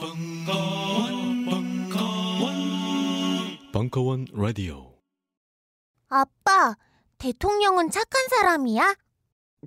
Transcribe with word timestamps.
벙커원, 0.00 1.44
벙커원, 1.44 2.54
벙커원 3.70 4.26
라디오. 4.32 4.94
아빠, 6.08 6.74
대통령은 7.18 7.90
착한 7.90 8.26
사람이야? 8.28 8.94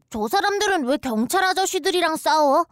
저 0.10 0.28
사람들은 0.28 0.86
왜 0.88 0.98
경찰 0.98 1.44
아저씨들이랑 1.44 2.16
싸워? 2.16 2.66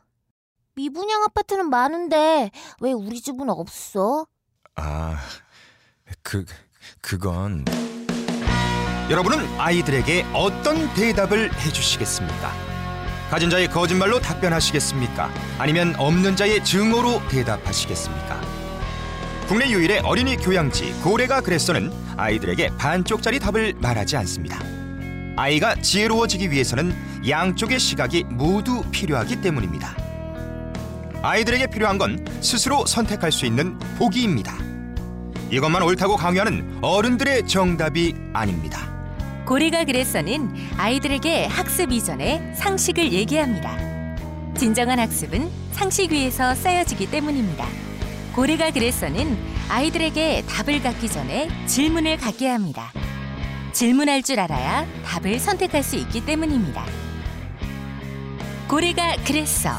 미분양 0.74 1.22
아파트는 1.24 1.70
많은데 1.70 2.50
왜 2.80 2.94
우리 2.94 3.22
집은 3.22 3.52
없어? 3.52 4.26
아, 4.76 5.20
그 6.24 6.44
그건 7.00 7.64
여러분은 9.12 9.60
아이들에게 9.60 10.26
어떤 10.34 10.92
대답을 10.96 11.54
해주시겠습니까? 11.54 12.61
가진 13.32 13.50
자의 13.50 13.70
거짓말로 13.70 14.20
답변하시겠습니까? 14.20 15.32
아니면 15.58 15.96
없는 15.98 16.36
자의 16.36 16.62
증오로 16.62 17.30
대답하시겠습니까? 17.30 18.42
국내 19.48 19.70
유일의 19.70 20.00
어린이 20.00 20.36
교양지 20.36 20.92
고래가 21.02 21.40
그랬어는 21.40 21.94
아이들에게 22.18 22.72
반쪽짜리 22.78 23.40
답을 23.40 23.76
말하지 23.78 24.18
않습니다. 24.18 24.60
아이가 25.38 25.76
지혜로워지기 25.76 26.52
위해서는 26.52 26.94
양쪽의 27.30 27.80
시각이 27.80 28.26
모두 28.26 28.84
필요하기 28.92 29.40
때문입니다. 29.40 29.96
아이들에게 31.22 31.68
필요한 31.68 31.98
건 31.98 32.26
스스로 32.42 32.86
선택할 32.86 33.32
수 33.32 33.46
있는 33.46 33.80
보기입니다. 33.98 34.58
이것만 35.50 35.84
옳다고 35.84 36.18
강요하는 36.18 36.80
어른들의 36.82 37.48
정답이 37.48 38.14
아닙니다. 38.34 38.91
고래가 39.52 39.84
그랬어는 39.84 40.50
아이들에게 40.78 41.48
학습 41.48 41.92
이전에 41.92 42.54
상식을 42.56 43.12
얘기합니다. 43.12 43.76
진정한 44.56 44.98
학습은 44.98 45.52
상식 45.74 46.14
위에서 46.14 46.56
쌓여지기 46.56 47.12
때문입니다. 47.12 47.68
고래가 48.34 48.72
그랬어는 48.72 49.38
아이들에게 49.68 50.46
답을 50.48 50.82
갖기 50.82 51.10
전에 51.10 51.50
질문을 51.68 52.16
갖게 52.16 52.48
합니다. 52.48 52.94
질문할 53.74 54.24
줄 54.24 54.40
알아야 54.40 54.88
답을 55.04 55.38
선택할 55.38 55.84
수 55.84 55.98
있기 55.98 56.26
때문입니다. 56.26 56.86
고래가 58.70 59.18
그랬어. 59.26 59.72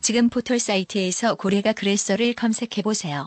지금 0.00 0.30
포털 0.30 0.60
사이트에서 0.60 1.34
고래가 1.34 1.72
그랬어를 1.72 2.34
검색해 2.34 2.82
보세요. 2.84 3.26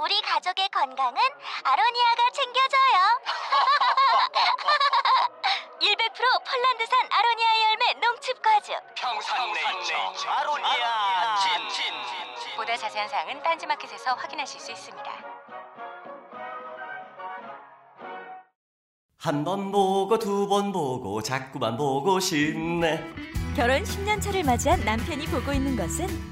우리 0.00 0.20
가족의 0.22 0.68
건강은 0.70 1.20
아로니아가 1.64 2.30
챙겨줘요. 2.32 3.20
100% 5.80 6.44
폴란드산 6.44 7.08
아로니아 7.10 7.48
열매 7.70 7.94
농축 8.00 8.40
과즙. 8.42 8.74
평산네이처 8.94 10.28
아로니아 10.30 11.36
친 11.36 11.52
보다 12.56 12.76
자세한 12.76 13.08
사항은 13.08 13.42
딴지마켓에서 13.42 14.14
확인하실 14.14 14.60
수 14.60 14.70
있습니다. 14.72 15.12
한 19.20 19.44
번 19.44 19.72
보고 19.72 20.16
두 20.18 20.48
번 20.48 20.72
보고 20.72 21.20
자꾸만 21.22 21.76
보고 21.76 22.20
싶네 22.20 23.04
결혼 23.56 23.82
10년 23.82 24.22
차를 24.22 24.44
맞이한 24.44 24.84
남편이 24.84 25.26
보고 25.26 25.52
있는 25.52 25.76
것은 25.76 26.06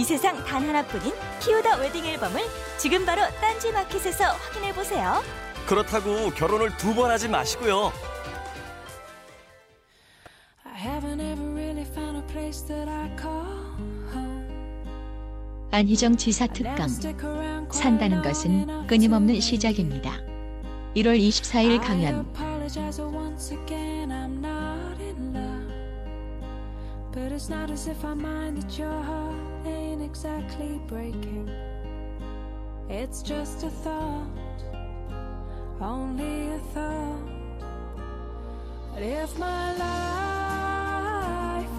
이 0.00 0.04
세상 0.04 0.42
단 0.46 0.66
하나뿐인 0.66 1.12
피우다 1.42 1.76
웨딩 1.76 2.06
앨범을 2.06 2.40
지금 2.78 3.04
바로 3.04 3.20
딴지 3.38 3.70
마켓에서 3.70 4.24
확인해 4.32 4.72
보세요. 4.72 5.22
그렇다고 5.66 6.30
결혼을 6.30 6.74
두 6.78 6.94
번 6.94 7.10
하지 7.10 7.28
마시고요. 7.28 7.92
안희정 15.70 16.16
지사 16.16 16.46
특강. 16.46 16.88
산다는 17.70 18.22
것은 18.22 18.86
끊임없는 18.86 19.40
시작입니다. 19.40 20.12
1월 20.96 21.18
24일 21.20 21.80
강연. 21.82 22.26
But 27.12 27.32
it's 27.32 27.50
not 27.50 27.70
as 27.72 27.88
if 27.88 28.04
I 28.06 28.12
mind 28.14 28.62
that 28.62 28.78
your 28.80 29.02
heart 29.02 29.34
ain't 29.34 29.49
exactly 30.10 30.80
breaking. 30.88 31.48
It's 32.88 33.22
just 33.22 33.62
a 33.64 33.70
thought, 33.70 34.26
only 35.80 36.48
a 36.48 36.58
thought. 36.74 37.30
But 38.92 39.02
if 39.04 39.38
my 39.38 39.76
life 39.78 41.00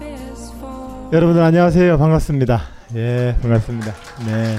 is 0.02 0.50
for 0.58 1.10
여러분들 1.12 1.42
안녕하세요. 1.42 1.98
반갑습니다. 1.98 2.62
예, 2.94 3.36
반갑습니다. 3.42 3.92
네. 4.24 4.56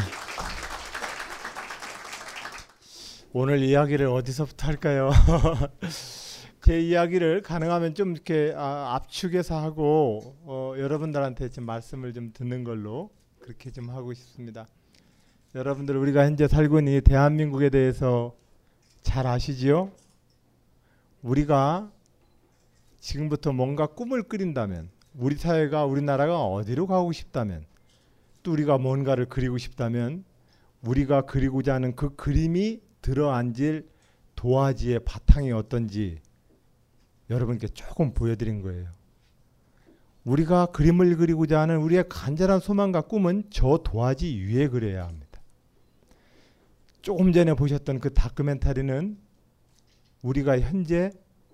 오늘 3.33 3.63
이야기를 3.63 4.05
어디서부터 4.05 4.67
할까요? 4.67 5.09
제 6.61 6.79
이야기를 6.79 7.41
가능하면 7.41 7.95
좀 7.95 8.11
이렇게 8.11 8.53
아, 8.55 8.93
압축해서 8.95 9.59
하고 9.59 10.35
어, 10.45 10.75
여러분들한테 10.77 11.49
좀 11.49 11.65
말씀을 11.65 12.13
좀 12.13 12.31
듣는 12.33 12.63
걸로 12.63 13.09
그렇게 13.43 13.71
좀 13.71 13.89
하고 13.89 14.13
싶습니다. 14.13 14.67
여러분들 15.53 15.97
우리가 15.97 16.23
현재 16.23 16.47
살고 16.47 16.79
있는 16.79 16.93
이 16.93 17.01
대한민국에 17.01 17.69
대해서 17.69 18.33
잘 19.01 19.27
아시지요? 19.27 19.91
우리가 21.21 21.91
지금부터 23.01 23.51
뭔가 23.51 23.85
꿈을 23.85 24.23
꾸린다면 24.23 24.89
우리 25.15 25.35
사회가 25.35 25.85
우리나라가 25.85 26.45
어디로 26.45 26.87
가고 26.87 27.11
싶다면 27.11 27.65
또 28.43 28.53
우리가 28.53 28.77
뭔가를 28.77 29.25
그리고 29.25 29.57
싶다면 29.57 30.23
우리가 30.81 31.23
그리고자 31.23 31.75
하는 31.75 31.97
그 31.97 32.15
그림이 32.15 32.79
들어앉을 33.01 33.89
도화지의 34.35 35.01
바탕이 35.03 35.51
어떤지 35.51 36.21
여러분께 37.29 37.67
조금 37.67 38.13
보여드린 38.13 38.61
거예요. 38.61 38.89
우리가 40.25 40.67
그림을 40.67 41.17
그리고자 41.17 41.59
하는 41.61 41.77
우리의 41.77 42.05
간절한 42.07 42.59
소망과 42.59 43.01
꿈은 43.01 43.43
저 43.49 43.79
도화지 43.83 44.45
위에 44.47 44.67
그려야 44.67 45.05
합니다. 45.05 45.41
조금 47.01 47.33
전에 47.33 47.53
보셨던 47.53 47.99
그 47.99 48.13
다큐멘터리는 48.13 49.17
우리가 50.21 50.59
현재 50.61 51.11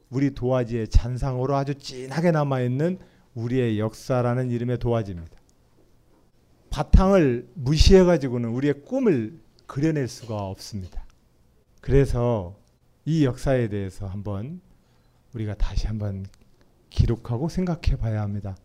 우리 0.09 0.33
도화지의 0.33 0.89
잔상으로 0.89 1.55
아주 1.55 1.75
진하게 1.75 2.31
남아있는 2.31 2.99
우리의 3.33 3.79
역사라는 3.79 4.51
이름의 4.51 4.77
도화지입니다. 4.77 5.37
바탕을 6.69 7.49
무시해가지고는 7.55 8.49
우리의 8.49 8.85
꿈을 8.85 9.39
그려낼 9.65 10.07
수가 10.07 10.35
없습니다. 10.35 11.05
그래서 11.81 12.55
이 13.05 13.25
역사에 13.25 13.69
대해서 13.69 14.05
한번 14.07 14.61
우리가 15.33 15.55
다시 15.55 15.87
한번 15.87 16.25
기록하고 16.89 17.49
생각해 17.49 17.97
봐야 17.97 18.21
합니다. 18.21 18.55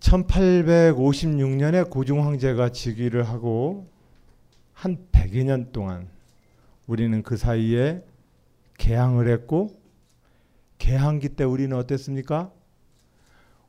1856년에 0.00 1.90
고종 1.90 2.24
황제가 2.24 2.70
즉위를 2.70 3.24
하고 3.28 3.86
한 4.72 4.98
100여 5.12 5.44
년 5.44 5.72
동안 5.72 6.08
우리는 6.86 7.22
그 7.22 7.36
사이에 7.36 8.04
개항을 8.78 9.28
했고 9.28 9.70
개항기 10.78 11.30
때 11.30 11.44
우리는 11.44 11.76
어땠습니까? 11.76 12.52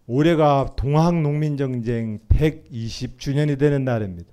올해가 0.05 0.73
동학농민정쟁 0.75 2.19
120주년이 2.29 3.57
되는 3.57 3.83
날입니다. 3.83 4.29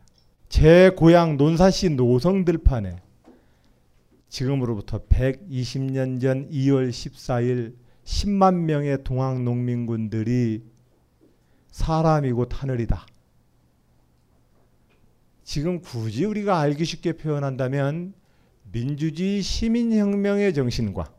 제 0.49 0.91
고향 0.91 1.37
논산시 1.37 1.91
노성들판에 1.91 2.97
지금으로부터 4.29 4.99
120년 5.07 6.21
전 6.21 6.49
2월 6.51 6.91
14일 6.91 7.75
10만 8.05 8.55
명의 8.55 9.03
동학 9.03 9.43
농민군들이 9.43 10.63
사람이고 11.69 12.47
하늘이다. 12.51 13.07
지금 15.43 15.81
굳이 15.81 16.25
우리가 16.25 16.59
알기 16.61 16.85
쉽게 16.85 17.15
표현한다면 17.15 18.15
민주주의 18.73 19.43
시민혁명의 19.43 20.55
정신과 20.55 21.13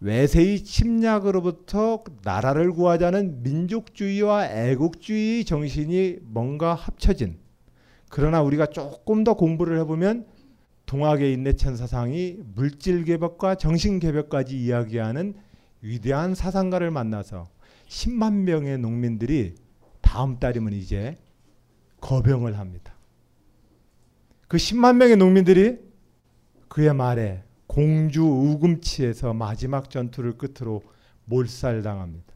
외세의 0.00 0.64
침략으로부터 0.64 2.04
나라를 2.22 2.72
구하자는 2.72 3.42
민족주의와 3.42 4.48
애국주의 4.48 5.44
정신이 5.44 6.18
뭔가 6.22 6.74
합쳐진 6.74 7.38
그러나 8.08 8.42
우리가 8.42 8.66
조금 8.66 9.24
더 9.24 9.34
공부를 9.34 9.78
해보면 9.80 10.26
동학의 10.88 11.34
인내천 11.34 11.76
사상이 11.76 12.38
물질 12.54 13.04
개벽과 13.04 13.56
정신 13.56 13.98
개벽까지 13.98 14.58
이야기하는 14.58 15.34
위대한 15.82 16.34
사상가를 16.34 16.90
만나서 16.90 17.50
10만 17.88 18.44
명의 18.44 18.78
농민들이 18.78 19.54
다음 20.00 20.38
달이면 20.38 20.72
이제 20.72 21.18
거병을 22.00 22.58
합니다. 22.58 22.94
그 24.48 24.56
10만 24.56 24.96
명의 24.96 25.16
농민들이 25.16 25.78
그의 26.68 26.94
말에 26.94 27.44
공주 27.66 28.22
우금치에서 28.22 29.34
마지막 29.34 29.90
전투를 29.90 30.38
끝으로 30.38 30.82
몰살당합니다. 31.26 32.32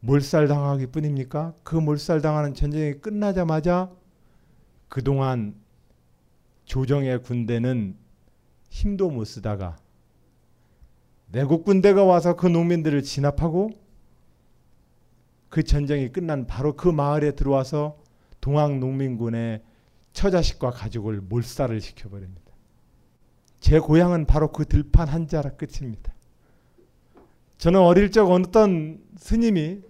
몰살당하기 0.00 0.86
뿐입니까? 0.86 1.52
그 1.64 1.76
몰살당하는 1.76 2.54
전쟁이 2.54 2.94
끝나자마자 2.94 3.90
그동안 4.88 5.54
조정의 6.68 7.22
군대는 7.22 7.96
힘도 8.68 9.10
못 9.10 9.24
쓰다가 9.24 9.78
내국 11.32 11.64
군대가 11.64 12.04
와서 12.04 12.36
그 12.36 12.46
농민들을 12.46 13.02
진압하고 13.02 13.70
그 15.48 15.62
전쟁이 15.62 16.12
끝난 16.12 16.46
바로 16.46 16.76
그 16.76 16.88
마을에 16.88 17.32
들어와서 17.32 17.96
동학 18.42 18.78
농민군의 18.78 19.62
처자식과 20.12 20.70
가족을 20.70 21.22
몰살을 21.22 21.80
시켜버립니다. 21.80 22.52
제 23.60 23.78
고향은 23.78 24.26
바로 24.26 24.52
그 24.52 24.66
들판 24.66 25.08
한 25.08 25.26
자락 25.26 25.56
끝입니다. 25.56 26.12
저는 27.56 27.80
어릴 27.80 28.10
적 28.10 28.30
어떤 28.30 29.00
스님이 29.16 29.80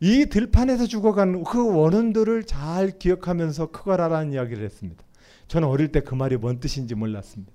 이 0.00 0.26
들판에서 0.26 0.86
죽어간 0.86 1.44
그 1.44 1.74
원혼들을 1.74 2.44
잘 2.44 2.98
기억하면서 2.98 3.70
크거라라는 3.70 4.34
이야기를 4.34 4.62
했습니다. 4.62 5.05
저는 5.48 5.68
어릴 5.68 5.92
때 5.92 6.00
그 6.00 6.14
말이 6.14 6.36
뭔 6.36 6.60
뜻인지 6.60 6.94
몰랐습니다. 6.94 7.52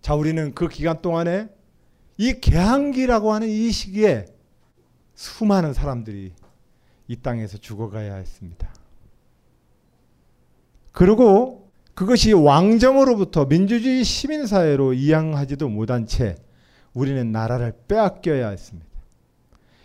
자, 0.00 0.14
우리는 0.14 0.54
그 0.54 0.68
기간 0.68 1.00
동안에 1.00 1.48
이 2.18 2.34
개항기라고 2.40 3.32
하는 3.32 3.48
이 3.48 3.70
시기에 3.70 4.26
수많은 5.14 5.72
사람들이 5.72 6.32
이 7.08 7.16
땅에서 7.16 7.58
죽어가야 7.58 8.14
했습니다. 8.16 8.72
그리고 10.92 11.70
그것이 11.94 12.32
왕정으로부터 12.32 13.46
민주주의 13.46 14.04
시민사회로 14.04 14.94
이양하지도 14.94 15.68
못한 15.68 16.06
채 16.06 16.36
우리는 16.92 17.32
나라를 17.32 17.72
빼앗겨야 17.88 18.50
했습니다. 18.50 18.86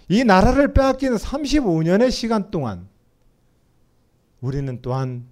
이 0.10 0.24
나라를 0.24 0.74
빼앗긴 0.74 1.14
35년의 1.16 2.12
시간 2.12 2.52
동안 2.52 2.88
우리는 4.42 4.82
또한 4.82 5.26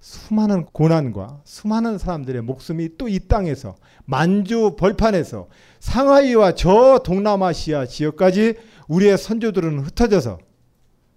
수많은 0.00 0.64
고난과 0.64 1.42
수많은 1.44 1.98
사람들의 1.98 2.42
목숨이 2.42 2.96
또 2.96 3.08
이 3.08 3.20
땅에서 3.20 3.76
만주 4.06 4.76
벌판에서 4.78 5.48
상하이와 5.80 6.54
저 6.54 7.00
동남아시아 7.04 7.86
지역까지 7.86 8.54
우리의 8.88 9.18
선조들은 9.18 9.80
흩어져서 9.80 10.38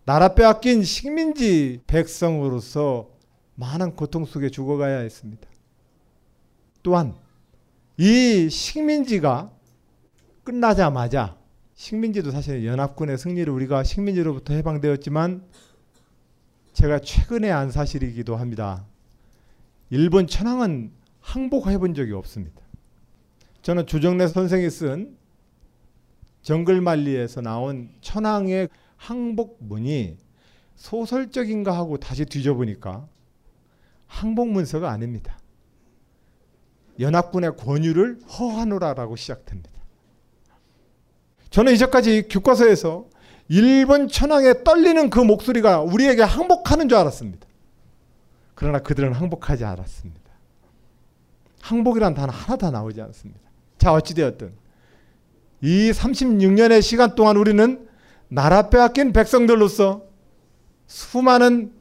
나라 0.05 0.35
빼앗긴 0.35 0.83
식민지 0.83 1.81
백성으로서 1.87 3.09
많은 3.55 3.95
고통 3.95 4.25
속에 4.25 4.49
죽어가야 4.49 4.99
했습니다. 4.99 5.47
또한 6.81 7.15
이 7.97 8.49
식민지가 8.49 9.51
끝나자마자 10.43 11.37
식민지도 11.75 12.31
사실 12.31 12.65
연합군의 12.65 13.17
승리를 13.17 13.51
우리가 13.51 13.83
식민지로부터 13.83 14.53
해방되었지만 14.55 15.43
제가 16.73 16.99
최근에 16.99 17.49
안 17.51 17.71
사실이기도 17.71 18.35
합니다. 18.35 18.85
일본 19.89 20.27
천황은 20.27 20.91
항복해 21.21 21.77
본 21.77 21.93
적이 21.93 22.13
없습니다. 22.13 22.61
저는 23.61 23.85
조정래 23.85 24.27
선생이 24.27 24.69
쓴 24.69 25.17
정글만리에서 26.41 27.41
나온 27.41 27.89
천황의 28.01 28.69
항복문이 28.97 30.17
소설적인가 30.75 31.75
하고 31.77 31.97
다시 31.97 32.25
뒤져보니까 32.25 33.07
항복문서가 34.07 34.89
아닙니다. 34.91 35.37
연합군의 36.99 37.55
권유를 37.55 38.19
허하노라라고 38.23 39.15
시작됩니다. 39.15 39.71
저는 41.49 41.73
이제까지 41.73 42.27
교과서에서 42.29 43.07
일본 43.49 44.07
천황의 44.07 44.63
떨리는 44.63 45.09
그 45.09 45.19
목소리가 45.19 45.81
우리에게 45.81 46.21
항복하는 46.23 46.89
줄 46.89 46.97
알았습니다. 46.97 47.47
그러나 48.55 48.79
그들은 48.79 49.13
항복하지 49.13 49.65
않았습니다. 49.65 50.21
항복이란 51.61 52.13
단어 52.13 52.31
하나도 52.31 52.71
나오지 52.71 53.01
않습니다. 53.01 53.41
자 53.77 53.93
어찌되었든 53.93 54.53
이 55.61 55.91
36년의 55.91 56.81
시간 56.81 57.15
동안 57.15 57.37
우리는 57.37 57.87
나라 58.27 58.69
빼앗긴 58.69 59.13
백성들로서 59.13 60.03
수많은 60.87 61.71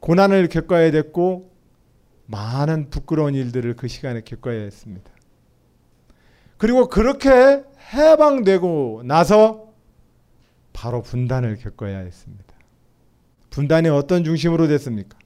고난을 0.00 0.48
겪어야 0.48 0.90
됐고 0.90 1.50
많은 2.26 2.90
부끄러운 2.90 3.34
일들을 3.34 3.74
그 3.76 3.88
시간에 3.88 4.20
겪어야 4.20 4.60
했습니다. 4.62 5.10
그리고 6.56 6.88
그렇게 6.88 7.64
해방되고 7.92 9.02
나서 9.04 9.71
바로 10.72 11.02
분단을 11.02 11.56
겪어야 11.56 11.98
했습니다. 11.98 12.44
분단이 13.50 13.88
어떤 13.88 14.24
중심으로 14.24 14.66
됐습니까? 14.68 15.18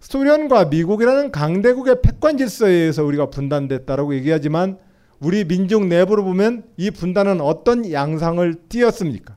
소련과 0.00 0.66
미국이라는 0.66 1.32
강대국의 1.32 2.02
패권 2.02 2.36
질서에 2.38 2.70
의해서 2.70 3.04
우리가 3.04 3.30
분단됐다라고 3.30 4.14
얘기하지만 4.14 4.78
우리 5.20 5.44
민족 5.44 5.86
내부로 5.86 6.24
보면 6.24 6.64
이 6.76 6.90
분단은 6.90 7.40
어떤 7.40 7.90
양상을 7.90 8.68
띄었습니까? 8.68 9.34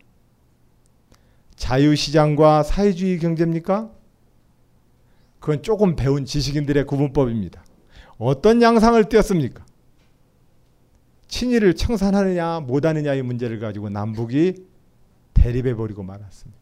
자유시장과 1.55 2.63
사회주의 2.63 3.19
경제입니까? 3.19 3.91
그건 5.39 5.63
조금 5.63 5.95
배운 5.95 6.25
지식인들의 6.25 6.85
구분법입니다. 6.85 7.63
어떤 8.17 8.61
양상을 8.61 9.03
띄었습니까? 9.05 9.65
친일을 11.27 11.75
청산하느냐 11.75 12.59
못하느냐의 12.59 13.23
문제를 13.23 13.59
가지고 13.59 13.89
남북이 13.89 14.70
대립해 15.41 15.73
버리고 15.75 16.03
말았습니다. 16.03 16.61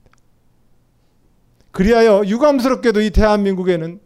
그리하여 1.71 2.23
유감스럽게도 2.25 3.01
이 3.01 3.09
대한민국에는 3.11 3.99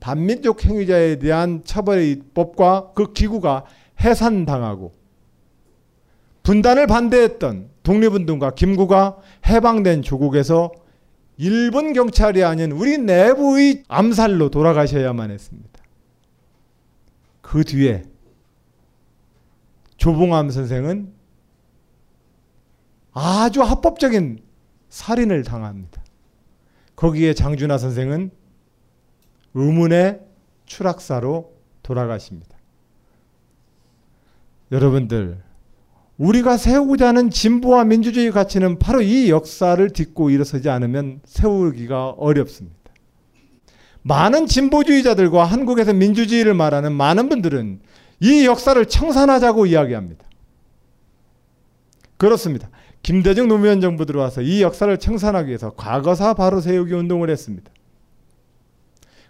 반민족 0.00 0.64
행위자에 0.64 1.18
대한 1.18 1.62
처벌의 1.64 2.22
법과 2.34 2.92
그 2.94 3.12
기구가 3.12 3.64
해산당하고 4.00 4.94
분단을 6.42 6.86
반대했던 6.86 7.70
독립운동가 7.82 8.54
김구가 8.54 9.18
해방된 9.46 10.02
조국에서 10.02 10.72
일본 11.38 11.92
경찰이 11.92 12.44
아닌 12.44 12.72
우리 12.72 12.98
내부의 12.98 13.84
암살로 13.88 14.50
돌아가셔야만 14.50 15.30
했습니다. 15.30 15.82
그 17.42 17.64
뒤에 17.64 18.04
조봉암 19.96 20.50
선생은 20.50 21.15
아주 23.18 23.62
합법적인 23.62 24.40
살인을 24.90 25.42
당합니다. 25.42 26.02
거기에 26.96 27.32
장준하 27.32 27.78
선생은 27.78 28.30
의문의 29.54 30.20
추락사로 30.66 31.54
돌아가십니다. 31.82 32.54
여러분들, 34.70 35.42
우리가 36.18 36.58
세우고자 36.58 37.08
하는 37.08 37.30
진보와 37.30 37.84
민주주의 37.84 38.30
가치는 38.30 38.78
바로 38.78 39.00
이 39.00 39.30
역사를 39.30 39.88
딛고 39.88 40.28
일어서지 40.28 40.68
않으면 40.68 41.20
세우기가 41.24 42.10
어렵습니다. 42.10 42.76
많은 44.02 44.46
진보주의자들과 44.46 45.46
한국에서 45.46 45.94
민주주의를 45.94 46.52
말하는 46.52 46.92
많은 46.92 47.30
분들은 47.30 47.80
이 48.20 48.44
역사를 48.44 48.84
청산하자고 48.84 49.64
이야기합니다. 49.64 50.26
그렇습니다. 52.18 52.68
김대중 53.06 53.46
노무현 53.46 53.80
정부 53.80 54.04
들어와서 54.04 54.42
이 54.42 54.62
역사를 54.62 54.98
청산하기 54.98 55.46
위해서 55.46 55.70
과거사 55.76 56.34
바로 56.34 56.60
세우기 56.60 56.92
운동을 56.92 57.30
했습니다. 57.30 57.70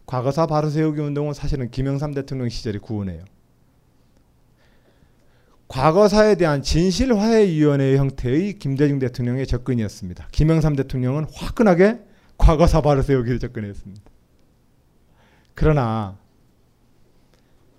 과거사 0.07 0.47
바로 0.47 0.71
세우기 0.71 0.99
운동은 0.99 1.35
사실은 1.35 1.71
김영삼 1.71 2.15
대통령 2.15 2.49
시절에 2.49 2.79
구원해요. 2.79 3.27
과거사에 5.69 6.37
대한 6.37 6.63
진실화해위원회 6.63 7.99
형태의 7.99 8.55
김대중 8.55 8.99
대통령의 8.99 9.47
접근이었습니다. 9.47 10.29
김영삼 10.33 10.75
대통령은 10.77 11.27
화끈하게 11.35 11.99
과거사 12.39 12.81
바로 12.81 13.03
세우기를 13.03 13.39
접근했습니다. 13.41 14.03
그러나 15.55 16.17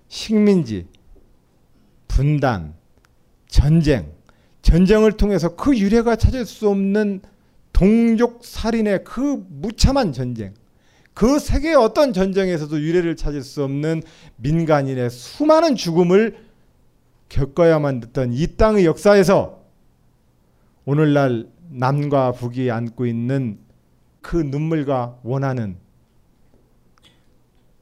식민지, 0.06 0.86
분단, 2.06 2.76
전쟁, 3.48 4.16
전쟁을 4.68 5.12
통해서 5.12 5.56
그 5.56 5.78
유례가 5.78 6.14
찾을 6.14 6.44
수 6.44 6.68
없는 6.68 7.22
동족 7.72 8.44
살인의 8.44 9.02
그 9.02 9.42
무참한 9.48 10.12
전쟁, 10.12 10.52
그 11.14 11.38
세계 11.38 11.72
어떤 11.72 12.12
전쟁에서도 12.12 12.78
유례를 12.78 13.16
찾을 13.16 13.42
수 13.42 13.64
없는 13.64 14.02
민간인의 14.36 15.08
수많은 15.08 15.74
죽음을 15.74 16.36
겪어야만 17.30 18.00
됐던 18.00 18.34
이 18.34 18.56
땅의 18.58 18.84
역사에서 18.84 19.62
오늘날 20.84 21.48
남과 21.70 22.32
북이 22.32 22.70
안고 22.70 23.06
있는 23.06 23.58
그 24.20 24.36
눈물과 24.36 25.20
원하는 25.22 25.78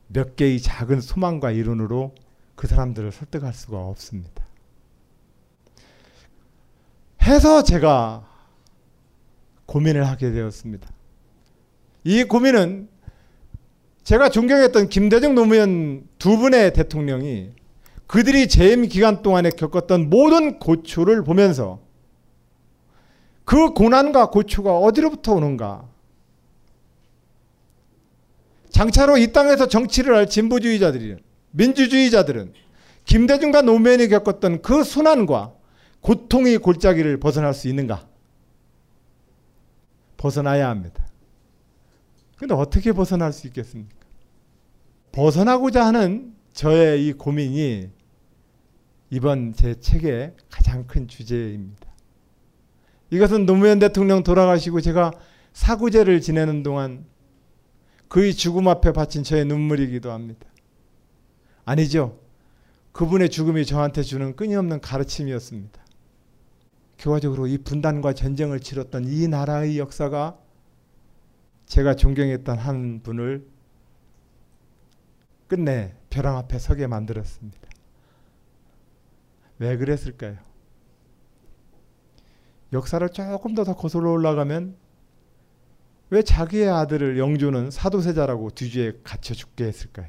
몇 0.07 0.37
개의 0.37 0.61
작은 0.61 1.00
소망과 1.00 1.50
이론으로 1.50 2.14
그 2.55 2.69
사람들을 2.69 3.11
설득할 3.11 3.52
수가 3.55 3.78
없습니다. 3.78 4.36
해서 7.26 7.62
제가 7.62 8.25
고민을 9.66 10.06
하게 10.06 10.30
되었습니다. 10.30 10.88
이 12.04 12.23
고민은 12.23 12.88
제가 14.04 14.28
존경했던 14.28 14.88
김대중 14.88 15.35
노무현 15.35 16.06
두 16.18 16.38
분의 16.38 16.73
대통령이 16.73 17.50
그들이 18.06 18.47
재임 18.47 18.87
기간 18.87 19.23
동안에 19.23 19.50
겪었던 19.50 20.09
모든 20.09 20.61
고초를 20.61 21.25
보면서 21.25 21.80
그 23.45 23.71
고난과 23.71 24.30
고초가 24.30 24.78
어디로부터 24.78 25.35
오는가? 25.35 25.88
장차로 28.71 29.16
이 29.18 29.33
땅에서 29.33 29.66
정치를 29.66 30.14
할 30.14 30.28
진보주의자들이 30.28 31.16
민주주의자들은 31.50 32.52
김대중과 33.04 33.62
노무현이 33.62 34.09
겪었던 34.09 34.62
그 34.62 34.85
순환과 34.85 35.56
고통의 36.07 36.59
골짜기를 36.59 37.19
벗어날 37.19 37.53
수 37.53 37.67
있는가? 37.67 38.09
벗어나야 40.17 40.69
합니다. 40.69 41.05
근데 42.37 42.55
어떻게 42.55 42.93
벗어날 42.93 43.33
수 43.33 43.49
있겠습니까? 43.49 43.93
벗어나고자 45.11 45.85
하는 45.85 46.33
저의 46.53 47.09
이 47.09 47.13
고민이 47.13 47.91
이번 49.11 49.53
제 49.53 49.81
책의 49.81 50.37
가장 50.49 50.87
큰 50.87 51.09
주제입니다. 51.09 51.93
이것은 53.11 53.45
노무현 53.45 53.81
대통령 53.81 54.23
돌아가시고 54.23 54.81
제가 54.83 55.11
사구제를 55.55 56.21
지내는 56.21 56.63
동안 56.63 57.05
그의 58.07 58.33
죽음 58.35 58.69
앞에 58.69 58.93
바친 58.93 59.25
저의 59.25 59.45
눈물이기도 59.45 60.13
합니다. 60.13 60.47
아니죠. 61.65 62.21
그분의 62.93 63.29
죽음이 63.29 63.67
저한테 63.67 64.05
주는 64.05 64.37
끊임없는 64.37 64.81
가르침이었습니다. 64.81 65.86
결과적으로 66.97 67.47
이 67.47 67.59
분단과 67.59 68.15
전쟁을 68.15 68.61
치렀던 68.61 69.05
이 69.07 69.29
나라의 69.29 69.79
역사가 69.79 70.38
제가 71.67 71.95
존경했던 71.97 72.59
한 72.59 73.00
분을 73.03 73.47
끝내 75.49 75.95
벼랑 76.11 76.37
앞에 76.38 76.59
서게 76.59 76.87
만들었습니다. 76.87 77.69
왜 79.59 79.76
그랬을까요? 79.76 80.37
역사를 82.73 83.09
조금 83.11 83.55
더, 83.55 83.65
더 83.65 83.75
거슬러 83.75 84.11
올라가면 84.11 84.76
왜 86.11 86.23
자기의 86.23 86.69
아들을 86.69 87.19
영조는 87.19 87.71
사도세자라고 87.71 88.50
뒤주에 88.50 89.00
갇혀 89.03 89.35
죽게 89.35 89.65
했을까요? 89.65 90.09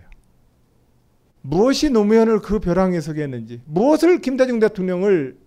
무엇이 1.42 1.90
노무현을 1.90 2.42
그 2.42 2.60
벼랑에 2.60 3.00
서게 3.00 3.24
했는지, 3.24 3.62
무엇을 3.66 4.22
김대중 4.22 4.60
대통령을 4.60 5.38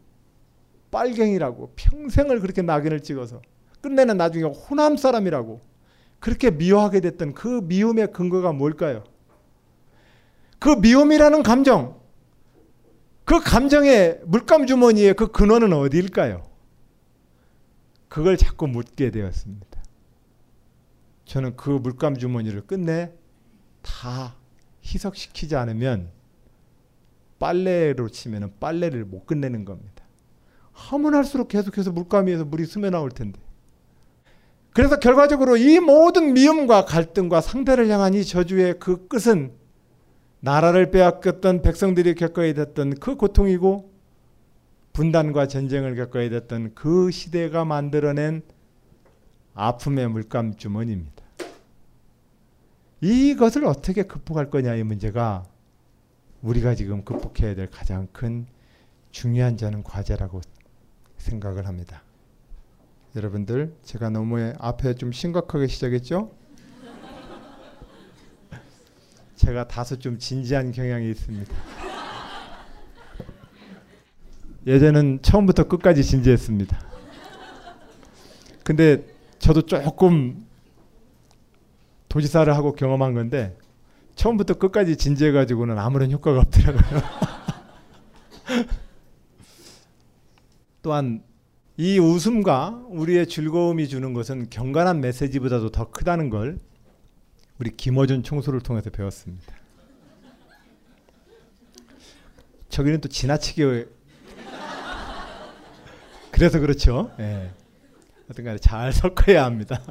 빨갱이라고 0.90 1.72
평생을 1.76 2.40
그렇게 2.40 2.62
낙인을 2.62 3.00
찍어서 3.00 3.40
끝내는 3.80 4.16
나중에 4.16 4.44
호남 4.44 4.96
사람이라고 4.96 5.60
그렇게 6.18 6.50
미워하게 6.50 7.00
됐던 7.00 7.34
그 7.34 7.62
미움의 7.64 8.12
근거가 8.12 8.52
뭘까요? 8.52 9.04
그 10.58 10.68
미움이라는 10.70 11.42
감정, 11.42 11.98
그 13.24 13.40
감정의 13.40 14.20
물감 14.26 14.66
주머니의 14.66 15.14
그 15.14 15.28
근원은 15.28 15.72
어디일까요? 15.72 16.42
그걸 18.08 18.36
자꾸 18.36 18.66
묻게 18.66 19.10
되었습니다. 19.10 19.80
저는 21.24 21.56
그 21.56 21.70
물감 21.70 22.18
주머니를 22.18 22.66
끝내 22.66 23.12
다 23.82 24.36
희석시키지 24.84 25.56
않으면 25.56 26.10
빨래로 27.38 28.08
치면 28.08 28.54
빨래를 28.60 29.04
못 29.04 29.26
끝내는 29.26 29.64
겁니다. 29.64 29.99
하면 30.80 31.14
할수록 31.14 31.48
계속해서 31.48 31.92
물감위에서 31.92 32.44
물이 32.46 32.64
스며 32.66 32.90
나올 32.90 33.10
텐데. 33.10 33.38
그래서 34.72 34.98
결과적으로 34.98 35.56
이 35.56 35.80
모든 35.80 36.32
미움과 36.32 36.84
갈등과 36.84 37.40
상대를 37.40 37.88
향한 37.88 38.14
이 38.14 38.24
저주의 38.24 38.78
그 38.78 39.08
끝은 39.08 39.52
나라를 40.40 40.90
빼앗겼던 40.90 41.62
백성들이 41.62 42.14
겪어야 42.14 42.54
됐던 42.54 42.94
그 42.94 43.16
고통이고 43.16 43.90
분단과 44.92 45.48
전쟁을 45.48 45.96
겪어야 45.96 46.30
됐던 46.30 46.74
그 46.74 47.10
시대가 47.10 47.64
만들어낸 47.64 48.42
아픔의 49.54 50.08
물감 50.08 50.56
주머니입니다. 50.56 51.24
이것을 53.02 53.64
어떻게 53.66 54.04
극복할 54.04 54.50
거냐의 54.50 54.84
문제가 54.84 55.44
우리가 56.42 56.74
지금 56.74 57.04
극복해야 57.04 57.54
될 57.54 57.70
가장 57.70 58.08
큰 58.12 58.46
중요한 59.10 59.56
저는 59.56 59.82
과제라고 59.82 60.40
생각을 61.20 61.66
합니다. 61.66 62.02
여러분들 63.14 63.74
제가 63.82 64.10
너무 64.10 64.52
앞에 64.58 64.94
좀 64.94 65.12
심각하게 65.12 65.66
시작했죠? 65.66 66.32
제가 69.36 69.68
다소 69.68 69.98
좀 69.98 70.18
진지한 70.18 70.72
경향이 70.72 71.10
있습니다. 71.10 71.54
예전은 74.66 75.20
처음부터 75.22 75.64
끝까지 75.64 76.04
진지했습니다. 76.04 76.78
근데 78.62 79.04
저도 79.38 79.62
조금 79.62 80.46
도지사를 82.08 82.54
하고 82.54 82.74
경험한 82.74 83.14
건데 83.14 83.56
처음부터 84.16 84.54
끝까지 84.54 84.96
진지해가지고는 84.96 85.78
아무런 85.78 86.12
효과가 86.12 86.40
없더라고요. 86.40 87.00
또한 90.82 91.22
이 91.76 91.98
웃음과 91.98 92.86
우리의 92.88 93.26
즐거움이 93.26 93.88
주는 93.88 94.12
것은 94.12 94.50
경건한 94.50 95.00
메시지보다도 95.00 95.70
더 95.70 95.90
크다는 95.90 96.30
걸 96.30 96.58
우리 97.58 97.76
김어준 97.76 98.22
총수를 98.22 98.60
통해서 98.60 98.90
배웠습니다. 98.90 99.54
저기는 102.68 103.00
또 103.00 103.08
지나치게 103.08 103.86
그래서 106.30 106.58
그렇죠. 106.60 107.10
예. 107.18 107.50
어떤간에 108.30 108.58
잘 108.58 108.92
섞어야 108.92 109.44
합니다. 109.44 109.82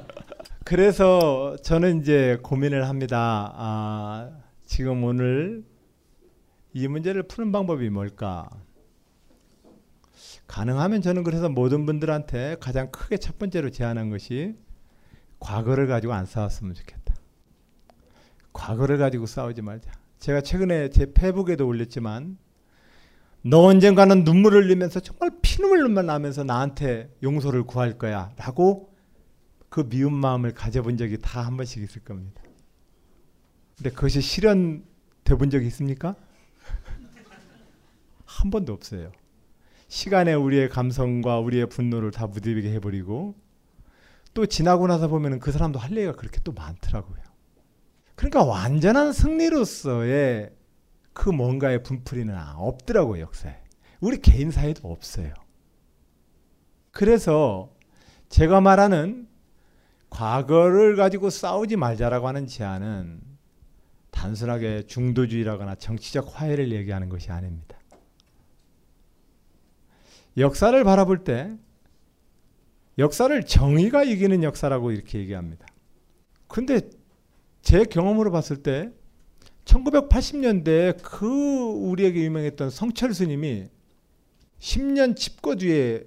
그래서 0.64 1.56
저는 1.62 2.00
이제 2.00 2.38
고민을 2.42 2.88
합니다. 2.88 3.52
아, 3.56 4.30
지금 4.66 5.04
오늘 5.04 5.64
이 6.74 6.88
문제를 6.88 7.22
푸는 7.22 7.52
방법이 7.52 7.88
뭘까? 7.88 8.50
가능하면 10.48 11.02
저는 11.02 11.22
그래서 11.22 11.48
모든 11.48 11.86
분들한테 11.86 12.56
가장 12.58 12.90
크게 12.90 13.18
첫 13.18 13.38
번째로 13.38 13.70
제안한 13.70 14.10
것이 14.10 14.56
과거를 15.38 15.86
가지고 15.86 16.14
안 16.14 16.26
싸웠으면 16.26 16.74
좋겠다. 16.74 17.14
과거를 18.52 18.98
가지고 18.98 19.26
싸우지 19.26 19.62
말자. 19.62 19.92
제가 20.18 20.40
최근에 20.40 20.90
제 20.90 21.12
페북에도 21.12 21.66
올렸지만 21.66 22.38
너 23.42 23.60
언젠가는 23.66 24.24
눈물을 24.24 24.64
흘리면서 24.64 24.98
정말 25.00 25.30
피눈물만 25.42 26.06
나면서 26.06 26.42
나한테 26.42 27.14
용서를 27.22 27.62
구할 27.62 27.96
거야 27.96 28.32
라고 28.36 28.92
그 29.68 29.88
미운 29.88 30.12
마음을 30.14 30.54
가져본 30.54 30.96
적이 30.96 31.18
다 31.18 31.42
한 31.42 31.56
번씩 31.56 31.82
있을 31.84 32.02
겁니다. 32.02 32.42
근데 33.76 33.90
그것이 33.90 34.20
실현돼 34.20 35.34
본 35.38 35.50
적이 35.50 35.66
있습니까? 35.68 36.16
한 38.24 38.50
번도 38.50 38.72
없어요. 38.72 39.12
시간에 39.88 40.34
우리의 40.34 40.68
감성과 40.68 41.40
우리의 41.40 41.66
분노를 41.66 42.10
다 42.10 42.26
무디비게 42.26 42.72
해버리고 42.74 43.34
또 44.34 44.46
지나고 44.46 44.86
나서 44.86 45.08
보면 45.08 45.40
그 45.40 45.50
사람도 45.50 45.78
할 45.78 45.96
얘기가 45.96 46.12
그렇게 46.12 46.40
또 46.44 46.52
많더라고요. 46.52 47.18
그러니까 48.14 48.44
완전한 48.44 49.12
승리로서의 49.12 50.52
그 51.12 51.30
뭔가의 51.30 51.82
분풀이는 51.82 52.36
없더라고요, 52.56 53.22
역사에. 53.22 53.56
우리 54.00 54.20
개인 54.20 54.50
사회도 54.50 54.90
없어요. 54.90 55.32
그래서 56.92 57.74
제가 58.28 58.60
말하는 58.60 59.26
과거를 60.10 60.96
가지고 60.96 61.30
싸우지 61.30 61.76
말자라고 61.76 62.28
하는 62.28 62.46
제안은 62.46 63.20
단순하게 64.10 64.86
중도주의라거나 64.86 65.76
정치적 65.76 66.28
화해를 66.32 66.72
얘기하는 66.72 67.08
것이 67.08 67.30
아닙니다. 67.30 67.77
역사를 70.38 70.84
바라볼 70.84 71.24
때 71.24 71.56
역사를 72.98 73.42
정의가 73.44 74.04
이기는 74.04 74.42
역사라고 74.42 74.92
이렇게 74.92 75.18
얘기합니다. 75.18 75.66
근데 76.46 76.90
제 77.62 77.84
경험으로 77.84 78.30
봤을 78.30 78.62
때 78.62 78.90
1980년대 79.64 81.00
그 81.02 81.26
우리에게 81.26 82.22
유명했던 82.24 82.70
성철 82.70 83.14
스님이 83.14 83.68
10년 84.58 85.16
집거 85.16 85.56
뒤에 85.56 86.04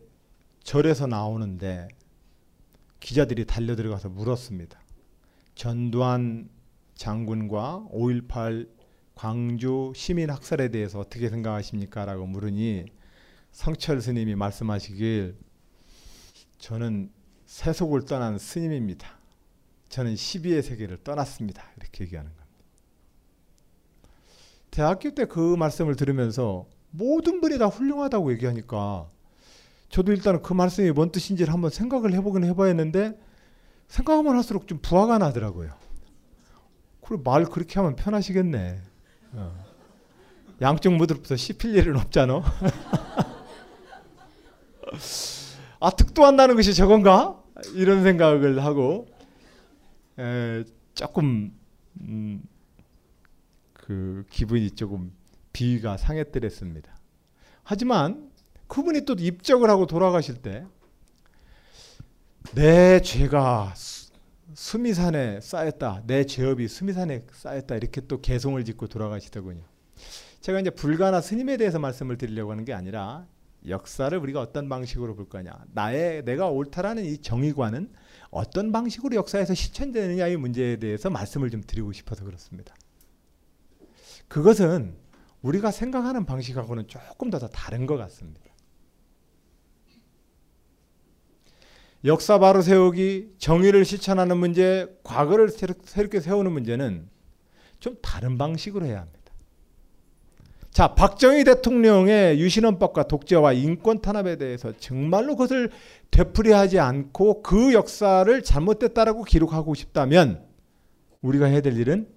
절에서 0.64 1.08
나오는데 1.08 1.88
기자들이 3.00 3.46
달려 3.46 3.76
들어가서 3.76 4.10
물었습니다. 4.10 4.80
전두환 5.56 6.50
장군과 6.96 7.88
5.18 7.92 8.68
광주 9.16 9.94
시민 9.96 10.30
학살에 10.30 10.70
대해서 10.70 11.00
어떻게 11.00 11.30
생각하십니까? 11.30 12.06
라고 12.06 12.26
물으니 12.26 12.86
성철 13.52 14.02
스님이 14.02 14.36
말씀하시길 14.36 15.36
저는 16.58 17.12
세속을 17.46 18.06
떠난 18.06 18.38
스님입니다. 18.38 19.08
저는 19.90 20.14
12의 20.16 20.62
세계를 20.62 21.04
떠났습니다. 21.04 21.64
이렇게 21.78 22.06
얘기하는 22.06 22.30
겁니다. 22.32 22.48
대학교 24.72 25.14
때 25.14 25.26
그 25.26 25.56
말씀을 25.58 25.96
들으면서 25.98 26.66
모든 26.92 27.42
분이 27.42 27.58
다 27.58 27.68
훌륭하다고 27.68 28.32
얘기하니까 28.34 29.10
저도 29.90 30.14
일단 30.14 30.42
그 30.42 30.54
말씀이 30.54 30.92
뭔 30.92 31.12
뜻인지를 31.12 31.54
한번 31.54 31.70
생각을 31.70 32.14
해보긴 32.14 32.46
해봐야 32.46 32.68
했는데 32.70 33.20
생각하면 33.90 34.36
할수록 34.36 34.68
좀 34.68 34.80
부화가 34.82 35.18
나더라고요. 35.18 35.74
그리고 37.02 37.24
말 37.24 37.44
그렇게 37.44 37.76
하면 37.80 37.98
편하시겠네. 37.98 38.82
어. 39.34 39.66
양쪽 40.62 40.94
무드로부터 40.94 41.36
씹힐 41.36 41.76
일은 41.76 41.98
없잖아. 41.98 42.42
아 45.80 45.90
득도한다는 45.90 46.56
것이 46.56 46.74
저건가? 46.74 47.42
이런 47.76 48.04
생각을 48.04 48.64
하고 48.64 49.08
에, 50.20 50.64
조금 50.94 51.54
음, 52.02 52.44
그 53.74 54.26
기분이 54.30 54.72
조금 54.72 55.12
비위가 55.54 55.98
상했더랬습니다. 55.98 56.96
하지만 57.64 58.32
그분이 58.68 59.06
또 59.06 59.14
입적을 59.14 59.70
하고 59.70 59.86
돌아가실 59.86 60.36
때 60.42 60.66
내 62.54 63.00
죄가 63.02 63.74
수미산에 64.54 65.40
쌓였다. 65.42 66.04
내 66.06 66.26
죄업이 66.26 66.68
수미산에 66.68 67.26
쌓였다. 67.32 67.76
이렇게 67.76 68.02
또 68.02 68.20
개송을 68.20 68.66
짓고 68.66 68.88
돌아가시더군요. 68.88 69.64
제가 70.42 70.60
이제 70.60 70.70
불가나 70.70 71.22
스님에 71.22 71.56
대해서 71.58 71.80
말씀을 71.80 72.18
드리려고 72.18 72.52
하는 72.52 72.66
게 72.66 72.74
아니라 72.74 73.26
역사를 73.68 74.18
우리가 74.18 74.42
어떤 74.42 74.70
방식으로 74.70 75.16
볼 75.16 75.30
거냐. 75.30 75.52
나의 75.74 76.24
내가 76.26 76.48
옳다라는 76.48 77.06
이 77.06 77.20
정의관은 77.20 77.92
어떤 78.30 78.72
방식으로 78.72 79.16
역사에서 79.16 79.54
실천되느냐의 79.54 80.38
문제에 80.38 80.78
대해서 80.78 81.10
말씀을 81.10 81.50
좀 81.50 81.62
드리고 81.66 81.92
싶어서 81.92 82.24
그렇습니다. 82.24 82.76
그것은 84.28 84.96
우리가 85.42 85.72
생각하는 85.72 86.26
방식하고는 86.26 86.88
조금 86.88 87.30
더, 87.30 87.40
더 87.40 87.48
다른 87.48 87.86
것 87.86 87.98
같습니다. 87.98 88.42
역사 92.04 92.40
바로 92.40 92.62
세우기, 92.62 93.36
정의를 93.38 93.86
실천하는 93.86 94.38
문제, 94.38 94.88
과거를 95.04 95.50
새롭게 95.50 96.20
세우는 96.20 96.52
문제는 96.52 97.08
좀 97.80 97.96
다른 98.02 98.40
방식으로 98.40 98.86
해야 98.86 99.02
합니다. 99.02 99.21
자, 100.72 100.96
박정희 100.96 101.44
대통령의 101.44 102.40
유신헌법과 102.40 103.10
독재와 103.10 103.52
인권 103.52 104.02
탄압에 104.02 104.38
대해서 104.38 104.72
정말로 104.78 105.36
그것을 105.36 105.70
되풀이하지 106.12 106.80
않고 106.80 107.44
그 107.44 107.74
역사를 107.74 108.42
잘못됐다라고 108.42 109.24
기록하고 109.24 109.76
싶다면 109.76 110.46
우리가 111.22 111.48
해야 111.48 111.60
될 111.60 111.78
일은 111.78 112.08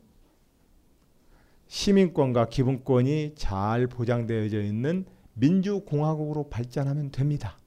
시민권과 1.67 2.49
기본권이 2.49 3.33
잘 3.35 3.89
보장되어져 3.89 4.63
있는 4.63 5.05
민주공화국으로 5.33 6.49
발전하면 6.49 7.11
됩니다. 7.11 7.59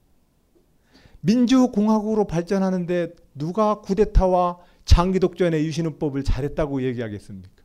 민주공화국으로 1.20 2.26
발전하는데 2.26 3.14
누가 3.34 3.82
쿠데타와 3.82 4.58
장기 4.86 5.20
독전의 5.20 5.66
유신헌법을 5.66 6.24
잘했다고 6.24 6.82
얘기하겠습니까? 6.82 7.57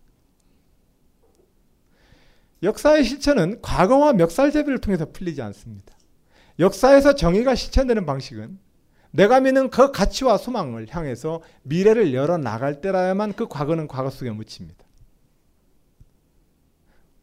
역사의 2.64 3.04
실천은 3.04 3.62
과거와 3.62 4.14
멱살잡이를 4.14 4.80
통해서 4.80 5.12
풀리지 5.12 5.42
않습니다. 5.42 5.96
역사에서 6.60 7.16
정의가 7.16 7.56
실천되는 7.56 8.06
방식은 8.06 8.58
내가 9.12 9.42
믿는 9.42 9.70
그 9.70 9.92
가치와 9.92 10.38
소망을 10.38 10.88
향해서 10.90 11.42
미래를 11.64 12.14
열어 12.14 12.38
나갈 12.38 12.82
때라야만 12.82 13.34
그 13.34 13.48
과거는 13.48 13.88
과거 13.88 14.10
속에 14.10 14.32
묻힙니다. 14.32 14.84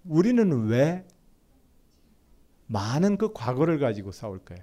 우리는 0.04 0.68
왜 0.68 1.04
많은 2.66 3.16
그 3.16 3.32
과거를 3.32 3.78
가지고 3.78 4.12
싸울까요? 4.12 4.60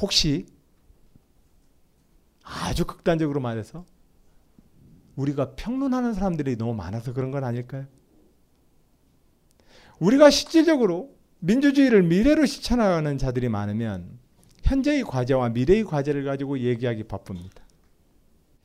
혹시 0.00 0.46
아주 2.44 2.84
극단적으로 2.84 3.40
말해서 3.40 3.84
우리가 5.16 5.54
평론하는 5.56 6.12
사람들이 6.12 6.56
너무 6.56 6.74
많아서 6.74 7.12
그런 7.12 7.30
건 7.30 7.42
아닐까요? 7.42 7.86
우리가 9.98 10.30
실질적으로 10.30 11.14
민주주의를 11.40 12.02
미래로 12.02 12.46
실천하는 12.46 13.18
자들이 13.18 13.48
많으면 13.48 14.18
현재의 14.62 15.04
과제와 15.04 15.50
미래의 15.50 15.84
과제를 15.84 16.24
가지고 16.24 16.58
얘기하기 16.58 17.04
바쁩니다. 17.04 17.64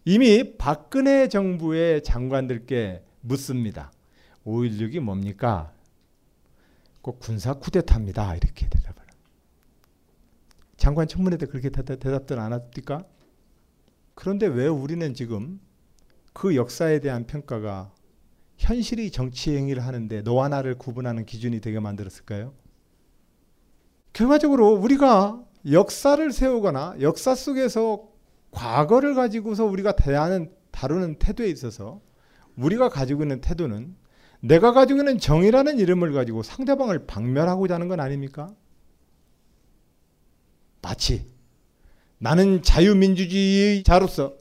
이미 0.04 0.58
박근혜 0.58 1.28
정부의 1.28 2.04
장관들께 2.04 3.04
묻습니다. 3.22 3.92
5.16이 4.46 5.00
뭡니까? 5.00 5.72
꼭 7.02 7.20
군사 7.20 7.54
쿠데타입니다. 7.54 8.36
이렇게 8.36 8.68
대답을. 8.68 9.04
장관 10.78 11.08
청문회 11.08 11.38
때 11.38 11.46
그렇게 11.46 11.70
대답들 11.70 12.40
안 12.40 12.52
합니까? 12.52 13.06
그런데 14.16 14.48
왜 14.48 14.68
우리는 14.68 15.14
지금 15.14 15.60
그 16.34 16.56
역사에 16.56 17.00
대한 17.00 17.28
평가가 17.28 17.94
현실이 18.62 19.10
정치 19.10 19.58
행위를 19.58 19.84
하는데 19.84 20.22
너와 20.22 20.48
나를 20.48 20.76
구분하는 20.78 21.26
기준이 21.26 21.62
되게 21.62 21.80
만들었을까요? 21.80 22.54
결과적으로 24.14 24.74
우리가 24.74 25.44
역사를 25.72 26.32
세우거나 26.32 26.96
역사 27.02 27.34
속에서 27.34 28.08
과거를 28.52 29.16
가지고서 29.16 29.66
우리가 29.66 29.96
대하는 29.96 30.52
다루는 30.70 31.18
태도에 31.18 31.50
있어서 31.50 32.02
우리가 32.56 32.90
가지고 32.90 33.24
있는 33.24 33.42
태도는 33.42 33.96
내가 34.42 34.74
가지고 34.74 35.00
있는 35.00 35.18
정의라는 35.18 35.80
이름을 35.80 36.14
가지고 36.14 36.44
상대방을 36.44 37.08
박멸하고자 37.08 37.76
하는 37.76 37.88
건 37.88 38.00
아닙니까? 38.00 38.54
마치 40.84 41.26
나는 42.20 42.62
자유민주주의자로서 42.62 44.36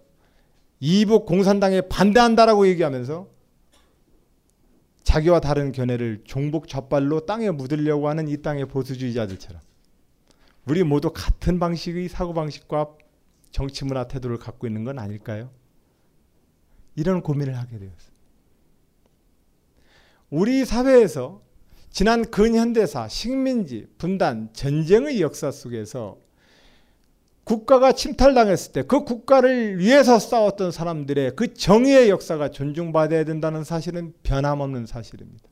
이북 0.80 1.24
공산당에 1.24 1.82
반대한다라고 1.82 2.66
얘기하면서 2.68 3.39
자기와 5.10 5.40
다른 5.40 5.72
견해를 5.72 6.22
종북 6.24 6.68
젖발로 6.68 7.26
땅에 7.26 7.50
묻으려고 7.50 8.08
하는 8.08 8.28
이 8.28 8.36
땅의 8.36 8.66
보수주의자들처럼 8.66 9.60
우리 10.66 10.84
모두 10.84 11.10
같은 11.12 11.58
방식의 11.58 12.08
사고방식과 12.08 12.92
정치 13.50 13.84
문화 13.84 14.06
태도를 14.06 14.38
갖고 14.38 14.68
있는 14.68 14.84
건 14.84 15.00
아닐까요? 15.00 15.50
이런 16.94 17.22
고민을 17.22 17.58
하게 17.58 17.80
되었습니다. 17.80 18.20
우리 20.30 20.64
사회에서 20.64 21.42
지난 21.90 22.30
근현대사, 22.30 23.08
식민지, 23.08 23.88
분단, 23.98 24.50
전쟁의 24.52 25.20
역사 25.20 25.50
속에서 25.50 26.18
국가가 27.50 27.90
침탈당했을 27.90 28.72
때 28.72 28.82
그 28.82 29.02
국가를 29.02 29.80
위해서 29.80 30.20
싸웠던 30.20 30.70
사람들의 30.70 31.34
그 31.34 31.52
정의의 31.52 32.08
역사가 32.08 32.52
존중받아야 32.52 33.24
된다는 33.24 33.64
사실은 33.64 34.12
변함없는 34.22 34.86
사실입니다. 34.86 35.48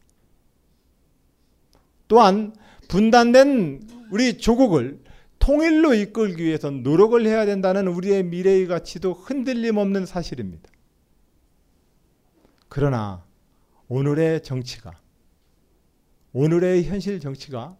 또한 2.07 2.55
분단된 2.87 3.89
우리 4.13 4.39
조국을 4.39 5.03
통일로 5.41 5.95
이끌기 5.95 6.45
위해서 6.45 6.71
노력을 6.71 7.25
해야 7.27 7.45
된다는 7.45 7.89
우리의 7.89 8.23
미래의 8.23 8.69
가치도 8.69 9.15
흔들림 9.15 9.77
없는 9.77 10.07
사실입니다. 10.07 10.71
그러나 12.69 13.25
오늘의 13.89 14.45
정치가 14.45 14.93
오늘의 16.33 16.85
현실 16.85 17.19
정치가 17.19 17.77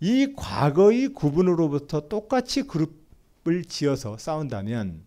이 0.00 0.32
과거의 0.36 1.08
구분으로부터 1.08 2.08
똑같이 2.08 2.62
그룹 2.62 3.03
을 3.46 3.64
지어서 3.64 4.16
싸운다면 4.16 5.04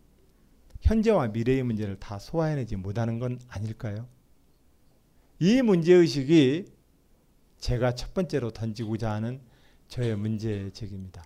현재와 0.82 1.30
미래의 1.30 1.64
문제를 1.64 2.00
다 2.00 2.20
소화해내지 2.20 2.76
못하는 2.76 3.18
건 3.18 3.40
아닐까요? 3.48 4.08
이 5.40 5.62
문제의식이 5.62 6.66
제가 7.58 7.96
첫 7.96 8.14
번째로 8.14 8.52
던지고자 8.52 9.12
하는 9.12 9.42
저의 9.88 10.16
문제제기입니다. 10.16 11.24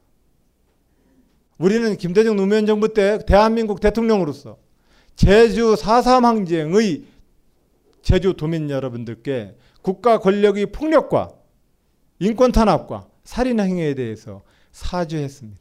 우리는 1.58 1.96
김대중 1.98 2.38
노무현 2.38 2.66
정부 2.66 2.94
때 2.94 3.20
대한민국 3.26 3.82
대통령으로서 3.82 4.58
제주 5.16 5.76
4.3 5.76 6.24
항쟁의 6.24 7.06
제주 8.02 8.34
도민 8.34 8.70
여러분들께 8.70 9.58
국가 9.82 10.20
권력의 10.20 10.68
폭력과 10.72 11.34
인권 12.20 12.52
탄압과 12.52 13.08
살인 13.24 13.60
행위에 13.60 13.94
대해서 13.96 14.44
사죄했습니다. 14.72 15.61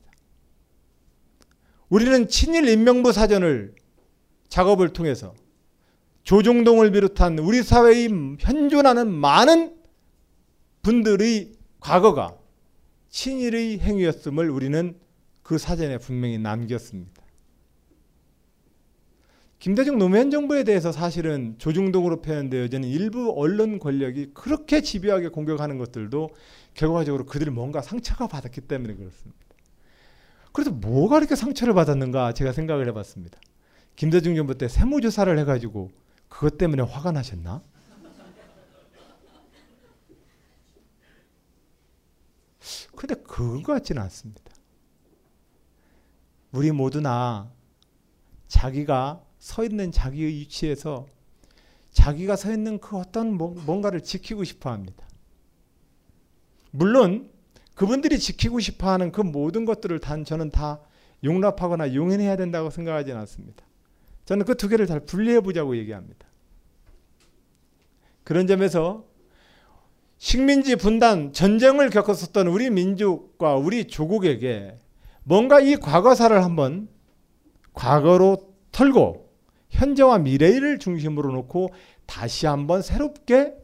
우리는 1.91 2.29
친일 2.29 2.69
인명부 2.69 3.13
사전을 3.13 3.75
작업을 4.49 4.93
통해서 4.93 5.35
조중동을 6.23 6.93
비롯한 6.93 7.39
우리 7.41 7.63
사회의 7.63 8.09
현존하는 8.39 9.13
많은 9.13 9.77
분들의 10.83 11.53
과거가 11.81 12.37
친일의 13.09 13.81
행위였음을 13.81 14.49
우리는 14.49 14.99
그 15.43 15.59
사전에 15.59 15.99
분명히 15.99 16.39
남겼습니다. 16.39 17.21
김대중 19.59 19.99
노무현 19.99 20.31
정부에 20.31 20.63
대해서 20.65 20.93
사실은 20.93 21.57
조중동으로 21.59 22.23
표현되어지는 22.23 22.89
일부 22.89 23.35
언론 23.37 23.79
권력이 23.79 24.31
그렇게 24.33 24.81
집요하게 24.81 25.29
공격하는 25.29 25.77
것들도 25.77 26.31
결과적으로 26.73 27.27
그들이 27.27 27.51
뭔가 27.51 27.83
상처가 27.83 28.27
받았기 28.29 28.63
때문에 28.63 28.95
그렇습니다. 28.95 29.40
그래서 30.53 30.71
뭐가 30.71 31.19
이렇게 31.19 31.37
상처를 31.37 31.75
받았는가 31.75 32.33
제가 32.33 32.53
생각을 32.53 32.89
해봤습니다. 32.89 33.39
김대중 33.97 34.35
정부 34.35 34.57
때 34.57 34.69
세무조사를 34.69 35.39
해가지고 35.39 35.91
그것 36.29 36.59
때문에 36.59 36.83
화가 36.83 37.13
나셨나? 37.13 37.63
근데 42.97 43.15
그거 43.15 43.73
같지는 43.73 44.03
않습니다. 44.03 44.43
우리 46.53 46.71
모두나 46.71 47.51
자기가 48.49 49.25
서 49.39 49.65
있는 49.65 49.91
자기의 49.91 50.29
위치에서 50.29 51.07
자기가 51.93 52.37
서 52.37 52.53
있는 52.53 52.79
그 52.79 52.99
어떤 52.99 53.35
뭔가를 53.35 54.03
지키고 54.03 54.45
싶어 54.45 54.71
합니다. 54.71 55.07
물론 56.71 57.31
그분들이 57.81 58.19
지키고 58.19 58.61
싶어 58.61 58.91
하는 58.91 59.11
그 59.11 59.23
모든 59.23 59.65
것들을 59.65 60.01
단 60.01 60.23
저는 60.23 60.51
다 60.51 60.81
용납하거나 61.25 61.95
용인해야 61.95 62.37
된다고 62.37 62.69
생각하지는 62.69 63.19
않습니다. 63.21 63.65
저는 64.27 64.45
그 64.45 64.55
두 64.55 64.69
개를 64.69 64.87
잘 64.87 65.01
분리해 65.01 65.41
보자고 65.41 65.75
얘기합니다. 65.79 66.27
그런 68.23 68.47
점에서 68.47 69.07
식민지 70.19 70.77
분단, 70.77 71.33
전쟁을 71.33 71.89
겪었었던 71.89 72.49
우리 72.49 72.69
민족과 72.69 73.57
우리 73.57 73.87
조국에게 73.87 74.77
뭔가 75.25 75.59
이 75.59 75.77
과거사를 75.77 76.45
한번 76.45 76.87
과거로 77.73 78.53
털고 78.73 79.31
현재와 79.71 80.19
미래를 80.19 80.81
중심으로 80.81 81.33
놓고 81.33 81.73
다시 82.05 82.47
한번 82.47 82.83
새롭게 82.83 83.55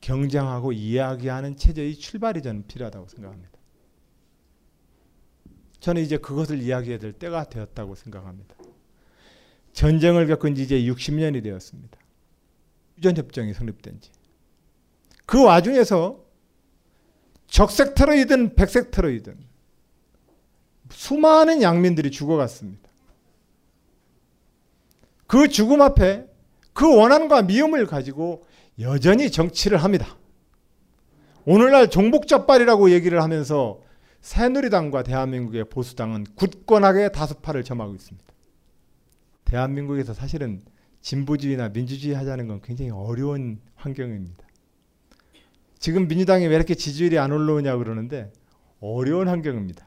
경쟁하고 0.00 0.72
이야기하는 0.72 1.56
체제의 1.56 1.96
출발이 1.96 2.42
저는 2.42 2.66
필요하다고 2.66 3.08
생각합니다. 3.08 3.50
저는 5.80 6.02
이제 6.02 6.16
그것을 6.18 6.60
이야기해야 6.62 6.98
될 6.98 7.12
때가 7.12 7.44
되었다고 7.44 7.94
생각합니다. 7.94 8.54
전쟁을 9.72 10.26
겪은 10.26 10.54
지 10.54 10.62
이제 10.62 10.80
60년이 10.82 11.42
되었습니다. 11.42 11.98
휴전협정이 12.96 13.54
성립된 13.54 14.00
지. 14.00 14.10
그 15.26 15.42
와중에서 15.44 16.24
적색 17.46 17.94
테러이든 17.94 18.54
백색 18.54 18.90
테러이든 18.90 19.36
수많은 20.90 21.62
양민들이 21.62 22.10
죽어갔습니다. 22.10 22.88
그 25.26 25.48
죽음 25.48 25.80
앞에 25.80 26.26
그 26.72 26.96
원한과 26.96 27.42
미움을 27.42 27.86
가지고 27.86 28.46
여전히 28.80 29.30
정치를 29.30 29.78
합니다. 29.78 30.16
오늘날 31.44 31.88
종북적발이라고 31.90 32.90
얘기를 32.90 33.22
하면서 33.22 33.80
새누리당과 34.20 35.02
대한민국의 35.02 35.68
보수당은 35.68 36.24
굳건하게 36.34 37.12
다수파를 37.12 37.64
점하고 37.64 37.94
있습니다. 37.94 38.26
대한민국에서 39.44 40.14
사실은 40.14 40.62
진보주의나 41.00 41.70
민주주의 41.70 42.14
하자는 42.14 42.46
건 42.46 42.60
굉장히 42.62 42.90
어려운 42.90 43.60
환경입니다. 43.74 44.46
지금 45.78 46.08
민주당이 46.08 46.46
왜 46.46 46.54
이렇게 46.54 46.74
지지율이 46.74 47.18
안 47.18 47.32
올라오냐 47.32 47.76
그러는데 47.78 48.32
어려운 48.80 49.28
환경입니다. 49.28 49.86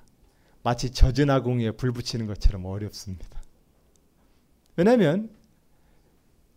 마치 0.64 0.92
젖은 0.92 1.30
아궁이에 1.30 1.72
불 1.72 1.92
붙이는 1.92 2.26
것처럼 2.26 2.66
어렵습니다. 2.66 3.42
왜냐하면 4.76 5.30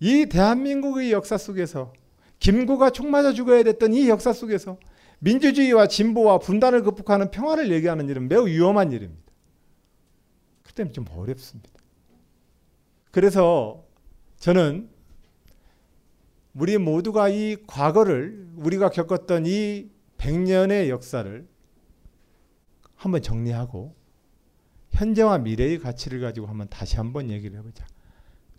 이 0.01 0.27
대한민국의 0.27 1.13
역사 1.13 1.37
속에서 1.37 1.93
김구가 2.39 2.91
총 2.91 3.11
맞아 3.11 3.33
죽어야 3.33 3.63
됐던 3.63 3.95
이 3.95 4.09
역사 4.09 4.33
속에서 4.33 4.79
민주주의와 5.21 5.89
진보와 5.89 6.39
분단을 6.39 6.83
극복하는 6.83 7.31
평화를 7.31 7.71
얘기하는 7.73 8.09
일은 8.09 8.29
매우 8.29 8.47
위험한 8.47 8.93
일입니다. 8.93 9.33
그 10.63 10.73
때문에 10.75 10.93
좀 10.93 11.07
어렵습니다. 11.11 11.71
그래서 13.11 13.85
저는 14.39 14.91
우리 16.55 16.79
모두가 16.79 17.29
이 17.29 17.57
과거를 17.67 18.49
우리가 18.57 18.91
겪었던 18.91 19.47
이 19.47 19.91
100년의 20.19 20.89
역사를 20.89 21.47
한번 22.95 23.23
정리하고 23.23 23.95
현재와 24.91 25.39
미래의 25.39 25.79
가치를 25.79 26.21
가지고 26.21 26.47
한번 26.47 26.69
다시 26.69 26.97
한번 26.97 27.31
얘기를 27.31 27.59
해보자. 27.59 27.87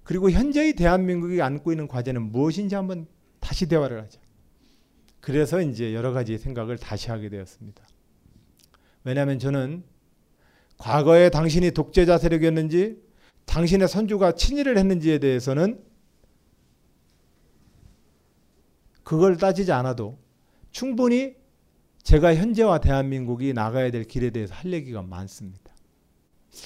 그리고 0.04 0.30
현재의 0.30 0.74
대한민국이 0.74 1.42
안고 1.42 1.72
있는 1.72 1.88
과제는 1.88 2.32
무엇인지 2.32 2.76
한번 2.76 3.08
다시 3.48 3.66
대화를 3.66 4.02
하자. 4.04 4.20
그래서 5.22 5.62
이제 5.62 5.94
여러 5.94 6.12
가지 6.12 6.38
생각을 6.38 6.78
다시 6.78 7.10
하게 7.10 7.30
되었습니다. 7.30 7.82
왜냐하면 9.06 9.40
저는 9.40 9.86
과거에 10.78 11.30
당신이 11.30 11.72
독재자 11.72 12.18
세력이었는지 12.18 13.02
당신의 13.46 13.88
선주가 13.88 14.34
친일을 14.34 14.78
했는지에 14.78 15.20
대해서는 15.20 15.82
그걸 19.04 19.38
따지지 19.38 19.72
않아도 19.72 20.20
충분히 20.72 21.38
제가 22.04 22.36
현재와 22.36 22.80
대한민국이 22.80 23.54
나가야 23.54 23.92
될 23.92 24.04
길에 24.04 24.30
대해서 24.30 24.54
할 24.54 24.74
얘기가 24.74 25.02
많습니다. 25.04 25.74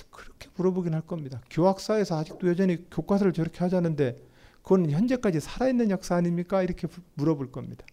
그렇게 0.10 0.50
물어보긴 0.56 0.96
할 0.96 1.02
겁니다. 1.02 1.44
교학사에서 1.52 2.18
아직도 2.18 2.48
여전히 2.48 2.90
교과서를 2.90 3.34
저렇게 3.34 3.60
하자는데 3.60 4.31
그건 4.64 4.90
현재까지 4.92 5.40
살아있는 5.40 5.90
역사 5.90 6.16
아닙니까? 6.16 6.62
이렇게 6.64 6.88
물어볼 7.16 7.52
겁니다. 7.52 7.86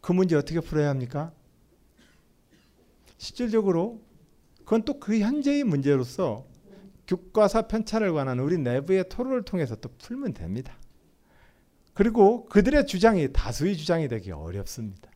그 0.00 0.12
문제 0.12 0.36
어떻게 0.36 0.60
풀어야 0.60 0.88
합니까? 0.90 1.32
실질적으로 3.18 4.00
그건 4.64 4.82
또 4.84 4.98
그 5.00 5.18
현재의 5.18 5.64
문제로서 5.64 6.46
교과서 7.06 7.66
편찬을 7.66 8.12
관한 8.12 8.38
우리 8.38 8.56
내부의 8.58 9.08
토론을 9.08 9.42
통해서 9.42 9.74
또 9.76 9.88
풀면 9.98 10.34
됩니다. 10.34 10.76
그리고 11.92 12.44
그들의 12.46 12.86
주장이 12.86 13.32
다수의 13.32 13.76
주장이 13.76 14.08
되기 14.08 14.30
어렵습니다. 14.30 15.10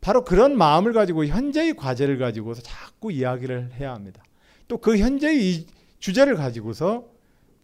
바로 0.00 0.24
그런 0.24 0.56
마음을 0.56 0.92
가지고 0.92 1.26
현재의 1.26 1.74
과제를 1.74 2.18
가지고서 2.18 2.62
자꾸 2.62 3.10
이야기를 3.10 3.72
해야 3.74 3.92
합니다. 3.92 4.22
또 4.68 4.78
그 4.78 4.96
현재의 4.96 5.66
주제를 5.98 6.36
가지고서 6.36 7.10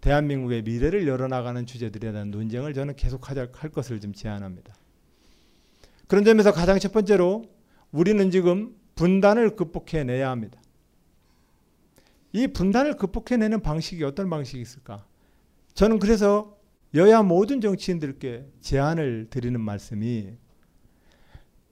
대한민국의 0.01 0.62
미래를 0.62 1.07
열어나가는 1.07 1.64
주제들에 1.64 2.12
대한 2.12 2.31
논쟁을 2.31 2.75
저는 2.75 2.97
계속하자 2.97 3.49
할 3.53 3.70
것을 3.70 4.01
좀 4.01 4.12
제안합니다. 4.12 4.75
그런 6.07 6.25
점에서 6.25 6.53
가장 6.53 6.79
첫 6.79 6.92
번째로 6.92 7.44
우리는 7.90 8.31
지금 8.31 8.77
분단을 8.97 9.57
극복해내야 9.57 10.29
합니다. 10.29 10.61
이 12.33 12.49
분단을 12.49 12.97
극복해내는 12.97 13.61
방식이 13.61 14.03
어떤 14.05 14.29
방식이 14.29 14.61
있을까? 14.61 15.07
저는 15.73 15.99
그래서 15.99 16.59
여야 16.94 17.23
모든 17.23 17.61
정치인들께 17.61 18.47
제안을 18.61 19.29
드리는 19.31 19.61
말씀이 19.61 20.35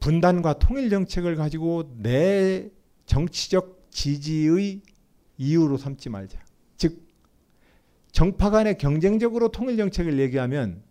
분단과 0.01 0.59
통일 0.59 0.91
정책을 0.91 1.37
가지고 1.37 1.95
내 1.99 2.71
정치적 3.07 3.89
지지의 3.91 4.83
이유로 5.39 5.77
삼지 5.77 6.09
말자. 6.09 6.42
즉 8.13 8.23
정파 8.23 8.51
간에 8.51 8.75
경쟁적으로 8.75 9.49
통일 9.49 9.77
정책을 9.77 10.19
얘기하면 10.19 10.83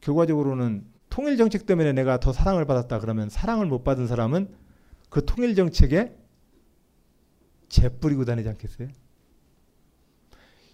결과적으로는 0.00 0.84
통일 1.08 1.36
정책 1.36 1.66
때문에 1.66 1.92
내가 1.92 2.20
더 2.20 2.32
사랑을 2.32 2.66
받았다 2.66 3.00
그러면 3.00 3.28
사랑을 3.30 3.66
못 3.66 3.82
받은 3.82 4.06
사람은 4.06 4.54
그 5.08 5.24
통일 5.24 5.54
정책에 5.54 6.14
재뿌리고 7.68 8.24
다니지 8.24 8.48
않겠어요? 8.50 8.88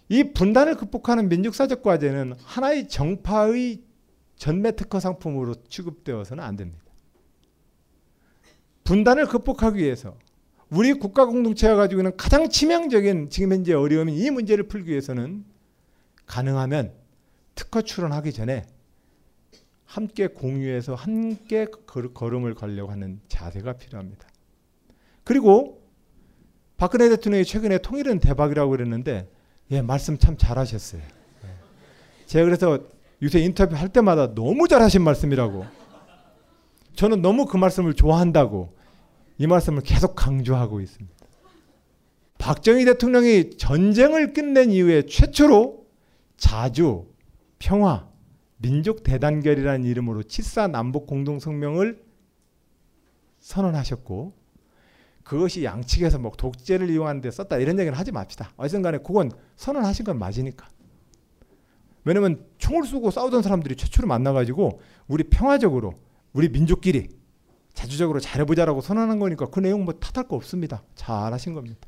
이 0.09 0.33
분단을 0.33 0.75
극복하는 0.75 1.29
민족사적 1.29 1.81
과제는 1.81 2.33
하나의 2.43 2.89
정파의 2.89 3.81
전매 4.35 4.75
특허 4.75 4.99
상품으로 4.99 5.55
취급되어서는 5.69 6.43
안 6.43 6.57
됩니다. 6.57 6.83
분단을 8.83 9.27
극복하기 9.27 9.81
위해서 9.81 10.17
우리 10.69 10.91
국가 10.93 11.25
공동체가 11.25 11.75
가지고 11.75 12.01
있는 12.01 12.17
가장 12.17 12.49
치명적인 12.49 13.29
지금 13.29 13.53
현재 13.53 13.73
어려움인 13.73 14.15
이 14.15 14.29
문제를 14.29 14.67
풀기 14.67 14.91
위해서는 14.91 15.52
가능하면 16.25 16.93
특허 17.55 17.81
출원하기 17.81 18.33
전에 18.33 18.65
함께 19.85 20.27
공유해서 20.27 20.95
함께 20.95 21.65
걸음을 21.65 22.55
걸려고 22.55 22.91
하는 22.91 23.19
자세가 23.27 23.73
필요합니다. 23.73 24.27
그리고 25.23 25.83
박근혜 26.77 27.09
대통령이 27.09 27.45
최근에 27.45 27.77
통일은 27.77 28.19
대박이라고 28.19 28.71
그랬는데 28.71 29.29
예 29.71 29.81
말씀 29.81 30.17
참 30.17 30.35
잘하셨어요. 30.37 31.01
예. 31.01 31.47
제가 32.25 32.45
그래서 32.45 32.79
요새 33.21 33.39
인터뷰 33.39 33.75
할 33.75 33.89
때마다 33.89 34.33
너무 34.33 34.67
잘하신 34.67 35.01
말씀이라고 35.03 35.65
저는 36.95 37.21
너무 37.21 37.45
그 37.45 37.57
말씀을 37.57 37.93
좋아한다고 37.93 38.73
이 39.37 39.47
말씀을 39.47 39.81
계속 39.81 40.15
강조하고 40.15 40.81
있습니다. 40.81 41.15
박정희 42.37 42.85
대통령이 42.85 43.51
전쟁을 43.57 44.33
끝낸 44.33 44.71
이후에 44.71 45.03
최초로 45.03 45.82
자주 46.43 47.07
평화 47.57 48.09
민족 48.57 49.03
대단결이라는 49.03 49.85
이름으로 49.85 50.23
칠사 50.23 50.67
남북 50.67 51.07
공동 51.07 51.39
성명을 51.39 52.03
선언하셨고 53.39 54.33
그것이 55.23 55.63
양측에서 55.63 56.19
뭐 56.19 56.33
독재를 56.37 56.89
이용하는데 56.89 57.31
썼다 57.31 57.59
이런 57.59 57.79
얘기는 57.79 57.97
하지 57.97 58.11
맙시다. 58.11 58.51
어쨌든 58.57 58.81
간에 58.81 58.97
그건 58.97 59.31
선언하신 59.55 60.03
건 60.03 60.19
맞으니까. 60.19 60.67
왜냐면 62.03 62.45
총을 62.57 62.83
쏘고 62.83 63.11
싸우던 63.11 63.41
사람들이 63.41 63.77
최초로 63.77 64.05
만나가지고 64.09 64.81
우리 65.07 65.23
평화적으로 65.23 65.93
우리 66.33 66.49
민족끼리 66.49 67.07
자주적으로 67.73 68.19
잘해보자라고 68.19 68.81
선언한 68.81 69.17
거니까 69.17 69.45
그 69.45 69.61
내용 69.61 69.85
뭐 69.85 69.93
탓할 69.93 70.27
거 70.27 70.35
없습니다. 70.35 70.83
잘하신 70.95 71.53
겁니다. 71.53 71.87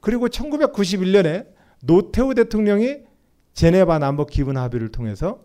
그리고 0.00 0.28
1991년에 0.28 1.48
노태우 1.82 2.34
대통령이 2.34 3.13
제네바 3.54 3.98
남북 3.98 4.30
기분 4.30 4.56
합의를 4.56 4.90
통해서 4.90 5.44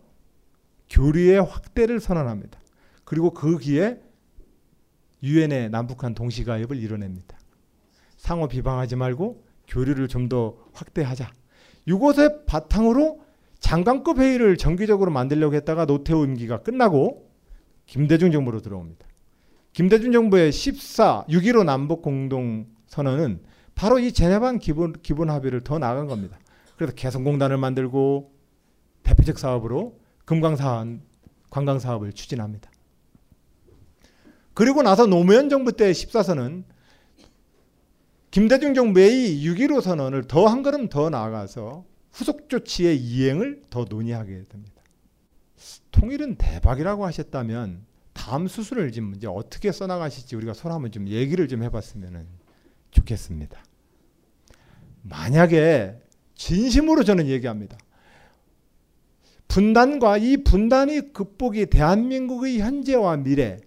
교류의 0.90 1.42
확대를 1.42 2.00
선언합니다. 2.00 2.60
그리고 3.06 3.32
그 3.32 3.58
기에 3.58 4.00
유엔의 5.24 5.70
남북한 5.70 6.16
동시가입을 6.16 6.78
이뤄냅니다. 6.78 7.38
상호 8.18 8.48
비방하지 8.48 8.96
말고 8.96 9.46
교류를 9.68 10.08
좀 10.08 10.30
더 10.30 10.58
확대하자. 10.74 11.32
이것의 11.86 12.46
바탕으로 12.46 13.22
장관급 13.60 14.20
회의를 14.20 14.58
정기적으로 14.58 15.12
만들려고 15.12 15.56
했다가 15.56 15.86
노태우 15.86 16.24
임기가 16.26 16.62
끝나고 16.62 17.30
김대중 17.86 18.32
정부로 18.32 18.62
들어옵니다. 18.62 19.06
김대중 19.74 20.12
정부의 20.12 20.52
14, 20.52 21.26
6.15 21.30 21.64
남북 21.64 22.02
공동 22.02 22.68
선언은 22.88 23.42
바로 23.76 24.00
이 24.00 24.12
제네반 24.12 24.60
기본, 24.60 24.94
기본 25.02 25.30
합의를 25.30 25.62
더 25.62 25.80
나간 25.80 26.08
겁니다. 26.08 26.38
그래서 26.80 26.94
개성공단을 26.94 27.58
만들고 27.58 28.32
대표적 29.04 29.38
사업으로 29.38 30.00
금강산 30.24 31.02
관광 31.50 31.78
사업을 31.78 32.14
추진합니다. 32.14 32.72
그리고 34.54 34.82
나서 34.82 35.06
노무현 35.06 35.50
정부 35.50 35.74
때 35.74 35.92
14선은 35.92 36.64
김대중 38.32 38.74
정부의 38.74 39.44
6.15 39.44 39.82
선언을 39.82 40.30
더 40.30 40.48
한 40.48 40.64
걸음 40.64 40.88
더 40.88 41.10
나아가서 41.10 41.84
후속 42.14 42.48
조치의 42.48 42.98
이행을 42.98 43.64
더 43.70 43.84
논의하게 43.84 44.46
됩니다. 44.48 44.82
통일은 45.92 46.36
대박이라고 46.36 47.06
하셨다면 47.06 47.86
다음 48.14 48.48
수순을 48.48 48.94
지금 48.94 49.16
이제 49.16 49.28
어떻게 49.28 49.74
써나가실지 49.74 50.34
우리가 50.38 50.54
서로 50.54 50.76
한번 50.76 50.94
좀 50.94 51.10
얘기를 51.10 51.46
좀 51.50 51.62
해봤으면 51.62 52.26
좋겠습니다. 52.92 53.62
만약에 55.02 56.08
진심으로 56.40 57.04
저는 57.04 57.28
얘기합니다. 57.28 57.78
분단과 59.50 60.18
이 60.18 60.38
분단이 60.38 61.12
극복이 61.12 61.66
대한민국의 61.66 62.60
현재와 62.60 63.18
미래, 63.18 63.60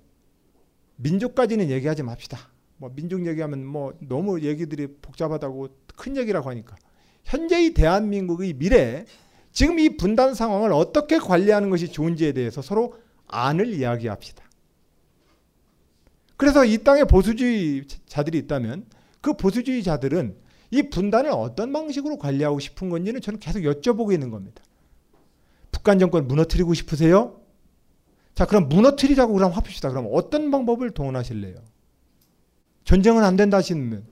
민족까지는 0.96 1.68
얘기하지 1.68 2.02
맙시다. 2.02 2.38
뭐 2.78 2.90
민족 2.94 3.26
얘기하면 3.26 3.66
뭐 3.66 3.92
너무 4.00 4.40
얘기들이 4.40 4.86
복잡하다고 5.02 5.68
큰 5.96 6.16
얘기라고 6.16 6.48
하니까 6.48 6.76
현재의 7.24 7.74
대한민국의 7.74 8.54
미래, 8.54 9.04
지금 9.52 9.78
이 9.78 9.98
분단 9.98 10.34
상황을 10.34 10.72
어떻게 10.72 11.18
관리하는 11.18 11.68
것이 11.68 11.92
좋은지에 11.92 12.32
대해서 12.32 12.62
서로 12.62 12.94
안을 13.28 13.74
이야기합시다. 13.74 14.42
그래서 16.38 16.64
이 16.64 16.78
땅에 16.78 17.04
보수주의자들이 17.04 18.38
있다면 18.38 18.86
그 19.20 19.34
보수주의자들은 19.34 20.41
이 20.72 20.88
분단을 20.88 21.30
어떤 21.30 21.72
방식으로 21.72 22.16
관리하고 22.16 22.58
싶은 22.58 22.88
건지는 22.88 23.20
저는 23.20 23.38
계속 23.38 23.60
여쭤보고 23.60 24.12
있는 24.12 24.30
겁니다. 24.30 24.62
북한 25.70 25.98
정권 25.98 26.26
무너뜨리고 26.26 26.72
싶으세요? 26.72 27.40
자, 28.34 28.46
그럼 28.46 28.70
무너뜨리자고 28.70 29.34
그럼 29.34 29.52
합시다. 29.52 29.90
그럼 29.90 30.08
어떤 30.10 30.50
방법을 30.50 30.92
동원하실래요? 30.92 31.56
전쟁은 32.84 33.22
안 33.22 33.36
된다 33.36 33.58
하시면 33.58 34.06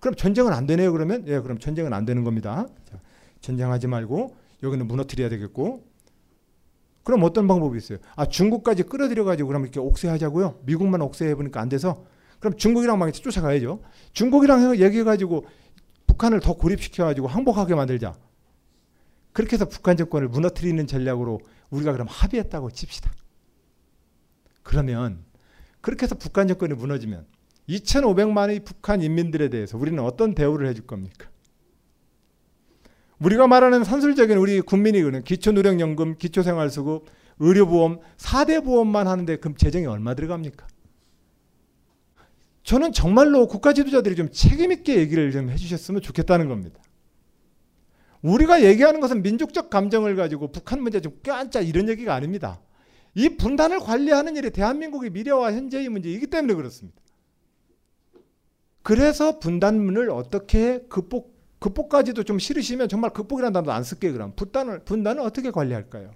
그럼 0.00 0.14
전쟁은 0.14 0.54
안 0.54 0.66
되네요. 0.66 0.90
그러면 0.92 1.24
예, 1.28 1.38
그럼 1.40 1.58
전쟁은 1.58 1.92
안 1.92 2.06
되는 2.06 2.24
겁니다. 2.24 2.66
자, 2.90 2.98
전쟁하지 3.42 3.86
말고 3.86 4.34
여기는 4.62 4.88
무너뜨려야 4.88 5.28
되겠고 5.28 5.84
그럼 7.04 7.22
어떤 7.24 7.46
방법이 7.46 7.76
있어요? 7.76 7.98
아 8.16 8.26
중국까지 8.26 8.84
끌어들여 8.84 9.24
가지고 9.24 9.48
그럼 9.48 9.62
이렇게 9.62 9.80
옥세하자고요. 9.80 10.60
미국만 10.64 11.02
옥세해 11.02 11.34
보니까 11.34 11.60
안 11.60 11.68
돼서 11.68 12.04
그럼 12.40 12.56
중국이랑 12.56 12.98
막 12.98 13.12
쫓아가야죠. 13.12 13.82
중국이랑 14.12 14.78
얘기해 14.78 15.04
가지고 15.04 15.44
북한을 16.16 16.40
더 16.40 16.54
고립시켜 16.54 17.04
가지고 17.04 17.28
항복하게 17.28 17.74
만들자. 17.74 18.14
그렇게 19.32 19.54
해서 19.54 19.66
북한 19.66 19.96
정권을 19.96 20.28
무너뜨리는 20.28 20.86
전략으로 20.86 21.40
우리가 21.70 21.92
그럼 21.92 22.06
합의했다고 22.08 22.70
칩시다. 22.70 23.12
그러면 24.62 25.24
그렇게 25.82 26.04
해서 26.04 26.14
북한 26.14 26.48
정권이 26.48 26.74
무너지면 26.74 27.26
2,500만의 27.68 28.64
북한 28.64 29.02
인민들에 29.02 29.50
대해서 29.50 29.76
우리는 29.76 30.02
어떤 30.02 30.34
대우를 30.34 30.66
해줄 30.68 30.86
겁니까? 30.86 31.28
우리가 33.18 33.46
말하는 33.46 33.84
산술적인 33.84 34.38
우리 34.38 34.60
국민이 34.60 35.02
그는 35.02 35.22
기초노령연금, 35.22 36.16
기초생활수급, 36.16 37.06
의료보험, 37.38 38.00
4대 38.16 38.64
보험만 38.64 39.06
하는데 39.06 39.36
그럼 39.36 39.56
재정이 39.56 39.86
얼마 39.86 40.14
들어갑니까? 40.14 40.66
저는 42.66 42.92
정말로 42.92 43.46
국가 43.46 43.72
지도자들이 43.72 44.16
좀 44.16 44.28
책임있게 44.32 44.96
얘기를 44.96 45.30
좀 45.30 45.50
해주셨으면 45.50 46.02
좋겠다는 46.02 46.48
겁니다. 46.48 46.82
우리가 48.22 48.64
얘기하는 48.64 48.98
것은 48.98 49.22
민족적 49.22 49.70
감정을 49.70 50.16
가지고 50.16 50.50
북한 50.50 50.82
문제 50.82 51.00
좀 51.00 51.16
껴안자 51.22 51.60
이런 51.60 51.88
얘기가 51.88 52.12
아닙니다. 52.12 52.60
이 53.14 53.36
분단을 53.36 53.78
관리하는 53.78 54.34
일이 54.34 54.50
대한민국의 54.50 55.10
미래와 55.10 55.52
현재의 55.52 55.88
문제이기 55.88 56.26
때문에 56.26 56.54
그렇습니다. 56.54 57.00
그래서 58.82 59.38
분단문을 59.38 60.10
어떻게 60.10 60.80
극복 60.88 61.36
극복까지도 61.60 62.24
좀 62.24 62.40
싫으시면 62.40 62.88
정말 62.88 63.12
극복이라는 63.12 63.52
단어도 63.52 63.70
안 63.70 63.84
쓸게요. 63.84 64.12
그럼 64.12 64.32
분단을 64.34 64.80
분단을 64.80 65.22
어떻게 65.22 65.52
관리할까요? 65.52 66.12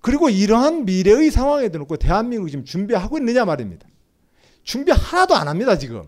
그리고 0.00 0.30
이러한 0.30 0.86
미래의 0.86 1.30
상황에 1.30 1.68
놓고 1.68 1.98
대한민국이 1.98 2.50
지금 2.50 2.64
준비하고 2.64 3.18
있느냐 3.18 3.44
말입니다. 3.44 3.86
준비 4.66 4.90
하나도 4.92 5.34
안 5.34 5.48
합니다 5.48 5.78
지금. 5.78 6.02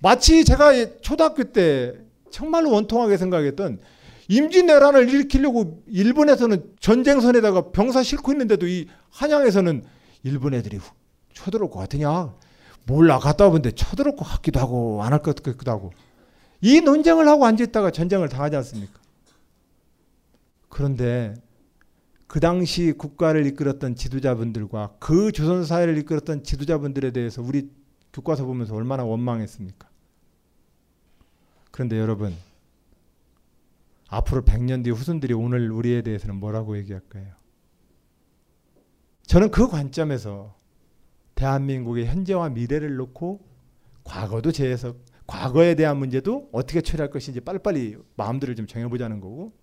마치 0.00 0.44
제가 0.44 1.00
초등학교 1.00 1.42
때 1.42 1.94
정말로 2.30 2.70
원통하게 2.70 3.16
생각했던 3.16 3.80
임진왜란을 4.28 5.08
일으키려고 5.08 5.82
일본에서는 5.88 6.74
전쟁선에다가 6.78 7.70
병사 7.72 8.02
싣고 8.02 8.32
있는데도 8.32 8.66
이 8.68 8.86
한양에서는 9.10 9.84
일본 10.22 10.52
애들이 10.54 10.78
쳐들어올 11.32 11.70
것 11.70 11.80
같으냐? 11.80 12.34
몰라 12.86 13.18
갔다 13.18 13.44
와본데 13.46 13.72
쳐들어올 13.72 14.14
것 14.14 14.24
같기도 14.24 14.60
하고 14.60 15.02
안 15.02 15.12
할 15.12 15.22
것 15.22 15.42
같기도 15.42 15.70
하고 15.70 15.92
이 16.60 16.80
논쟁을 16.82 17.26
하고 17.26 17.46
앉아있다가 17.46 17.90
전쟁을 17.90 18.28
당하지 18.28 18.56
않습니까? 18.56 19.00
그런데 20.68 21.34
그 22.28 22.40
당시 22.40 22.92
국가를 22.92 23.46
이끌었던 23.46 23.96
지도자분들과 23.96 24.96
그 25.00 25.32
조선 25.32 25.64
사회를 25.64 25.96
이끌었던 25.98 26.44
지도자분들에 26.44 27.10
대해서 27.10 27.42
우리 27.42 27.70
교과서 28.12 28.44
보면서 28.44 28.74
얼마나 28.74 29.02
원망했습니까? 29.04 29.88
그런데 31.70 31.98
여러분 31.98 32.34
앞으로 34.08 34.42
100년 34.42 34.84
뒤 34.84 34.90
후손들이 34.90 35.32
오늘 35.32 35.70
우리에 35.70 36.02
대해서는 36.02 36.36
뭐라고 36.36 36.76
얘기할까요? 36.76 37.32
저는 39.22 39.50
그 39.50 39.66
관점에서 39.68 40.54
대한민국의 41.34 42.06
현재와 42.06 42.50
미래를 42.50 42.96
놓고 42.96 43.40
과거도 44.04 44.52
재해석, 44.52 44.98
과거에 45.26 45.74
대한 45.74 45.96
문제도 45.98 46.48
어떻게 46.52 46.82
처리할 46.82 47.10
것인지 47.10 47.40
빨리빨리 47.40 47.96
마음들을 48.16 48.54
좀 48.54 48.66
정해보자는 48.66 49.20
거고 49.20 49.57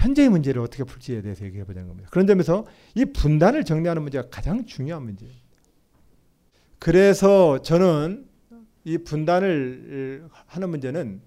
현재의 0.00 0.30
문제를 0.30 0.62
어떻게 0.62 0.82
풀지에 0.82 1.20
대해서 1.20 1.44
얘기해 1.44 1.64
보자는 1.64 1.86
겁니다. 1.88 2.08
그런 2.10 2.26
점에서 2.26 2.64
이 2.94 3.04
분단을 3.04 3.64
정리하는 3.64 4.02
문제가 4.02 4.28
가장 4.30 4.64
중요한 4.64 5.04
문제예요. 5.04 5.34
그래서 6.78 7.60
저는 7.60 8.26
이 8.84 8.96
분단을 8.96 10.26
하는 10.46 10.70
문제는 10.70 11.20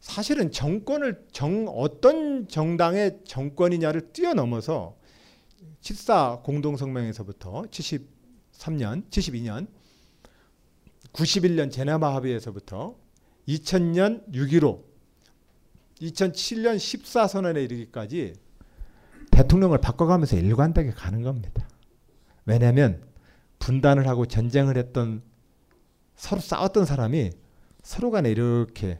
사실은 0.00 0.52
정권을 0.52 1.24
정 1.32 1.66
어떤 1.68 2.46
정당의 2.48 3.20
정권이냐를 3.24 4.12
뛰어넘어서 4.12 4.98
7사 5.80 6.42
공동성명에서부터 6.42 7.62
73년, 7.62 9.08
72년, 9.08 9.68
91년 11.14 11.72
제네바 11.72 12.14
합의에서부터 12.14 12.94
2000년 13.48 14.30
6.15, 14.32 14.85
2007년 16.00 16.76
14선언에 16.76 17.64
이르기까지 17.64 18.34
대통령을 19.30 19.78
바꿔가면서 19.78 20.36
일관되게 20.36 20.90
가는 20.90 21.22
겁니다. 21.22 21.68
왜냐하면 22.44 23.02
분단을 23.58 24.06
하고 24.06 24.26
전쟁을 24.26 24.76
했던 24.76 25.22
서로 26.14 26.40
싸웠던 26.40 26.84
사람이 26.84 27.32
서로 27.82 28.10
간에 28.10 28.30
이렇게 28.30 28.98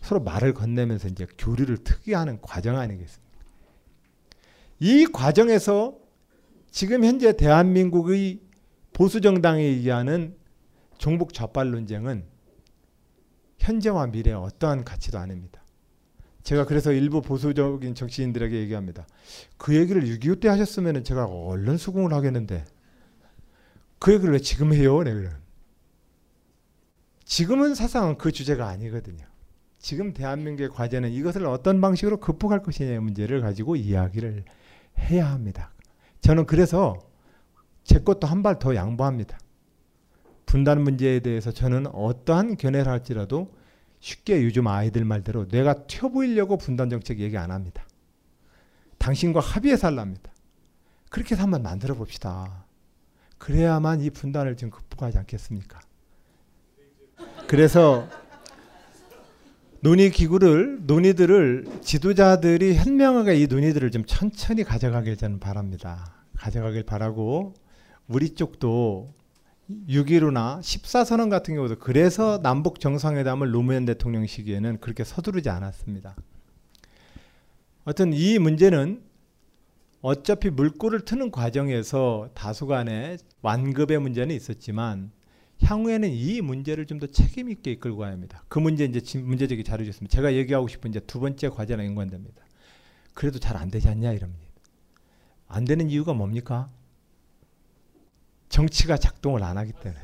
서로 0.00 0.20
말을 0.20 0.54
건네면서 0.54 1.08
이제 1.08 1.26
교류를 1.38 1.78
특이하는 1.78 2.40
과정 2.40 2.76
아니겠습니까? 2.76 3.22
이 4.80 5.06
과정에서 5.06 5.96
지금 6.70 7.04
현재 7.04 7.36
대한민국의 7.36 8.40
보수 8.92 9.20
정당에 9.20 9.62
의하는 9.62 10.36
종북 10.98 11.32
좌빨 11.32 11.70
논쟁은 11.70 12.26
현재와 13.58 14.08
미래에 14.08 14.34
어떠한 14.34 14.84
가치도 14.84 15.18
아닙니다. 15.18 15.61
제가 16.42 16.64
그래서 16.64 16.92
일부 16.92 17.22
보수적인 17.22 17.94
정치인들에게 17.94 18.56
얘기합니다. 18.56 19.06
그 19.56 19.76
얘기를 19.76 20.02
6.25 20.02 20.40
때 20.40 20.48
하셨으면 20.48 21.04
제가 21.04 21.26
얼른 21.26 21.76
수긍을 21.76 22.12
하겠는데 22.12 22.64
그 23.98 24.12
얘기를 24.12 24.32
왜 24.32 24.38
지금 24.40 24.74
해요? 24.74 25.02
네, 25.04 25.28
지금은 27.24 27.74
사실은 27.74 28.18
그 28.18 28.32
주제가 28.32 28.66
아니거든요. 28.68 29.24
지금 29.78 30.12
대한민국의 30.12 30.68
과제는 30.70 31.10
이것을 31.10 31.46
어떤 31.46 31.80
방식으로 31.80 32.18
극복할 32.18 32.62
것이냐의 32.62 33.00
문제를 33.00 33.40
가지고 33.40 33.76
이야기를 33.76 34.44
해야 34.98 35.30
합니다. 35.30 35.72
저는 36.20 36.46
그래서 36.46 36.98
제 37.84 37.98
것도 37.98 38.26
한 38.26 38.42
발 38.42 38.58
더 38.58 38.74
양보합니다. 38.74 39.38
분단 40.46 40.82
문제에 40.82 41.20
대해서 41.20 41.50
저는 41.50 41.86
어떠한 41.86 42.56
견해를 42.56 42.90
할지라도 42.90 43.54
쉽게 44.02 44.42
요즘 44.42 44.66
아이들 44.66 45.04
말대로 45.04 45.46
내가 45.46 45.86
튀어 45.86 46.08
보이려고 46.08 46.58
분단 46.58 46.90
정책 46.90 47.20
얘기 47.20 47.38
안 47.38 47.52
합니다. 47.52 47.86
당신과 48.98 49.38
합의해 49.38 49.76
살랍니다. 49.76 50.32
그렇게 51.08 51.34
해서 51.34 51.44
한번 51.44 51.62
만들어 51.62 51.94
봅시다. 51.94 52.66
그래야만 53.38 54.00
이 54.00 54.10
분단을 54.10 54.56
좀 54.56 54.70
극복하지 54.70 55.18
않겠습니까? 55.18 55.78
그래서 57.46 58.08
논의 59.80 60.10
기구를 60.10 60.80
논의들을 60.82 61.66
지도자들이 61.82 62.74
현명하게 62.74 63.36
이 63.36 63.46
논의들을 63.46 63.90
좀 63.92 64.04
천천히 64.04 64.64
가져가길 64.64 65.16
저는 65.16 65.38
바랍니다. 65.38 66.24
가져가길 66.36 66.82
바라고 66.82 67.54
우리 68.08 68.34
쪽도 68.34 69.14
6.15나 69.88 70.60
14선언 70.60 71.30
같은 71.30 71.54
경우도 71.54 71.78
그래서 71.78 72.40
남북 72.42 72.80
정상회담을 72.80 73.50
노무현 73.50 73.84
대통령 73.84 74.26
시기에는 74.26 74.78
그렇게 74.80 75.04
서두르지 75.04 75.48
않았습니다. 75.50 76.16
어떤 77.84 78.12
이 78.12 78.38
문제는 78.38 79.02
어차피 80.00 80.50
물꼬를 80.50 81.04
트는 81.04 81.30
과정에서 81.30 82.30
다수간의 82.34 83.18
완급의 83.42 83.98
문제는 84.00 84.34
있었지만 84.34 85.10
향후에는 85.62 86.10
이 86.10 86.40
문제를 86.40 86.86
좀 86.86 86.98
더 86.98 87.06
책임 87.06 87.50
있게 87.50 87.72
이끌고 87.72 87.98
가야 87.98 88.12
합니다. 88.12 88.42
그 88.48 88.58
문제 88.58 88.84
이제 88.84 89.18
문제 89.20 89.46
제기 89.46 89.62
잘해 89.64 89.84
주셨습니다. 89.84 90.14
제가 90.14 90.34
얘기하고 90.34 90.68
싶은 90.68 90.90
이제 90.90 91.00
두 91.00 91.20
번째 91.20 91.48
과제랑 91.50 91.86
연관됩니다. 91.86 92.42
그래도 93.14 93.38
잘 93.38 93.56
안 93.56 93.70
되지 93.70 93.88
않냐 93.88 94.12
이럽니다. 94.12 94.42
안 95.48 95.64
되는 95.64 95.88
이유가 95.90 96.14
뭡니까? 96.14 96.70
정치가 98.52 98.98
작동을 98.98 99.42
안 99.42 99.56
하기 99.56 99.72
때문에 99.72 99.98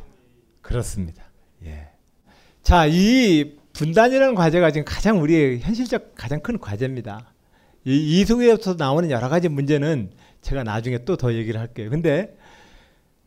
그렇습니다. 0.63 1.23
예. 1.65 1.91
자, 2.63 2.87
이 2.87 3.59
분단이라는 3.75 4.35
과제가 4.35 4.71
지금 4.71 4.87
가장 4.87 5.21
우리의 5.21 5.61
현실적 5.61 6.15
가장 6.15 6.41
큰 6.41 6.59
과제입니다. 6.59 7.35
이 7.85 8.21
이속에서 8.21 8.75
나오는 8.75 9.11
여러 9.11 9.29
가지 9.29 9.49
문제는 9.49 10.11
제가 10.41 10.65
나중에 10.65 11.05
또 11.05 11.17
더 11.17 11.35
얘기를 11.35 11.61
할게요. 11.61 11.91
근데 11.91 12.37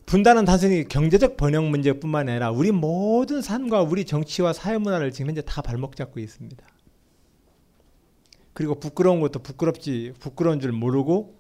분단은 0.07 0.43
단순히 0.43 0.88
경제적 0.88 1.38
번영 1.38 1.69
문제뿐만 1.69 2.27
아니라 2.27 2.49
우리 2.49 2.71
모든 2.71 3.43
삶과 3.43 3.84
우리 3.84 4.05
정치와 4.05 4.53
사회 4.53 4.79
문화를 4.79 5.12
지금 5.12 5.29
현재 5.29 5.41
다 5.41 5.62
발목 5.62 5.95
잡고 5.95 6.19
있습니다. 6.19 6.65
그리고 8.53 8.79
부끄러운 8.79 9.21
것도 9.21 9.39
부끄럽지 9.39 10.13
부끄러운 10.19 10.60
줄 10.60 10.71
모르고 10.71 11.39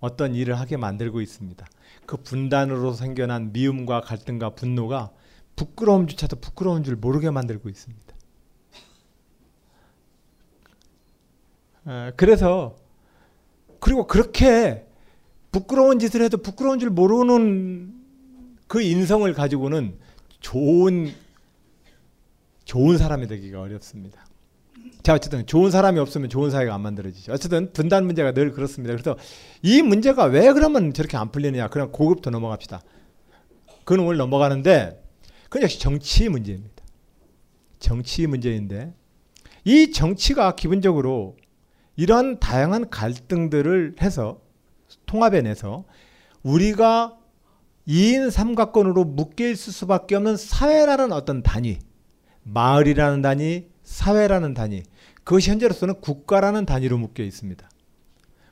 어떤 0.00 0.34
일을 0.34 0.58
하게 0.58 0.76
만들고 0.76 1.20
있습니다. 1.20 1.64
그 2.12 2.18
분단으로 2.18 2.92
생겨난 2.92 3.54
미움과 3.54 4.02
갈등과 4.02 4.50
분노가 4.50 5.12
부끄러움조차도 5.56 6.40
부끄러운 6.40 6.84
줄 6.84 6.94
모르게 6.94 7.30
만들고 7.30 7.70
있습니다. 7.70 8.14
그래서 12.14 12.76
그리고 13.80 14.06
그렇게 14.06 14.86
부끄러운 15.52 15.98
짓을 15.98 16.20
해도 16.20 16.36
부끄러운 16.36 16.78
줄 16.78 16.90
모르는 16.90 17.94
그 18.66 18.82
인성을 18.82 19.32
가지고는 19.32 19.98
좋은 20.40 21.14
좋은 22.66 22.98
사람이 22.98 23.26
되기가 23.26 23.58
어렵습니다. 23.58 24.22
자 25.02 25.14
어쨌든 25.14 25.46
좋은 25.46 25.70
사람이 25.70 25.98
없으면 25.98 26.28
좋은 26.28 26.50
사회가 26.50 26.74
안 26.74 26.80
만들어지죠. 26.80 27.32
어쨌든 27.32 27.72
분단 27.72 28.06
문제가 28.06 28.32
늘 28.32 28.52
그렇습니다. 28.52 28.94
그래서 28.94 29.16
이 29.62 29.82
문제가 29.82 30.24
왜 30.24 30.52
그러면 30.52 30.92
저렇게 30.92 31.16
안 31.16 31.32
풀리느냐? 31.32 31.68
그냥 31.68 31.90
고급도 31.90 32.30
넘어갑시다. 32.30 32.82
그는 33.84 34.04
오늘 34.04 34.16
넘어가는데 34.16 35.02
그건 35.44 35.62
역시 35.62 35.80
정치 35.80 36.28
문제입니다. 36.28 36.84
정치 37.80 38.26
문제인데 38.28 38.94
이 39.64 39.90
정치가 39.90 40.54
기본적으로 40.54 41.36
이런 41.96 42.38
다양한 42.38 42.88
갈등들을 42.88 43.96
해서 44.00 44.40
통합해내서 45.06 45.84
우리가 46.42 47.18
2인 47.88 48.30
삼각권으로 48.30 49.04
묶여 49.04 49.48
있을 49.48 49.72
수밖에 49.72 50.14
없는 50.14 50.36
사회라는 50.36 51.12
어떤 51.12 51.42
단위, 51.42 51.80
마을이라는 52.44 53.20
단위, 53.22 53.66
사회라는 53.82 54.54
단위, 54.54 54.84
그것이 55.24 55.50
현재로서는 55.50 56.00
국가라는 56.00 56.66
단위로 56.66 56.98
묶여 56.98 57.22
있습니다. 57.22 57.68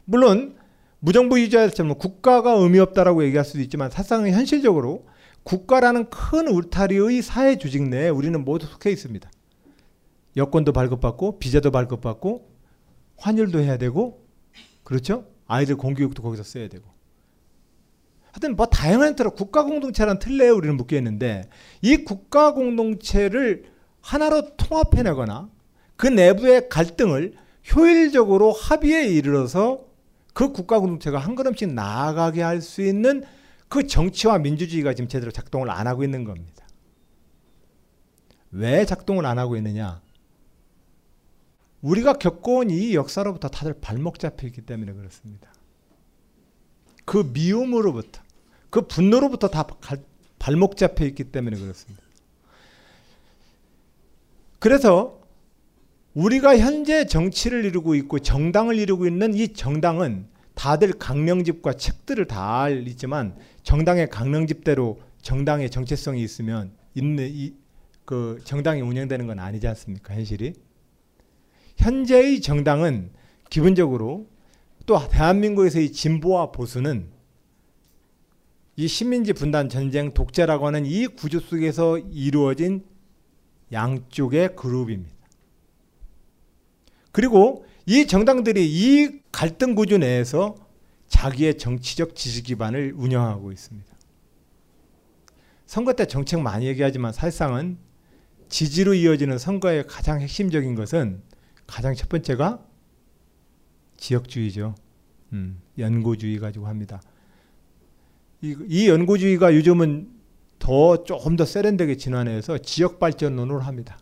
물론 0.05 0.57
무정부 0.99 1.41
유지자처럼 1.41 1.97
국가가 1.97 2.53
의미 2.53 2.79
없다라고 2.79 3.25
얘기할 3.25 3.45
수도 3.45 3.61
있지만 3.61 3.91
사실상 3.91 4.29
현실적으로 4.29 5.07
국가라는 5.43 6.11
큰 6.11 6.49
울타리의 6.49 7.23
사회 7.23 7.57
조직 7.57 7.89
내에 7.89 8.09
우리는 8.09 8.45
모두 8.45 8.67
속해 8.67 8.91
있습니다. 8.91 9.31
여권도 10.37 10.73
발급받고 10.73 11.39
비자도 11.39 11.71
발급받고 11.71 12.51
환율도 13.17 13.61
해야 13.61 13.77
되고 13.77 14.27
그렇죠? 14.85 15.27
아이들 15.47 15.77
공교육도 15.77 16.23
거기서 16.23 16.43
써야 16.43 16.69
되고 16.69 16.85
하여튼 18.33 18.55
뭐 18.55 18.67
다양한 18.67 19.17
틀로 19.17 19.33
국가 19.33 19.65
공동체라는 19.65 20.21
틀 20.21 20.37
내에 20.37 20.51
우리는 20.51 20.77
묶여 20.77 20.97
있는데 20.97 21.43
이 21.83 21.99
국가 22.05 22.53
공동체를 22.53 23.65
하나로 24.01 24.57
통합해내거나 24.57 25.51
그 26.01 26.07
내부의 26.07 26.71
갈등을 26.71 27.35
효율적으로 27.77 28.53
합의에 28.53 29.07
이르러서 29.07 29.85
그 30.33 30.51
국가 30.51 30.79
공동체가 30.81 31.19
한 31.19 31.35
걸음씩 31.35 31.75
나아가게 31.75 32.41
할 32.41 32.63
수 32.63 32.81
있는 32.81 33.23
그 33.69 33.87
정치와 33.87 34.39
민주주의가 34.39 34.95
지금 34.95 35.09
제대로 35.09 35.31
작동을 35.31 35.69
안 35.69 35.87
하고 35.87 36.03
있는 36.03 36.25
겁니다. 36.25 36.67
왜 38.51 38.87
작동을 38.87 39.27
안 39.27 39.39
하고 39.39 39.59
있느냐? 39.59 40.01
우리가 41.83 42.15
겪어온 42.15 42.71
이 42.71 42.95
역사로부터 42.95 43.49
다들 43.49 43.75
발목 43.75 44.19
잡혀 44.19 44.47
있기 44.47 44.63
때문에 44.63 44.95
그렇습니다. 44.95 45.53
그 47.05 47.31
미움으로부터, 47.31 48.23
그 48.71 48.87
분노로부터 48.87 49.49
다 49.49 49.67
발목 50.39 50.79
잡혀 50.79 51.05
있기 51.05 51.25
때문에 51.25 51.59
그렇습니다. 51.59 52.03
그래서 54.59 55.20
우리가 56.15 56.59
현재 56.59 57.07
정치를 57.07 57.65
이루고 57.65 57.95
있고 57.97 58.19
정당을 58.19 58.77
이루고 58.79 59.07
있는 59.07 59.35
이 59.35 59.49
정당은 59.49 60.27
다들 60.55 60.93
강령집과 60.93 61.75
책들을 61.75 62.27
다 62.27 62.63
알지만 62.63 63.37
정당의 63.63 64.11
강령집대로 64.11 65.01
정당의 65.23 65.71
정체성이 65.71 66.23
있으면 66.23 66.73
있는 66.95 67.29
이 67.31 67.61
그 68.11 68.41
정당이 68.43 68.81
운영되는 68.81 69.29
건 69.29 69.39
아니지 69.39 69.69
않습니까? 69.69 70.17
현실이. 70.17 70.55
현재의 71.77 72.41
정당은 72.41 73.13
기본적으로 73.49 74.27
또 74.85 74.99
대한민국에서의 75.09 75.93
진보와 75.93 76.51
보수는 76.51 77.07
이 78.75 78.89
식민지 78.89 79.33
분단 79.33 79.69
전쟁 79.69 80.13
독재라고 80.13 80.67
하는 80.67 80.87
이 80.87 81.07
구조 81.07 81.39
속에서 81.39 81.99
이루어진 81.99 82.85
양쪽의 83.71 84.57
그룹입니다. 84.57 85.15
그리고 87.13 87.65
이 87.87 88.07
정당들이 88.07 88.67
이 88.67 89.21
갈등 89.33 89.75
구조 89.75 89.99
내에서 89.99 90.57
자기의 91.09 91.59
정치적 91.59 92.15
지지 92.15 92.43
기반을 92.43 92.95
운영하고 92.97 93.53
있습니다. 93.53 93.89
선거 95.67 95.93
때 95.93 96.07
정책 96.07 96.41
많이 96.41 96.67
얘기하지만 96.67 97.13
사실상은 97.13 97.79
지지로 98.49 98.95
이어지는 98.95 99.39
선거의 99.39 99.87
가장 99.87 100.21
핵심적인 100.21 100.75
것은 100.75 101.23
가장 101.67 101.95
첫 101.95 102.09
번째가 102.09 102.65
지역주의죠. 103.97 104.75
음, 105.33 105.61
연고주의 105.79 106.39
가지고 106.39 106.67
합니다. 106.67 107.01
이, 108.43 108.57
이 108.67 108.89
연고주의가 108.89 109.55
요즘은 109.55 110.11
더 110.59 111.05
조금 111.05 111.37
더 111.37 111.45
세련되게 111.45 111.97
진화해서 111.97 112.59
지역 112.59 112.99
발전론을 112.99 113.67
합니다. 113.67 113.99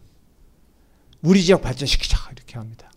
우리 1.23 1.43
지역 1.43 1.63
발전시키자 1.63 2.31
이렇게 2.33 2.55
합니다. 2.57 2.88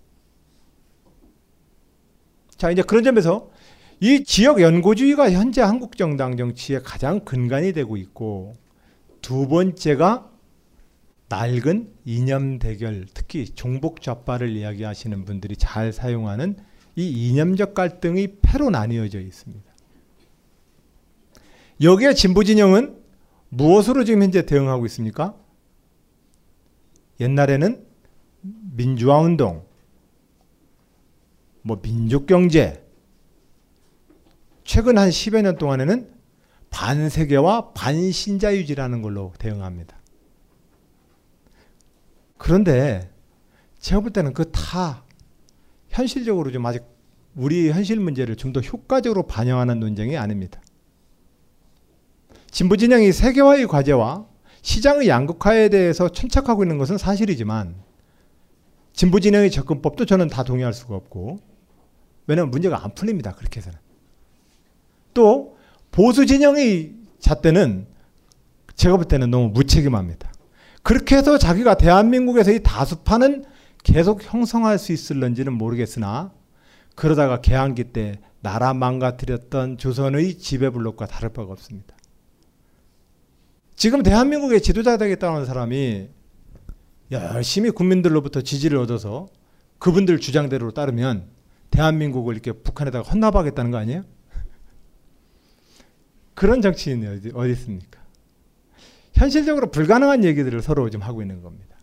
자 2.61 2.69
이제 2.69 2.83
그런 2.83 3.03
점에서 3.03 3.49
이 3.99 4.23
지역 4.23 4.61
연고주의가 4.61 5.31
현재 5.31 5.63
한국 5.63 5.97
정당 5.97 6.37
정치의 6.37 6.83
가장 6.83 7.21
근간이 7.21 7.73
되고 7.73 7.97
있고 7.97 8.53
두 9.19 9.47
번째가 9.47 10.29
낡은 11.27 11.91
이념 12.05 12.59
대결, 12.59 13.07
특히 13.15 13.45
종북 13.45 14.03
좌파를 14.03 14.55
이야기하시는 14.55 15.25
분들이 15.25 15.55
잘 15.55 15.91
사용하는 15.91 16.55
이 16.95 17.09
이념적 17.31 17.73
갈등이 17.73 18.35
패로 18.43 18.69
나뉘어져 18.69 19.21
있습니다. 19.21 19.65
여기에 21.81 22.13
진보 22.13 22.43
진영은 22.43 22.95
무엇으로 23.49 24.03
지금 24.03 24.21
현재 24.21 24.45
대응하고 24.45 24.85
있습니까? 24.85 25.35
옛날에는 27.19 27.83
민주화 28.75 29.17
운동, 29.17 29.65
뭐 31.63 31.81
민족 31.81 32.25
경제, 32.25 32.83
최근 34.63 34.97
한 34.97 35.09
10여 35.09 35.41
년 35.41 35.57
동안에는 35.57 36.09
반세계와 36.69 37.73
반신자유지라는 37.73 39.01
걸로 39.01 39.33
대응합니다. 39.37 39.97
그런데 42.37 43.11
제가 43.79 44.01
볼 44.01 44.11
때는 44.11 44.33
그 44.33 44.51
다 44.51 45.03
현실적으로 45.89 46.51
좀 46.51 46.65
아직 46.65 46.83
우리 47.35 47.69
현실 47.71 47.99
문제를 47.99 48.35
좀 48.35 48.53
더 48.53 48.61
효과적으로 48.61 49.23
반영하는 49.23 49.79
논쟁이 49.79 50.17
아닙니다. 50.17 50.61
진보 52.49 52.75
진영이 52.77 53.11
세계화의 53.11 53.67
과제와 53.67 54.25
시장의 54.61 55.07
양극화에 55.07 55.69
대해서 55.69 56.09
천착하고 56.09 56.63
있는 56.63 56.77
것은 56.77 56.97
사실이지만 56.97 57.75
진보 58.93 59.19
진영의 59.19 59.51
접근법도 59.51 60.05
저는 60.05 60.27
다 60.27 60.43
동의할 60.43 60.73
수가 60.73 60.95
없고 60.95 61.39
왜냐하면 62.27 62.51
문제가 62.51 62.83
안 62.83 62.93
풀립니다. 62.93 63.33
그렇게 63.33 63.59
해서는. 63.59 63.77
또 65.13 65.57
보수 65.91 66.25
진영의 66.25 66.93
잣대는 67.19 67.87
제가 68.75 68.97
볼 68.97 69.05
때는 69.05 69.29
너무 69.29 69.49
무책임합니다. 69.49 70.31
그렇게 70.83 71.17
해서 71.17 71.37
자기가 71.37 71.75
대한민국에서의 71.75 72.63
다수파는 72.63 73.45
계속 73.83 74.23
형성할 74.23 74.79
수 74.79 74.91
있을런지는 74.91 75.53
모르겠으나 75.53 76.31
그러다가 76.95 77.41
개항기 77.41 77.85
때 77.85 78.19
나라 78.41 78.73
망가뜨렸던 78.73 79.77
조선의 79.77 80.37
지배블록과 80.39 81.05
다를 81.05 81.29
바가 81.29 81.51
없습니다. 81.51 81.95
지금 83.75 84.03
대한민국의 84.03 84.61
지도자 84.61 84.97
되겠다는 84.97 85.45
사람이 85.45 86.09
열심히 87.11 87.71
국민들로부터 87.71 88.41
지지를 88.41 88.77
얻어서 88.77 89.27
그분들 89.79 90.19
주장대로 90.19 90.71
따르면 90.71 91.25
대한민국을 91.71 92.35
이렇게 92.35 92.51
북한에다가 92.51 93.09
헌납하겠다는 93.09 93.71
거 93.71 93.77
아니에요? 93.77 94.03
그런 96.35 96.61
정치인이 96.61 97.07
어디, 97.07 97.31
어디 97.33 97.51
있습니까? 97.53 97.99
현실적으로 99.13 99.71
불가능한 99.71 100.23
얘기들을 100.23 100.61
서로 100.61 100.89
좀 100.89 101.01
하고 101.01 101.21
있는 101.21 101.41
겁니다. 101.41 101.77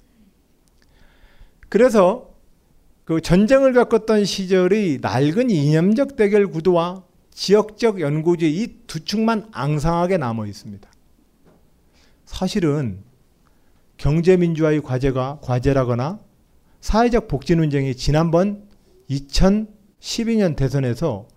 그래서 1.69 2.35
그 3.05 3.21
전쟁을 3.21 3.73
겪었던 3.73 4.25
시절의 4.25 4.99
낡은 5.01 5.51
이념적 5.51 6.17
대결 6.17 6.49
구도와 6.49 7.05
지역적 7.31 8.01
연구주의 8.01 8.57
이 8.57 8.79
두 8.89 9.05
축만 9.05 9.49
앙상하게 9.53 10.17
남아 10.17 10.47
있습니다. 10.47 10.91
사실은 12.25 13.05
경제민주화의 13.99 14.83
과제가 14.83 15.41
과제라거나 15.43 16.19
사회적 16.81 17.29
복지 17.29 17.55
논쟁이 17.55 17.95
지난번 17.95 18.67
2012년 20.01 20.57
대선에서 20.57 21.29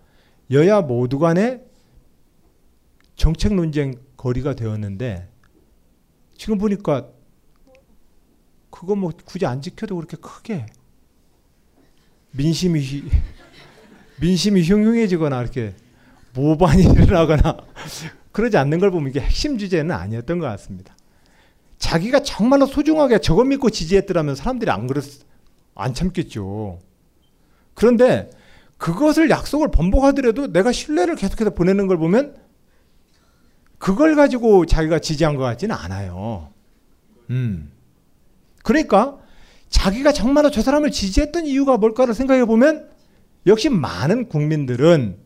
여야 0.52 0.82
모두 0.82 1.20
간의 1.20 1.64
정책 3.16 3.54
논쟁 3.54 3.96
거리가 4.18 4.56
되었는데 4.56 5.28
지금 6.38 6.58
보니까 6.58 7.10
그거 8.70 8.96
뭐 8.96 9.12
굳이 9.26 9.46
안 9.46 9.62
지켜도 9.62 9.96
그렇게 9.96 10.18
크게 10.18 10.66
민심이 12.32 13.04
민심이 14.20 14.64
흉흉해지거나 14.64 15.42
이렇게 15.42 15.76
모반이 16.34 16.84
일어나거나 16.94 17.58
그러지 18.32 18.58
않는 18.58 18.80
걸 18.80 18.92
보면 18.92 19.10
이게 19.10 19.20
핵심 19.20 19.58
주제는 19.58 19.94
아니었던 19.94 20.40
것 20.40 20.46
같습니다. 20.48 20.96
자기가 21.78 22.22
정말로 22.22 22.66
소중하게 22.66 23.20
저것 23.20 23.44
믿고 23.44 23.70
지지했더라면 23.70 24.36
사람들이 24.36 24.72
안 24.72 24.88
그랬 24.88 25.04
안 25.74 25.94
참겠죠. 25.94 26.80
그런데 27.74 28.30
그것을 28.82 29.30
약속을 29.30 29.70
번복하더라도 29.70 30.52
내가 30.52 30.72
신뢰를 30.72 31.16
계속해서 31.16 31.52
보내는 31.52 31.86
걸 31.86 31.98
보면 31.98 32.36
그걸 33.78 34.16
가지고 34.16 34.66
자기가 34.66 34.98
지지한 34.98 35.36
것 35.36 35.44
같지는 35.44 35.76
않아요. 35.76 36.50
음. 37.30 37.72
그러니까 38.64 39.20
자기가 39.70 40.12
정말로 40.12 40.50
저 40.50 40.64
사람을 40.64 40.90
지지했던 40.90 41.46
이유가 41.46 41.78
뭘까를 41.78 42.16
생각해 42.16 42.46
보면 42.46 42.90
역시 43.46 43.70
많은 43.70 44.28
국민들은 44.28 45.20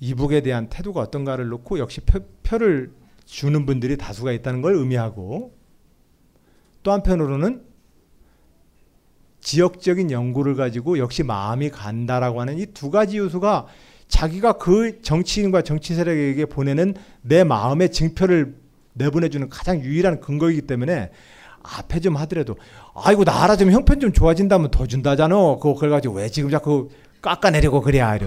이북에 0.00 0.40
대한 0.40 0.70
태도가 0.70 1.00
어떤가를 1.00 1.48
놓고 1.48 1.78
역시 1.78 2.00
표, 2.00 2.20
표를 2.44 2.92
주는 3.26 3.66
분들이 3.66 3.98
다수가 3.98 4.32
있다는 4.32 4.62
걸 4.62 4.74
의미하고 4.74 5.54
또 6.82 6.92
한편으로는 6.92 7.65
지역적인 9.46 10.10
연구를 10.10 10.56
가지고 10.56 10.98
역시 10.98 11.22
마음이 11.22 11.70
간다라고 11.70 12.40
하는 12.40 12.58
이 12.58 12.66
두 12.74 12.90
가지 12.90 13.18
요소가 13.18 13.66
자기가 14.08 14.54
그 14.54 15.00
정치인과 15.02 15.62
정치 15.62 15.94
세력에게 15.94 16.46
보내는 16.46 16.94
내 17.22 17.44
마음의 17.44 17.92
증표를 17.92 18.56
내보내주는 18.94 19.48
가장 19.48 19.80
유일한 19.82 20.20
근거이기 20.20 20.62
때문에 20.62 21.12
앞에 21.62 22.00
좀 22.00 22.16
하더라도 22.16 22.56
아이고 22.96 23.24
나라 23.24 23.56
좀 23.56 23.70
형편 23.70 24.00
좀 24.00 24.12
좋아진다면 24.12 24.72
더 24.72 24.84
준다잖아. 24.88 25.36
그거 25.36 25.74
그래가지고 25.74 26.16
왜 26.16 26.28
지금 26.28 26.50
자꾸 26.50 26.90
깎아내려고 27.22 27.82
그래 27.82 27.98
이래. 27.98 28.26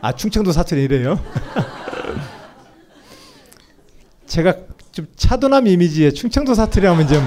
아 0.00 0.12
충청도 0.12 0.52
사투리 0.52 0.84
이래요. 0.84 1.18
제가 4.26 4.54
좀 4.92 5.08
차도남 5.16 5.66
이미지에 5.66 6.12
충청도 6.12 6.54
사투리 6.54 6.86
하면 6.86 7.08
좀 7.08 7.20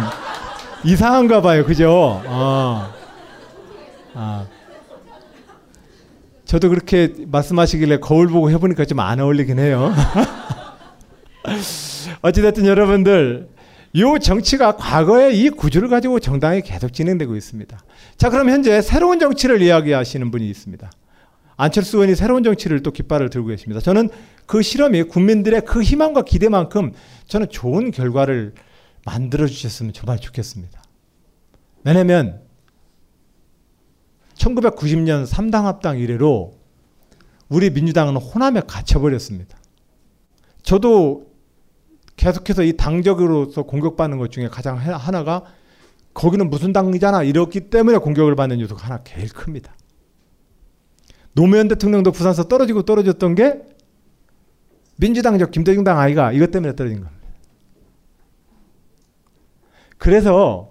이상한가 0.83 1.41
봐요. 1.41 1.65
그죠? 1.65 2.21
어. 2.25 2.91
아. 4.13 4.45
저도 6.45 6.69
그렇게 6.69 7.13
말씀하시길래 7.27 7.99
거울 7.99 8.27
보고 8.27 8.49
해보니까 8.51 8.85
좀 8.85 8.99
안 8.99 9.19
어울리긴 9.19 9.59
해요. 9.59 9.93
어찌됐든 12.21 12.65
여러분들, 12.65 13.47
이 13.93 14.03
정치가 14.21 14.75
과거에 14.75 15.31
이 15.31 15.49
구조를 15.49 15.89
가지고 15.89 16.19
정당이 16.19 16.61
계속 16.61 16.93
진행되고 16.93 17.35
있습니다. 17.35 17.79
자, 18.17 18.29
그럼 18.29 18.49
현재 18.49 18.81
새로운 18.81 19.19
정치를 19.19 19.61
이야기하시는 19.61 20.31
분이 20.31 20.49
있습니다. 20.49 20.89
안철수 21.57 21.97
의원이 21.97 22.15
새로운 22.15 22.43
정치를 22.43 22.83
또 22.83 22.91
깃발을 22.91 23.29
들고 23.29 23.49
계십니다. 23.49 23.81
저는 23.81 24.09
그 24.45 24.61
실험이 24.61 25.03
국민들의 25.03 25.61
그 25.61 25.81
희망과 25.81 26.23
기대만큼 26.23 26.93
저는 27.27 27.49
좋은 27.49 27.91
결과를 27.91 28.53
만들어 29.05 29.47
주셨으면 29.47 29.93
정말 29.93 30.19
좋겠습니다. 30.19 30.81
왜냐면 31.83 32.41
1990년 34.35 35.25
3당 35.25 35.63
합당 35.63 35.97
이래로 35.99 36.53
우리 37.49 37.69
민주당은 37.69 38.15
호남에 38.15 38.61
갇혀버렸습니다. 38.65 39.57
저도 40.63 41.31
계속해서 42.15 42.63
이 42.63 42.77
당적으로서 42.77 43.63
공격받는 43.63 44.17
것 44.17 44.31
중에 44.31 44.47
가장 44.47 44.77
하나가 44.77 45.43
거기는 46.13 46.49
무슨 46.49 46.73
당이잖아 46.73 47.23
이렇기 47.23 47.69
때문에 47.69 47.97
공격을 47.97 48.35
받는 48.35 48.59
요소가 48.59 48.85
하나 48.85 49.03
제일 49.03 49.29
큽니다. 49.29 49.75
노무현 51.33 51.67
대통령도 51.67 52.11
부산서 52.11 52.47
떨어지고 52.47 52.83
떨어졌던 52.83 53.35
게 53.35 53.61
민주당적 54.97 55.51
김대중 55.51 55.83
당 55.83 55.97
아이가 55.97 56.31
이것 56.31 56.51
때문에 56.51 56.75
떨어진 56.75 57.01
겁니다. 57.01 57.20
그래서 60.01 60.67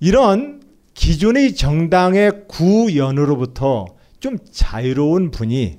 이런 0.00 0.62
기존의 0.94 1.54
정당의 1.56 2.46
구연으로부터 2.48 3.84
좀 4.18 4.38
자유로운 4.50 5.30
분이 5.30 5.78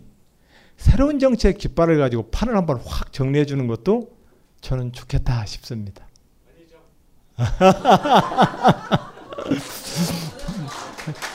새로운 0.77 1.17
정치의 1.17 1.55
깃발을 1.55 1.97
가지고 1.97 2.29
판을 2.29 2.55
한번 2.55 2.79
확 2.85 3.11
정리해 3.11 3.47
주는 3.47 3.65
것도 3.65 4.11
저는 4.61 4.93
좋겠다 4.93 5.43
싶습니다. 5.47 6.07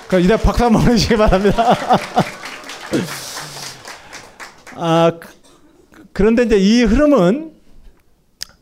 그럼 0.07 0.23
이제 0.23 0.37
박수 0.37 0.65
한번 0.65 0.85
보내시기 0.85 1.17
바랍니다. 1.17 1.75
아, 4.77 5.11
그런데 6.13 6.45
이제 6.45 6.57
이 6.57 6.85
흐름은 6.85 7.58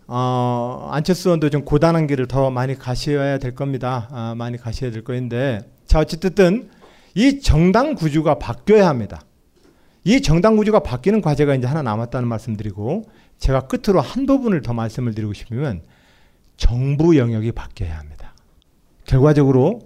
어, 0.09 0.89
안철수 0.93 1.29
의원도 1.29 1.51
좀 1.51 1.65
고단한 1.65 2.07
길을 2.07 2.29
더 2.29 2.51
많이 2.51 2.77
가셔야 2.77 3.39
될 3.39 3.55
겁니다. 3.55 4.09
아, 4.13 4.35
많이 4.37 4.57
가셔야 4.57 4.91
될 4.91 5.03
거인데 5.03 5.61
자 5.87 5.99
어쨌든 5.99 6.71
이 7.15 7.41
정당 7.41 7.95
구조가 7.95 8.39
바뀌어야 8.39 8.87
합니다. 8.87 9.21
이 10.05 10.23
정당 10.23 10.57
구조가 10.57 10.81
바뀌는 10.81 11.21
과제가 11.21 11.57
이제 11.57 11.67
하나 11.67 11.83
남았다는 11.83 12.29
말씀드리고 12.29 13.05
제가 13.39 13.67
끝으로 13.67 14.01
한 14.01 14.27
부분을 14.27 14.63
더 14.63 14.73
말씀을 14.73 15.15
드리고 15.15 15.33
싶으면 15.33 15.83
정부 16.57 17.17
영역이 17.17 17.53
바뀌어야 17.53 17.99
합니다. 17.99 18.35
결과적으로 19.05 19.81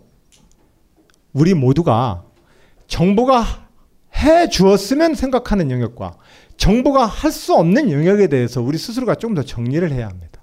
우리 1.33 1.55
모두가 1.55 2.25
정부가 2.87 3.69
해 4.17 4.49
주었으면 4.49 5.15
생각하는 5.15 5.71
영역과 5.71 6.17
정부가 6.61 7.07
할 7.07 7.33
수 7.33 7.55
없는 7.55 7.91
영역에 7.91 8.27
대해서 8.27 8.61
우리 8.61 8.77
스스로가 8.77 9.15
좀더 9.15 9.43
정리를 9.43 9.91
해야 9.93 10.09
합니다. 10.09 10.43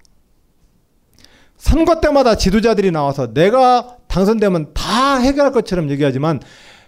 선거 1.57 2.01
때마다 2.01 2.35
지도자들이 2.35 2.89
나와서 2.89 3.33
내가 3.33 3.97
당선되면 4.07 4.73
다 4.73 5.17
해결할 5.17 5.51
것처럼 5.51 5.91
얘기하지만 5.91 6.39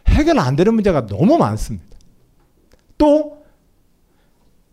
해결 0.07 0.39
안 0.39 0.55
되는 0.55 0.73
문제가 0.73 1.05
너무 1.05 1.37
많습니다. 1.37 1.85
또 2.97 3.43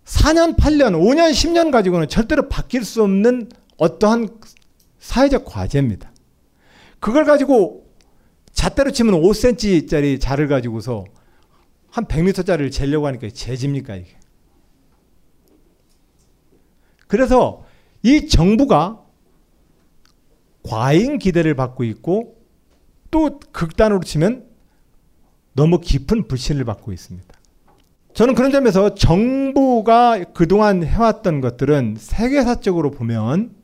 4년, 0.06 0.56
8년, 0.56 0.92
5년, 0.94 1.32
10년 1.32 1.70
가지고는 1.70 2.08
절대로 2.08 2.48
바뀔 2.48 2.82
수 2.82 3.02
없는 3.02 3.50
어떠한 3.76 4.38
사회적 4.98 5.44
과제입니다. 5.44 6.10
그걸 6.98 7.26
가지고 7.26 7.84
잣대로 8.52 8.90
치면 8.90 9.20
5cm짜리 9.20 10.18
자를 10.18 10.48
가지고서 10.48 11.04
한 11.90 12.06
100m짜리를 12.06 12.72
재려고 12.72 13.06
하니까 13.06 13.28
재집니까 13.28 13.96
이게. 13.96 14.16
그래서 17.06 17.64
이 18.02 18.28
정부가 18.28 19.02
과잉 20.62 21.18
기대를 21.18 21.54
받고 21.54 21.84
있고 21.84 22.36
또 23.10 23.38
극단으로 23.52 24.00
치면 24.00 24.46
너무 25.54 25.80
깊은 25.80 26.28
불신을 26.28 26.64
받고 26.64 26.92
있습니다. 26.92 27.34
저는 28.14 28.34
그런 28.34 28.50
점에서 28.50 28.94
정부가 28.94 30.24
그동안 30.32 30.82
해왔던 30.82 31.40
것들은 31.40 31.96
세계사적으로 31.98 32.90
보면 32.90 33.54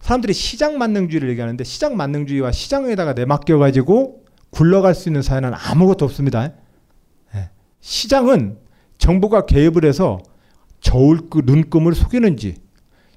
사람들이 0.00 0.32
시장 0.32 0.78
만능주의를 0.78 1.28
얘기하는데 1.30 1.62
시장 1.64 1.96
만능주의와 1.96 2.52
시장에다가 2.52 3.12
내맡겨가지고 3.12 4.24
굴러갈 4.50 4.94
수 4.94 5.08
있는 5.08 5.20
사회는 5.20 5.52
아무것도 5.52 6.04
없습니다. 6.04 6.52
네. 7.34 7.50
시장은 7.80 8.58
정부가 8.98 9.46
개입을 9.46 9.84
해서 9.84 10.20
저울 10.80 11.28
그 11.30 11.42
눈금을 11.44 11.94
속이는지 11.94 12.56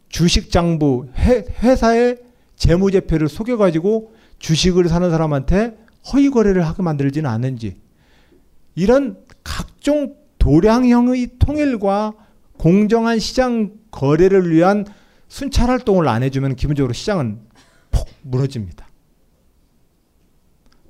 주식 0.10 0.52
장부 0.52 1.08
회사의 1.16 2.18
재무제표를 2.56 3.30
속여가지고 3.30 4.14
주식을 4.40 4.90
사는 4.90 5.10
사람한테 5.10 5.78
허위 6.12 6.30
거래를 6.30 6.66
하게 6.66 6.82
만들지는 6.84 7.30
않는지 7.30 7.78
이런 8.76 9.18
각종 9.44 10.16
도량형의 10.40 11.32
통일과 11.40 12.14
공정한 12.58 13.20
시장 13.20 13.74
거래를 13.92 14.52
위한 14.52 14.86
순찰 15.28 15.70
활동을 15.70 16.08
안 16.08 16.24
해주면 16.24 16.56
기본적으로 16.56 16.94
시장은 16.94 17.40
폭 17.92 18.08
무너집니다. 18.22 18.88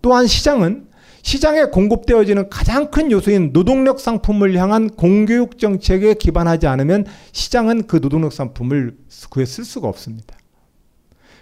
또한 0.01 0.27
시장은 0.27 0.88
시장에 1.21 1.65
공급되어지는 1.65 2.49
가장 2.49 2.91
큰 2.91 3.11
요소인 3.11 3.53
노동력 3.53 3.99
상품을 3.99 4.55
향한 4.57 4.89
공교육 4.89 5.57
정책에 5.57 6.13
기반하지 6.13 6.67
않으면 6.67 7.05
시장은 7.31 7.87
그 7.87 7.99
노동력 7.99 8.33
상품을 8.33 8.97
그에 9.29 9.45
쓸 9.45 9.65
수가 9.65 9.87
없습니다. 9.87 10.37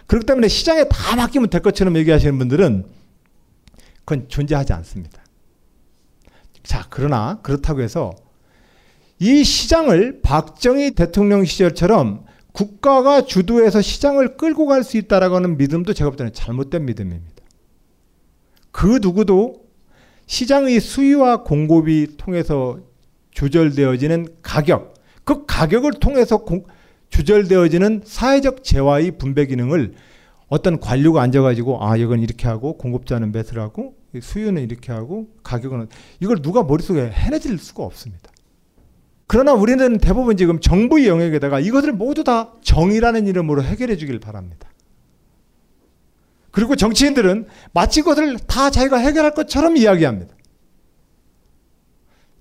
그렇기 0.07 0.25
때문에 0.25 0.47
시장에 0.47 0.85
다 0.85 1.15
맡기면 1.15 1.49
될 1.49 1.61
것처럼 1.61 1.95
얘기하시는 1.97 2.37
분들은 2.37 2.85
그건 4.05 4.29
존재하지 4.29 4.73
않습니다. 4.73 5.21
자, 6.63 6.85
그러나 6.89 7.39
그렇다고 7.43 7.81
해서 7.81 8.11
이 9.19 9.43
시장을 9.43 10.21
박정희 10.21 10.91
대통령 10.91 11.43
시절처럼 11.45 12.25
국가가 12.51 13.25
주도해서 13.25 13.81
시장을 13.81 14.37
끌고 14.37 14.65
갈 14.65 14.83
수 14.83 14.97
있다라고 14.97 15.35
하는 15.35 15.57
믿음도 15.57 15.93
제가 15.93 16.09
볼 16.09 16.17
때는 16.17 16.33
잘못된 16.33 16.85
믿음입니다. 16.85 17.43
그 18.71 18.99
누구도 19.01 19.66
시장의 20.27 20.79
수요와 20.79 21.43
공급이 21.43 22.15
통해서 22.17 22.79
조절되어지는 23.31 24.27
가격, 24.41 24.93
그 25.23 25.45
가격을 25.45 25.93
통해서 25.93 26.37
공, 26.37 26.65
조절되어지는 27.09 28.01
사회적 28.05 28.63
재화의 28.63 29.17
분배 29.17 29.45
기능을 29.45 29.93
어떤 30.49 30.79
관료가 30.79 31.21
앉아가지고 31.21 31.83
아 31.83 31.97
이건 31.97 32.19
이렇게 32.19 32.47
하고 32.47 32.77
공급자는 32.77 33.31
매수를 33.31 33.61
하고 33.61 33.95
수요는 34.19 34.63
이렇게 34.63 34.91
하고 34.91 35.27
가격은 35.43 35.87
이걸 36.19 36.41
누가 36.41 36.63
머릿속에 36.63 37.09
해내질 37.09 37.57
수가 37.57 37.83
없습니다. 37.83 38.31
그러나 39.27 39.53
우리는 39.53 39.97
대부분 39.97 40.37
지금 40.37 40.59
정부의 40.59 41.07
영역에다가 41.07 41.59
이것을 41.59 41.91
모두 41.91 42.23
다 42.23 42.53
정의라는 42.61 43.27
이름으로 43.27 43.61
해결해 43.61 43.97
주길 43.97 44.19
바랍니다. 44.19 44.69
그리고 46.57 46.75
정치인들은 46.75 47.45
마치 47.71 48.01
그것을 48.01 48.39
다 48.39 48.71
자기가 48.71 48.97
해결할 48.97 49.35
것처럼 49.35 49.77
이야기합니다. 49.77 50.35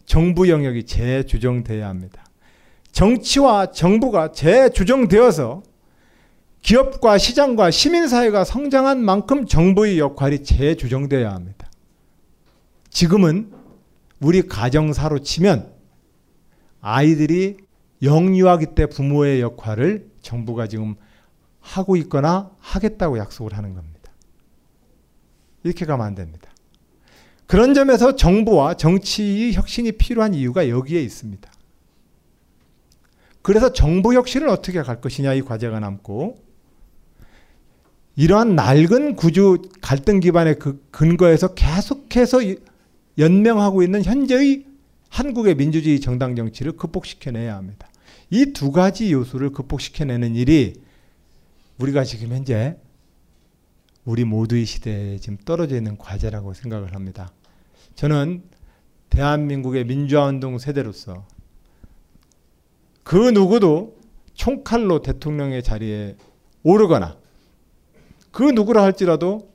정부 0.06 0.48
영역이 0.48 0.86
재조정돼야 0.86 1.86
합니다. 1.86 2.24
정치와 2.92 3.72
정부가 3.72 4.32
재조정되어서 4.32 5.62
기업과 6.62 7.18
시장과 7.18 7.70
시민사회가 7.70 8.44
성장한 8.44 9.04
만큼 9.04 9.44
정부의 9.44 9.98
역할이 9.98 10.44
재조정돼야 10.44 11.30
합니다. 11.30 11.70
지금은 12.88 13.52
우리 14.20 14.40
가정사로 14.40 15.18
치면 15.18 15.74
아이들이 16.80 17.58
영유아기 18.02 18.68
때 18.74 18.86
부모의 18.86 19.42
역할을 19.42 20.08
정부가 20.22 20.68
지금 20.68 20.94
하고 21.60 21.96
있거나 21.96 22.50
하겠다고 22.60 23.18
약속을 23.18 23.54
하는 23.54 23.74
겁니다. 23.74 23.95
이렇게 25.66 25.84
가면 25.84 26.06
안 26.06 26.14
됩니다. 26.14 26.48
그런 27.46 27.74
점에서 27.74 28.16
정부와 28.16 28.74
정치의 28.74 29.52
혁신이 29.54 29.92
필요한 29.92 30.32
이유가 30.34 30.68
여기에 30.68 31.02
있습니다. 31.02 31.50
그래서 33.42 33.72
정부 33.72 34.14
혁신을 34.14 34.48
어떻게 34.48 34.82
갈 34.82 35.00
것이냐 35.00 35.34
이 35.34 35.42
과제가 35.42 35.78
남고 35.80 36.36
이러한 38.16 38.56
낡은 38.56 39.16
구조 39.16 39.58
갈등 39.80 40.20
기반의 40.20 40.58
그 40.58 40.84
근거에서 40.90 41.54
계속해서 41.54 42.38
연명하고 43.18 43.82
있는 43.82 44.02
현재의 44.04 44.64
한국의 45.08 45.54
민주주의 45.56 46.00
정당 46.00 46.34
정치를 46.34 46.72
극복시켜내야 46.72 47.56
합니다. 47.56 47.88
이 48.30 48.52
두 48.52 48.72
가지 48.72 49.12
요소를 49.12 49.50
극복시켜내는 49.50 50.34
일이 50.34 50.74
우리가 51.78 52.04
지금 52.04 52.34
현재 52.34 52.76
우리 54.06 54.24
모두의 54.24 54.64
시대에 54.64 55.18
지금 55.18 55.36
떨어져 55.44 55.76
있는 55.76 55.98
과제라고 55.98 56.54
생각을 56.54 56.94
합니다. 56.94 57.32
저는 57.96 58.44
대한민국의 59.10 59.84
민주화운동 59.84 60.58
세대로서 60.58 61.26
그 63.02 63.16
누구도 63.16 63.98
총칼로 64.34 65.02
대통령의 65.02 65.62
자리에 65.62 66.16
오르거나 66.62 67.16
그 68.30 68.44
누구라 68.44 68.82
할지라도 68.82 69.52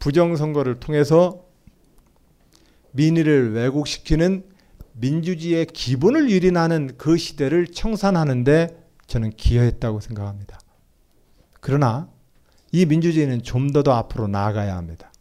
부정선거를 0.00 0.80
통해서 0.80 1.44
민의를 2.92 3.54
왜곡시키는 3.54 4.44
민주주의의 4.92 5.66
기본을 5.66 6.30
유린하는 6.30 6.92
그 6.98 7.16
시대를 7.16 7.68
청산하는데 7.68 8.84
저는 9.06 9.30
기여했다고 9.30 10.00
생각합니다. 10.00 10.58
그러나 11.60 12.13
이 12.74 12.86
민주주의는 12.86 13.42
좀 13.42 13.70
더 13.72 13.82
더 13.84 13.92
앞으로 13.92 14.26
나아가야 14.26 14.76
합니다. 14.76 15.12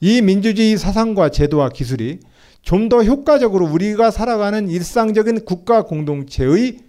이 0.00 0.20
민주주의 0.20 0.76
사상과 0.76 1.30
제도와 1.30 1.70
기술이 1.70 2.20
좀 2.60 2.90
더 2.90 3.02
효과적으로 3.02 3.66
우리가 3.66 4.10
살아가는 4.10 4.68
일상적인 4.68 5.46
국가 5.46 5.84
공동체의 5.84 6.80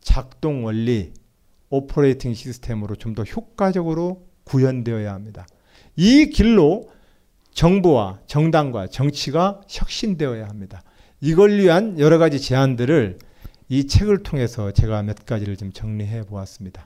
작동 0.00 0.64
원리, 0.64 1.12
operating 1.68 2.32
system으로 2.32 2.96
좀 2.96 3.14
더 3.14 3.24
효과적으로 3.24 4.24
구현되어야 4.44 5.12
합니다. 5.12 5.46
이 5.96 6.30
길로 6.30 6.88
정부와 7.52 8.20
정당과 8.26 8.86
정치가 8.86 9.60
혁신되어야 9.68 10.48
합니다. 10.48 10.82
이걸 11.20 11.58
위한 11.58 11.98
여러 11.98 12.16
가지 12.16 12.40
제안들을 12.40 13.18
이 13.68 13.86
책을 13.86 14.22
통해서 14.22 14.70
제가 14.70 15.02
몇 15.02 15.26
가지를 15.26 15.58
좀 15.58 15.72
정리해 15.72 16.22
보았습니다. 16.24 16.84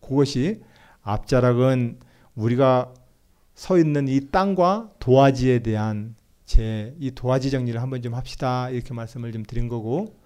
그것이 0.00 0.60
앞자락은 1.08 1.98
우리가 2.34 2.92
서 3.54 3.78
있는 3.78 4.08
이 4.08 4.30
땅과 4.30 4.92
도화지에 5.00 5.60
대한 5.60 6.14
제 6.44 6.94
이 6.98 7.10
도화지 7.10 7.50
정리를 7.50 7.80
한번 7.80 8.00
좀 8.00 8.14
합시다 8.14 8.70
이렇게 8.70 8.94
말씀을 8.94 9.32
좀 9.32 9.42
드린 9.44 9.68
거고 9.68 10.18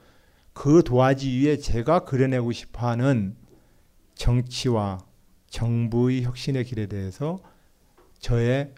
그 0.53 0.83
도화지 0.85 1.41
위에 1.41 1.57
제가 1.57 2.05
그려내고 2.05 2.53
싶어하는 2.53 3.35
정치와 4.15 4.99
정부의 5.49 6.23
혁신의 6.23 6.65
길에 6.65 6.87
대해서 6.87 7.41
저의 8.19 8.73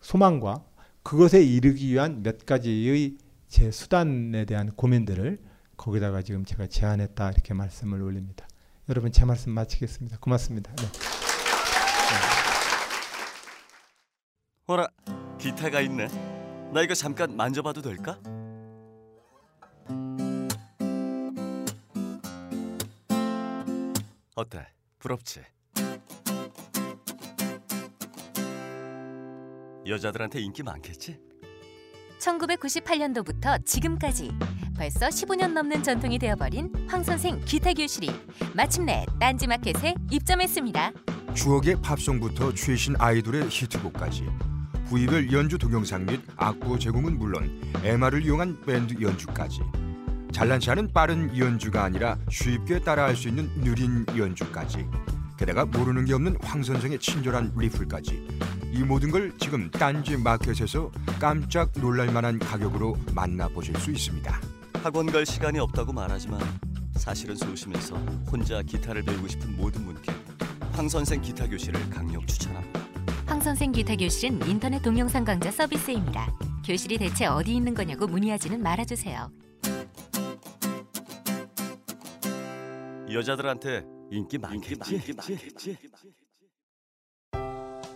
소망과 0.00 0.64
그것에 1.02 1.42
이르기 1.42 1.92
위한 1.92 2.22
몇 2.22 2.46
가지의 2.46 3.16
제 3.48 3.70
수단에 3.70 4.44
대한 4.44 4.70
고민들을 4.72 5.38
거기다가 5.76 6.22
지금 6.22 6.44
제가 6.44 6.68
제안했다 6.68 7.30
이렇게 7.32 7.52
말씀을 7.54 8.00
올립니다. 8.00 8.46
여러분 8.88 9.10
제 9.10 9.24
말씀 9.24 9.52
마치겠습니다. 9.52 10.18
고맙습니다. 10.18 10.72
네. 10.76 11.05
어라, 14.68 14.88
기타가 15.38 15.80
있네. 15.82 16.08
나 16.72 16.82
이거 16.82 16.92
잠깐 16.92 17.36
만져봐도 17.36 17.82
될까? 17.82 18.18
어때? 24.34 24.66
부럽지? 24.98 25.40
여자들한테 29.86 30.40
인기 30.40 30.64
많겠지? 30.64 31.16
1998년도부터 32.18 33.64
지금까지 33.64 34.32
벌써 34.76 35.06
15년 35.06 35.52
넘는 35.52 35.84
전통이 35.84 36.18
되어버린 36.18 36.72
황 36.88 37.04
선생 37.04 37.40
기타 37.44 37.72
교실이 37.72 38.10
마침내 38.52 39.06
딴지마켓에 39.20 39.94
입점했습니다. 40.10 40.92
추억의 41.34 41.76
팝송부터 41.82 42.52
최신 42.54 42.96
아이돌의 42.98 43.48
히트곡까지 43.48 44.26
부위별 44.88 45.32
연주 45.32 45.58
동영상 45.58 46.06
및 46.06 46.20
악보 46.36 46.78
제공은 46.78 47.18
물론 47.18 47.60
MR을 47.82 48.24
이용한 48.24 48.60
밴드 48.64 48.94
연주까지 49.00 49.60
잘난치 50.30 50.70
않은 50.70 50.92
빠른 50.92 51.36
연주가 51.36 51.82
아니라 51.82 52.16
쉽게 52.30 52.80
따라할 52.80 53.16
수 53.16 53.28
있는 53.28 53.50
느린 53.62 54.06
연주까지 54.16 54.86
게다가 55.36 55.64
모르는 55.64 56.04
게 56.04 56.14
없는 56.14 56.36
황 56.40 56.62
선생의 56.62 57.00
친절한 57.00 57.52
리플까지 57.56 58.28
이 58.72 58.82
모든 58.84 59.10
걸 59.10 59.32
지금 59.38 59.70
딴지 59.70 60.16
마켓에서 60.16 60.90
깜짝 61.18 61.72
놀랄만한 61.74 62.38
가격으로 62.38 62.96
만나보실 63.12 63.74
수 63.76 63.90
있습니다. 63.90 64.40
학원 64.82 65.06
갈 65.06 65.26
시간이 65.26 65.58
없다고 65.58 65.92
말하지만 65.92 66.40
사실은 66.94 67.34
소심해서 67.34 67.96
혼자 68.30 68.62
기타를 68.62 69.02
배우고 69.02 69.26
싶은 69.28 69.56
모든 69.56 69.84
분께 69.84 70.12
황 70.72 70.88
선생 70.88 71.20
기타 71.20 71.48
교실을 71.48 71.90
강력 71.90 72.26
추천합니다. 72.26 72.75
황 73.26 73.40
선생 73.40 73.72
기타 73.72 73.96
교실은 73.96 74.40
인터넷 74.48 74.80
동영상 74.82 75.24
강좌 75.24 75.50
서비스입니다. 75.50 76.32
교실이 76.64 76.96
대체 76.98 77.26
어디 77.26 77.56
있는 77.56 77.74
거냐고 77.74 78.06
문의하지는 78.06 78.62
말아주세요. 78.62 79.30
여자들한테 83.12 83.84
인기 84.12 84.38
많겠지? 84.38 85.14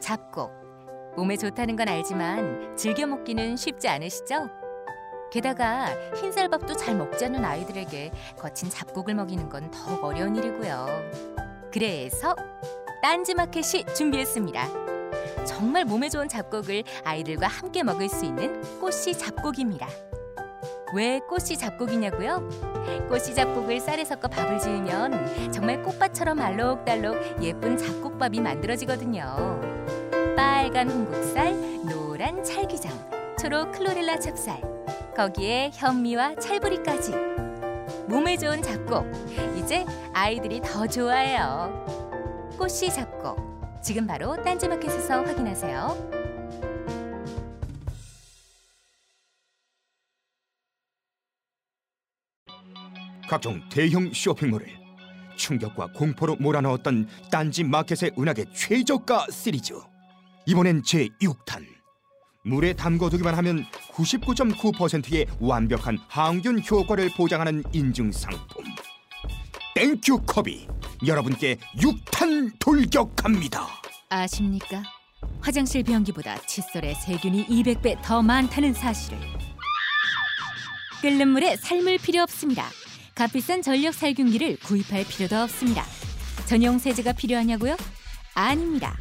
잡곡. 0.01 0.51
몸에 1.17 1.37
좋다는 1.37 1.77
건 1.77 1.89
알지만 1.89 2.77
즐겨 2.77 3.07
먹기는 3.07 3.57
쉽지 3.57 3.89
않으시죠? 3.89 4.49
게다가 5.33 5.87
흰쌀밥도 6.17 6.75
잘 6.75 6.97
먹지 6.97 7.27
않는 7.27 7.45
아이들에게 7.45 8.13
거친 8.37 8.69
잡곡을 8.69 9.15
먹이는 9.15 9.49
건 9.49 9.71
더욱 9.71 10.03
어려운 10.03 10.35
일이고요. 10.35 10.87
그래서 11.73 12.35
딴지마켓이 13.03 13.85
준비했습니다. 13.95 15.00
정말 15.47 15.85
몸에 15.85 16.09
좋은 16.09 16.29
잡곡을 16.29 16.85
아이들과 17.05 17.47
함께 17.47 17.83
먹을 17.83 18.09
수 18.09 18.25
있는 18.25 18.61
꽃씨 18.81 19.19
잡곡입니다. 19.19 19.87
왜 20.95 21.21
꽃씨 21.29 21.57
잡곡이냐고요? 21.57 22.49
꽃씨 23.09 23.35
잡곡을 23.35 23.81
쌀에 23.81 24.05
섞어 24.05 24.29
밥을 24.29 24.59
지으면 24.59 25.53
정말 25.53 25.83
꽃밭처럼 25.83 26.41
알록달록 26.41 27.43
예쁜 27.43 27.77
잡곡밥이 27.77 28.41
만들어지거든요. 28.41 29.61
빨간 30.37 30.91
홍국살, 30.91 31.55
노란 31.85 32.43
찰기장, 32.43 32.93
초록 33.39 33.73
클로렐라 33.73 34.19
찹쌀, 34.19 34.61
거기에 35.17 35.71
현미와 35.75 36.37
찰부리까지. 36.37 37.13
몸에 38.07 38.37
좋은 38.37 38.63
잡곡, 38.63 39.07
이제 39.57 39.85
아이들이 40.13 40.61
더 40.61 40.87
좋아해요. 40.87 41.85
꽃씨 42.59 42.93
잡곡, 42.93 43.50
지금 43.83 44.07
바로 44.07 44.37
딴지마켓에서 44.43 45.23
확인하세요. 45.23 46.11
각종 53.29 53.61
대형 53.71 54.13
쇼핑몰을 54.13 54.67
충격과 55.37 55.93
공포로 55.93 56.37
몰아넣었던 56.37 57.09
딴지 57.31 57.65
마켓의 57.65 58.13
은하계 58.19 58.47
최저가 58.53 59.27
시리즈. 59.31 59.75
이번엔 60.47 60.83
제6탄. 60.83 61.65
물에 62.45 62.73
담궈두기만 62.73 63.35
하면 63.37 63.65
99.9%의 63.93 65.27
완벽한 65.41 65.99
항균 66.09 66.61
효과를 66.69 67.11
보장하는 67.17 67.63
인증 67.73 68.11
상품 68.11 68.65
땡큐 69.75 70.23
컵이 70.27 70.67
여러분께 71.07 71.57
육탄 71.79 72.53
돌격합니다 72.59 73.67
아십니까? 74.09 74.83
화장실 75.41 75.83
변기보다 75.85 76.39
칫솔에 76.47 76.95
세균이 76.95 77.47
200배 77.47 78.01
더 78.03 78.23
많다는 78.23 78.75
사실을 78.75 79.19
끓는 81.01 81.29
물에 81.29 81.57
삶을 81.57 81.97
필요 81.99 82.21
없습니다. 82.23 82.69
값비싼 83.15 83.63
전력 83.63 83.95
살균기를 83.95 84.59
구입할 84.59 85.05
필요도 85.07 85.35
없습니다. 85.37 85.83
전용 86.45 86.79
세제가 86.79 87.15
필요하냐고요? 87.15 87.75
아닙니다. 88.35 88.99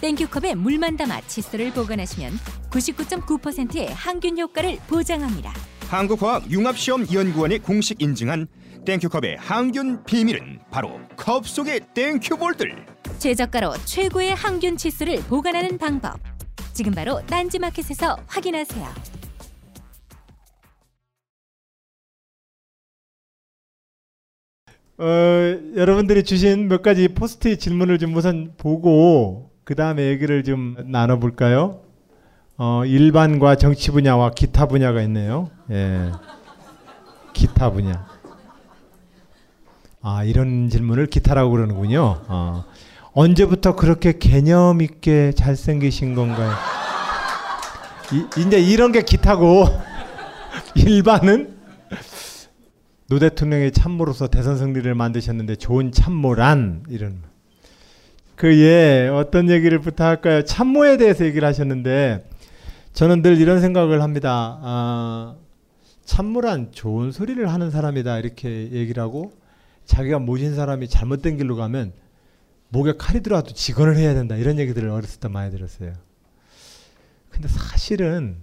땡큐컵에 0.00 0.54
물만 0.54 0.96
담아 0.96 1.20
칫솔을 1.22 1.72
보관하시면 1.72 2.32
99.9%의 2.70 3.92
항균 3.92 4.38
효과를 4.38 4.78
보장합니다. 4.86 5.52
한국화학융합시험연구원이 5.88 7.58
공식 7.58 8.00
인증한 8.00 8.46
땡큐컵의 8.84 9.36
항균 9.38 10.04
비밀은 10.04 10.60
바로 10.70 11.00
컵 11.16 11.46
속의 11.46 11.80
땡큐볼들 11.94 12.86
최저가로 13.18 13.74
최고의 13.84 14.34
항균 14.34 14.76
칫솔을 14.76 15.22
보관하는 15.24 15.78
방법. 15.78 16.18
지금 16.72 16.92
바로 16.92 17.24
딴지마켓에서 17.26 18.18
확인하세요. 18.26 18.86
어, 24.96 25.04
여러분들이 25.76 26.22
주신 26.22 26.68
몇 26.68 26.82
가지 26.82 27.08
포스트잇 27.08 27.58
질문을 27.58 27.98
좀 27.98 28.14
우선 28.14 28.54
보고 28.56 29.50
그 29.64 29.74
다음에 29.74 30.04
얘기를 30.08 30.44
좀 30.44 30.76
나눠볼까요? 30.86 31.80
어, 32.56 32.84
일반과 32.84 33.56
정치 33.56 33.90
분야와 33.90 34.30
기타 34.32 34.66
분야가 34.66 35.02
있네요. 35.02 35.50
예. 35.70 36.12
기타 37.32 37.70
분야. 37.70 38.13
아, 40.06 40.22
이런 40.22 40.68
질문을 40.68 41.06
기타라고 41.06 41.50
그러는군요. 41.50 42.20
어. 42.28 42.64
언제부터 43.14 43.74
그렇게 43.74 44.18
개념 44.18 44.82
있게 44.82 45.32
잘생기신 45.32 46.14
건가요? 46.14 46.52
이, 48.12 48.26
이제 48.38 48.60
이런 48.60 48.92
게 48.92 49.00
기타고 49.00 49.64
일반은 50.76 51.56
노 53.08 53.18
대통령의 53.18 53.72
참모로서 53.72 54.26
대선 54.26 54.58
승리를 54.58 54.94
만드셨는데 54.94 55.56
좋은 55.56 55.90
참모란 55.90 56.82
이런 56.90 57.22
그예 58.36 59.08
어떤 59.10 59.48
얘기를 59.48 59.78
부탁할까요? 59.78 60.44
참모에 60.44 60.98
대해서 60.98 61.24
얘기를 61.24 61.48
하셨는데 61.48 62.28
저는 62.92 63.22
늘 63.22 63.40
이런 63.40 63.62
생각을 63.62 64.02
합니다. 64.02 64.58
아, 64.62 65.34
참모란 66.04 66.72
좋은 66.72 67.10
소리를 67.10 67.50
하는 67.50 67.70
사람이다 67.70 68.18
이렇게 68.18 68.70
얘기를 68.70 69.02
하고 69.02 69.32
자기가 69.84 70.18
모신 70.18 70.54
사람이 70.54 70.88
잘못된 70.88 71.36
길로 71.36 71.56
가면 71.56 71.92
목에 72.68 72.94
칼이 72.96 73.22
들어와도 73.22 73.52
직언을 73.52 73.96
해야 73.96 74.14
된다 74.14 74.36
이런 74.36 74.58
얘기들을 74.58 74.88
어렸을 74.88 75.20
때 75.20 75.28
많이 75.28 75.50
들었어요. 75.50 75.94
근데 77.30 77.48
사실은 77.48 78.38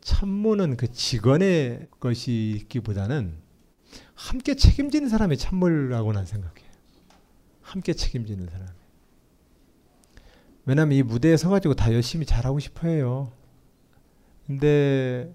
참모는 0.00 0.76
그 0.76 0.90
직원의 0.90 1.88
것이 2.00 2.58
있기보다는 2.60 3.34
함께 4.14 4.54
책임지는 4.54 5.08
사람이 5.08 5.36
참모라고 5.36 6.12
난 6.12 6.26
생각해요. 6.26 6.70
함께 7.62 7.94
책임지는 7.94 8.48
사람. 8.48 8.68
왜냐면 10.66 10.96
이 10.96 11.02
무대에 11.02 11.36
서가지고 11.36 11.74
다 11.74 11.92
열심히 11.92 12.26
잘하고 12.26 12.58
싶어 12.58 12.88
해요. 12.88 13.32
근데 14.46 15.34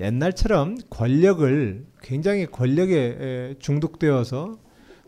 옛날처럼 0.00 0.78
권력을 0.90 1.86
굉장히 2.02 2.46
권력에 2.46 3.56
중독되어서 3.58 4.58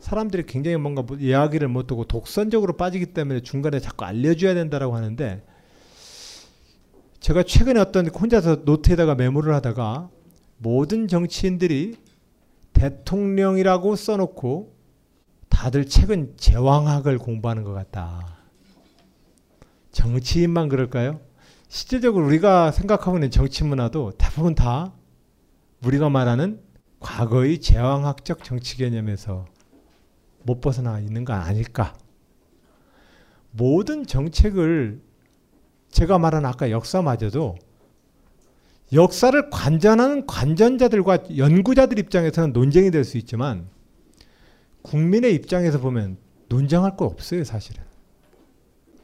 사람들이 0.00 0.44
굉장히 0.46 0.76
뭔가 0.78 1.02
뭐 1.02 1.16
이야기를 1.16 1.68
못하고 1.68 2.04
독선적으로 2.04 2.76
빠지기 2.76 3.06
때문에 3.06 3.40
중간에 3.40 3.78
자꾸 3.80 4.04
알려줘야 4.04 4.54
된다라고 4.54 4.96
하는데 4.96 5.44
제가 7.20 7.42
최근에 7.42 7.78
어떤 7.78 8.08
혼자서 8.08 8.62
노트에다가 8.64 9.14
메모를 9.14 9.54
하다가 9.54 10.10
모든 10.56 11.06
정치인들이 11.06 11.96
대통령이라고 12.72 13.94
써놓고 13.94 14.74
다들 15.50 15.84
책은 15.84 16.34
제왕학을 16.38 17.18
공부하는 17.18 17.62
것 17.62 17.72
같다. 17.72 18.38
정치인만 19.92 20.68
그럴까요? 20.68 21.20
실제적으로 21.70 22.26
우리가 22.26 22.72
생각하고 22.72 23.16
있는 23.16 23.30
정치 23.30 23.62
문화도 23.62 24.14
대부분 24.18 24.56
다 24.56 24.92
우리가 25.84 26.10
말하는 26.10 26.60
과거의 26.98 27.60
제왕학적 27.60 28.42
정치 28.42 28.76
개념에서 28.76 29.46
못 30.42 30.60
벗어나 30.60 30.98
있는 30.98 31.24
거 31.24 31.32
아닐까? 31.32 31.94
모든 33.52 34.04
정책을 34.04 35.00
제가 35.90 36.18
말한 36.18 36.44
아까 36.44 36.72
역사마저도 36.72 37.56
역사를 38.92 39.50
관전하는 39.50 40.26
관전자들과 40.26 41.36
연구자들 41.36 42.00
입장에서는 42.00 42.52
논쟁이 42.52 42.90
될 42.90 43.04
수 43.04 43.16
있지만 43.16 43.68
국민의 44.82 45.34
입장에서 45.36 45.78
보면 45.78 46.16
논쟁할 46.48 46.96
거 46.96 47.04
없어요, 47.04 47.44
사실은. 47.44 47.84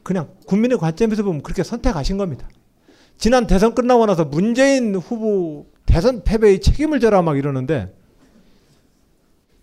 그냥 0.03 0.35
국민의 0.45 0.77
관점에서 0.77 1.23
보면 1.23 1.43
그렇게 1.43 1.63
선택하신 1.63 2.17
겁니다. 2.17 2.49
지난 3.17 3.47
대선 3.47 3.73
끝나고 3.73 4.05
나서 4.05 4.25
문재인 4.25 4.95
후보 4.95 5.65
대선 5.85 6.23
패배의 6.23 6.61
책임을 6.61 6.99
져라 6.99 7.21
막 7.21 7.37
이러는데 7.37 7.93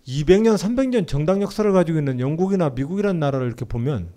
200년, 0.07 0.55
300년 0.55 1.07
정당 1.07 1.41
역사를 1.41 1.69
가지고 1.71 1.97
있는 1.97 2.19
영국이나 2.19 2.69
미국이라는 2.69 3.19
나라를 3.19 3.47
이렇게 3.47 3.65
보면 3.65 4.09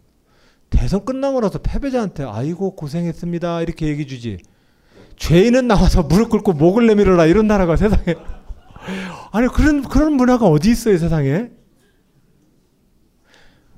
대선 0.70 1.04
끝나고 1.04 1.40
나서 1.40 1.58
패배자한테 1.58 2.24
아이고 2.24 2.76
고생했습니다. 2.76 3.62
이렇게 3.62 3.86
얘기 3.86 4.06
주지. 4.06 4.38
죄인은 5.16 5.66
나와서 5.66 6.02
무릎 6.02 6.28
꿇고 6.28 6.52
목을 6.52 6.86
내밀어라. 6.86 7.24
이런 7.26 7.46
나라가 7.46 7.76
세상에. 7.76 8.04
아니 9.32 9.48
그런 9.48 9.82
그런 9.82 10.12
문화가 10.12 10.46
어디 10.46 10.70
있어요 10.70 10.98
세상에? 10.98 11.50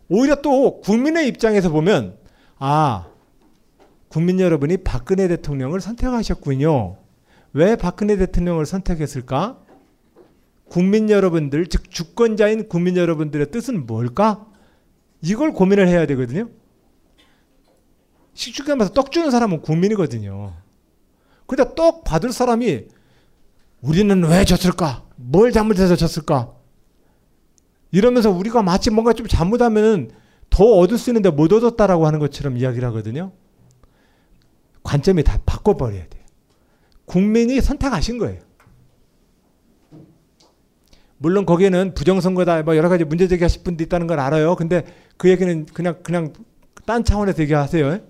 오히려 0.09 0.43
또 0.43 0.81
국민의 0.81 1.29
입장에서 1.29 1.71
보면 1.71 2.17
아 2.59 3.10
국민 4.11 4.39
여러분이 4.39 4.79
박근혜 4.79 5.27
대통령을 5.29 5.81
선택하셨군요 5.81 6.99
왜 7.55 7.77
박근혜 7.77 8.17
대통령을 8.17 8.67
선택했을까 8.67 9.59
국민 10.69 11.09
여러분들 11.09 11.67
즉 11.69 11.91
주권자인 11.91 12.69
국민 12.69 12.99
여러분들의 12.99 13.51
뜻은 13.51 13.87
뭘까 13.87 14.47
이걸 15.23 15.53
고민을 15.53 15.89
해야 15.89 16.07
되거든요 16.07 16.51
식축하면서 18.41 18.93
떡 18.95 19.13
주는 19.13 19.31
사람은 19.31 19.61
국민이거든요. 19.61 20.55
근데 21.47 21.65
떡 21.77 22.05
받을 22.05 22.33
사람이 22.33 22.87
우리는 23.83 24.25
왜 24.25 24.45
졌을까? 24.45 25.05
뭘 25.17 25.53
잘못해서 25.53 25.97
졌을까? 25.97 26.55
이러면서 27.91 28.31
우리가 28.31 28.63
마치 28.63 28.91
뭔가 28.91 29.13
좀 29.13 29.27
잘못하면 29.27 30.11
더 30.49 30.65
얻을 30.65 30.97
수 30.97 31.11
있는데 31.11 31.31
못 31.31 31.53
얻었다라고 31.53 32.07
하는 32.07 32.19
것처럼 32.19 32.57
이야기를 32.57 32.87
하거든요. 32.89 33.33
관점이 34.91 35.23
다 35.23 35.39
바꿔버려야 35.47 36.05
돼요. 36.09 36.25
국민이 37.05 37.61
선택하신 37.61 38.19
거예요. 38.19 38.41
물론 41.19 41.47
거기에는 41.47 41.95
부정선거다 41.95 42.65
뭐 42.65 42.77
여러 42.77 42.89
가지 42.89 43.05
문제 43.05 43.29
제기하실 43.29 43.63
분도 43.63 43.85
있다는 43.85 44.09
걸 44.09 44.19
알아요. 44.19 44.57
근데 44.57 44.85
그 45.17 45.29
얘기는 45.31 45.65
그냥 45.67 46.01
그냥 46.03 46.33
딴 46.87 47.05
차원에서 47.05 47.41
얘기하세요. 47.43 48.01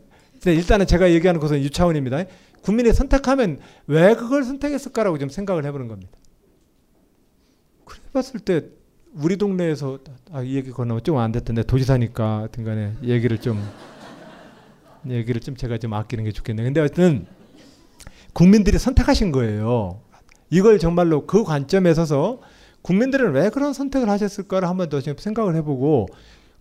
일단은 0.47 0.87
제가 0.87 1.11
얘기하는 1.11 1.39
것은 1.39 1.61
유차원입니다. 1.63 2.25
국민이 2.63 2.95
선택하면 2.95 3.59
왜 3.87 4.15
그걸 4.15 4.43
선택했을까라고 4.45 5.19
좀 5.19 5.29
생각을 5.29 5.67
해보는 5.67 5.87
겁니다. 5.87 6.13
그래 7.85 8.01
봤을 8.15 8.41
때 8.41 8.65
우리 9.13 9.37
동네에서 9.37 9.99
아, 10.33 10.41
이 10.43 10.55
얘기 10.55 10.71
건너면 10.71 11.03
좀 11.05 11.19
안 11.19 11.31
됐던데 11.33 11.65
도지사니까 11.65 12.49
등간에 12.53 12.95
얘기를 13.03 13.37
좀 13.39 13.63
얘기를 15.09 15.41
좀 15.41 15.57
제가 15.57 15.79
좀 15.79 15.95
아끼는 15.95 16.25
게 16.25 16.33
좋겠네요. 16.33 16.67
근데 16.67 16.81
하여튼 16.81 17.27
국민들이 18.33 18.79
선택하신 18.79 19.33
거예요. 19.33 20.01
이걸 20.51 20.79
정말로 20.79 21.27
그 21.27 21.45
관점에 21.45 21.95
서서 21.95 22.41
국민들은 22.83 23.33
왜 23.33 23.51
그런 23.51 23.73
선택을 23.73 24.09
하셨을까를 24.09 24.69
한번 24.69 24.89
더 24.89 25.01
생각을 25.01 25.55
해보고 25.57 26.09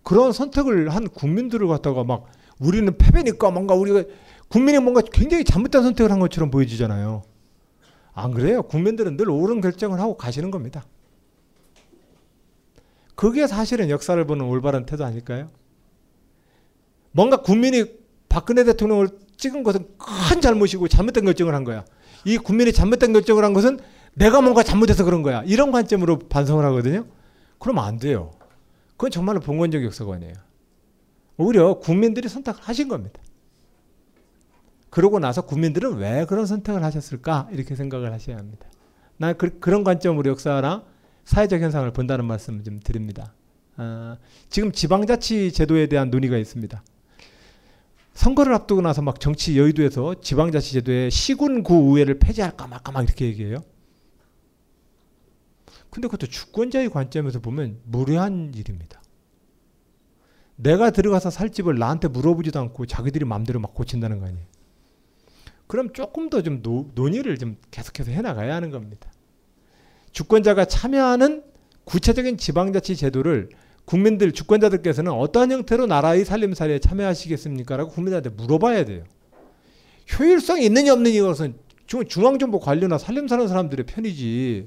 그런 0.02 0.32
선택을 0.32 0.88
한 0.90 1.08
국민들을 1.08 1.66
갖다가 1.66 2.04
막 2.04 2.26
우리는 2.58 2.96
패배니까 2.96 3.50
뭔가 3.50 3.74
우리가 3.74 4.04
국민이 4.48 4.78
뭔가 4.78 5.00
굉장히 5.00 5.44
잘못된 5.44 5.82
선택을 5.82 6.10
한 6.10 6.18
것처럼 6.18 6.50
보여지잖아요. 6.50 7.22
안 8.12 8.32
그래요? 8.32 8.62
국민들은 8.62 9.16
늘 9.16 9.30
옳은 9.30 9.60
결정을 9.60 10.00
하고 10.00 10.16
가시는 10.16 10.50
겁니다. 10.50 10.84
그게 13.14 13.46
사실은 13.46 13.90
역사를 13.90 14.22
보는 14.24 14.46
올바른 14.46 14.86
태도 14.86 15.04
아닐까요? 15.04 15.48
뭔가 17.12 17.38
국민이 17.42 17.84
박근혜 18.30 18.64
대통령을 18.64 19.08
찍은 19.36 19.62
것은 19.62 19.86
큰 19.98 20.40
잘못이고 20.40 20.88
잘못된 20.88 21.24
결정을 21.26 21.54
한 21.54 21.64
거야. 21.64 21.84
이 22.24 22.38
국민이 22.38 22.72
잘못된 22.72 23.12
결정을 23.12 23.44
한 23.44 23.52
것은 23.52 23.78
내가 24.14 24.40
뭔가 24.40 24.62
잘못해서 24.62 25.04
그런 25.04 25.22
거야. 25.22 25.42
이런 25.44 25.72
관점으로 25.72 26.18
반성을 26.20 26.64
하거든요. 26.64 27.04
그러면 27.58 27.84
안 27.84 27.98
돼요. 27.98 28.30
그건 28.92 29.10
정말로 29.10 29.40
봉건적 29.40 29.84
역사관이에요. 29.84 30.34
오히려 31.36 31.74
국민들이 31.74 32.28
선택을 32.28 32.60
하신 32.62 32.88
겁니다. 32.88 33.20
그러고 34.90 35.18
나서 35.18 35.42
국민들은 35.42 35.96
왜 35.96 36.24
그런 36.26 36.46
선택을 36.46 36.84
하셨을까 36.84 37.48
이렇게 37.52 37.74
생각을 37.74 38.12
하셔야 38.12 38.36
합니다. 38.36 38.66
난 39.16 39.36
그, 39.36 39.50
런 39.68 39.84
관점으로 39.84 40.30
역사나 40.30 40.84
사회적 41.24 41.60
현상을 41.60 41.90
본다는 41.92 42.24
말씀을 42.26 42.62
좀 42.62 42.80
드립니다. 42.80 43.32
아, 43.76 44.18
지금 44.48 44.72
지방자치 44.72 45.52
제도에 45.52 45.86
대한 45.86 46.10
논의가 46.10 46.36
있습니다. 46.36 46.82
선거를 48.20 48.52
앞두고 48.52 48.82
나서 48.82 49.00
막 49.00 49.18
정치 49.18 49.58
여의도에서 49.58 50.20
지방자치 50.20 50.74
제도에 50.74 51.08
시군구 51.08 51.92
의회를 51.96 52.18
폐지할까 52.18 52.66
말까 52.66 52.92
막 52.92 53.02
이렇게 53.02 53.24
얘기해요. 53.24 53.64
근데 55.88 56.06
그것도 56.06 56.26
주권자의 56.26 56.90
관점에서 56.90 57.40
보면 57.40 57.80
무례한 57.84 58.52
일입니다. 58.54 59.00
내가 60.56 60.90
들어가서 60.90 61.30
살 61.30 61.48
집을 61.48 61.78
나한테 61.78 62.08
물어보지도 62.08 62.60
않고 62.60 62.84
자기들이 62.84 63.24
마음대로 63.24 63.58
막 63.58 63.72
고친다는 63.72 64.20
거 64.20 64.26
아니에요. 64.26 64.44
그럼 65.66 65.94
조금 65.94 66.28
더 66.28 66.42
좀 66.42 66.60
논의를 66.94 67.38
좀 67.38 67.56
계속해서 67.70 68.10
해나가야 68.10 68.54
하는 68.54 68.70
겁니다. 68.70 69.10
주권자가 70.12 70.66
참여하는 70.66 71.42
구체적인 71.84 72.36
지방자치 72.36 72.96
제도를 72.96 73.48
국민들 73.84 74.32
주권자들께서는 74.32 75.12
어떠한 75.12 75.50
형태로 75.50 75.86
나라의 75.86 76.24
살림살이에 76.24 76.78
참여하시겠습니까라고 76.78 77.90
국민들한테 77.90 78.30
물어봐야 78.30 78.84
돼요. 78.84 79.04
효율성이 80.18 80.64
있느냐 80.66 80.92
없느냐 80.92 81.16
이것은 81.16 81.54
중앙정부 81.86 82.60
관료나 82.60 82.98
살림 82.98 83.26
사는 83.26 83.46
사람들의 83.48 83.86
편이지. 83.86 84.64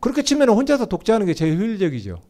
그렇게 0.00 0.22
치면 0.22 0.48
혼자서 0.50 0.86
독재하는 0.86 1.26
게 1.26 1.34
제일 1.34 1.58
효율적이죠. 1.58 2.20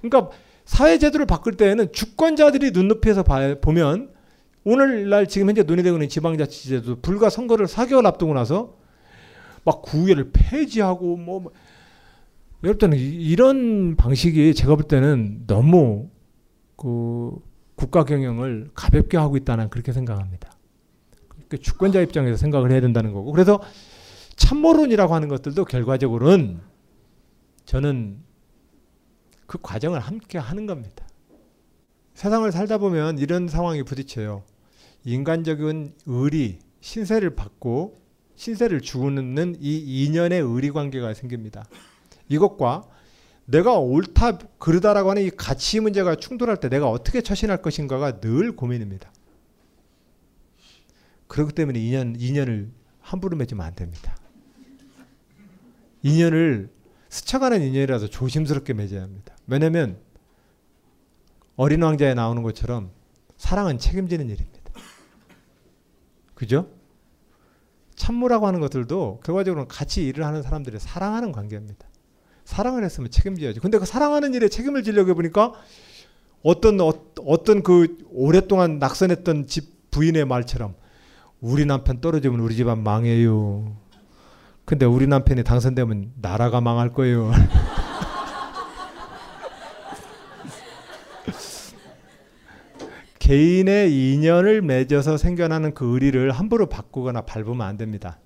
그러니까 0.00 0.30
사회 0.64 0.98
제도를 0.98 1.26
바꿀 1.26 1.56
때에는 1.56 1.92
주권자들이 1.92 2.72
눈높이에서 2.72 3.24
보면 3.60 4.12
오늘날 4.64 5.26
지금 5.26 5.48
현재 5.48 5.62
논의되고 5.62 5.96
있는 5.96 6.08
지방자치제도 6.08 7.00
불과 7.00 7.30
선거를 7.30 7.66
4개월 7.66 8.06
앞두고 8.06 8.34
나서 8.34 8.76
막 9.64 9.82
구의회를 9.82 10.30
폐지하고 10.32 11.16
뭐, 11.16 11.40
뭐 11.40 11.52
여러분 12.64 12.92
이런 12.92 13.96
방식이 13.96 14.54
제가 14.54 14.76
볼 14.76 14.84
때는 14.84 15.46
너무 15.46 16.10
그 16.76 17.34
국가 17.74 18.04
경영을 18.04 18.70
가볍게 18.74 19.16
하고 19.16 19.36
있다는 19.36 19.68
그렇게 19.68 19.92
생각합니다. 19.92 20.52
그 21.48 21.58
주권자 21.58 22.00
입장에서 22.00 22.36
생각을 22.36 22.70
해야 22.70 22.80
된다는 22.80 23.12
거고 23.12 23.32
그래서 23.32 23.60
참모론이라고 24.36 25.14
하는 25.14 25.28
것들도 25.28 25.64
결과적으로는 25.64 26.60
저는 27.64 28.18
그 29.46 29.58
과정을 29.60 29.98
함께 30.00 30.38
하는 30.38 30.66
겁니다. 30.66 31.06
세상을 32.14 32.50
살다 32.52 32.78
보면 32.78 33.18
이런 33.18 33.48
상황이 33.48 33.82
부딪혀요. 33.82 34.44
인간적인 35.04 35.94
의리, 36.06 36.60
신세를 36.80 37.34
받고 37.34 38.00
신세를 38.36 38.80
주는 38.80 39.56
이 39.60 40.04
인연의 40.04 40.40
의리 40.40 40.70
관계가 40.70 41.12
생깁니다. 41.14 41.64
이것과 42.32 42.88
내가 43.44 43.78
옳다 43.78 44.38
그르다라고 44.58 45.10
하는 45.10 45.22
이 45.22 45.30
가치 45.30 45.80
문제가 45.80 46.14
충돌할 46.14 46.58
때 46.58 46.68
내가 46.68 46.88
어떻게 46.88 47.20
처신할 47.20 47.60
것인가가 47.60 48.20
늘 48.20 48.54
고민입니다. 48.56 49.12
그렇기 51.26 51.52
때문에 51.52 51.80
인연 51.80 52.16
인연을 52.18 52.70
함부로 53.00 53.36
맺으면 53.36 53.64
안 53.64 53.74
됩니다. 53.74 54.16
인연을 56.02 56.70
스쳐가는 57.08 57.60
인연이라서 57.62 58.08
조심스럽게 58.08 58.74
맺어야 58.74 59.02
합니다. 59.02 59.36
왜냐하면 59.46 59.98
어린 61.56 61.82
왕자에 61.82 62.14
나오는 62.14 62.42
것처럼 62.42 62.90
사랑은 63.36 63.78
책임지는 63.78 64.30
일입니다. 64.30 64.72
그죠? 66.34 66.70
참모라고 67.94 68.46
하는 68.46 68.60
것들도 68.60 69.20
결과적으로 69.24 69.68
같이 69.68 70.04
일을 70.06 70.24
하는 70.24 70.42
사람들이 70.42 70.78
사랑하는 70.78 71.32
관계입니다. 71.32 71.86
사랑을 72.44 72.84
했으면 72.84 73.10
책임져야지. 73.10 73.60
근데 73.60 73.78
그 73.78 73.86
사랑하는 73.86 74.34
일에 74.34 74.48
책임을 74.48 74.82
지려고 74.82 75.10
해보니까 75.10 75.52
어떤 76.42 76.80
어, 76.80 76.92
어떤 77.26 77.62
그 77.62 77.98
오랫동안 78.10 78.78
낙선했던 78.78 79.46
집 79.46 79.90
부인의 79.90 80.24
말처럼 80.24 80.74
우리 81.40 81.64
남편 81.66 82.00
떨어지면 82.00 82.40
우리 82.40 82.56
집안 82.56 82.82
망해요. 82.82 83.76
근데 84.64 84.86
우리 84.86 85.06
남편이 85.06 85.44
당선되면 85.44 86.12
나라가 86.20 86.60
망할 86.60 86.92
거예요. 86.92 87.32
개인의 93.18 93.92
인연을 94.14 94.62
맺어서 94.62 95.16
생겨나는 95.16 95.74
그 95.74 95.94
의리를 95.94 96.30
함부로 96.32 96.66
바꾸거나 96.68 97.22
밟으면 97.22 97.62
안 97.62 97.76
됩니다. 97.76 98.18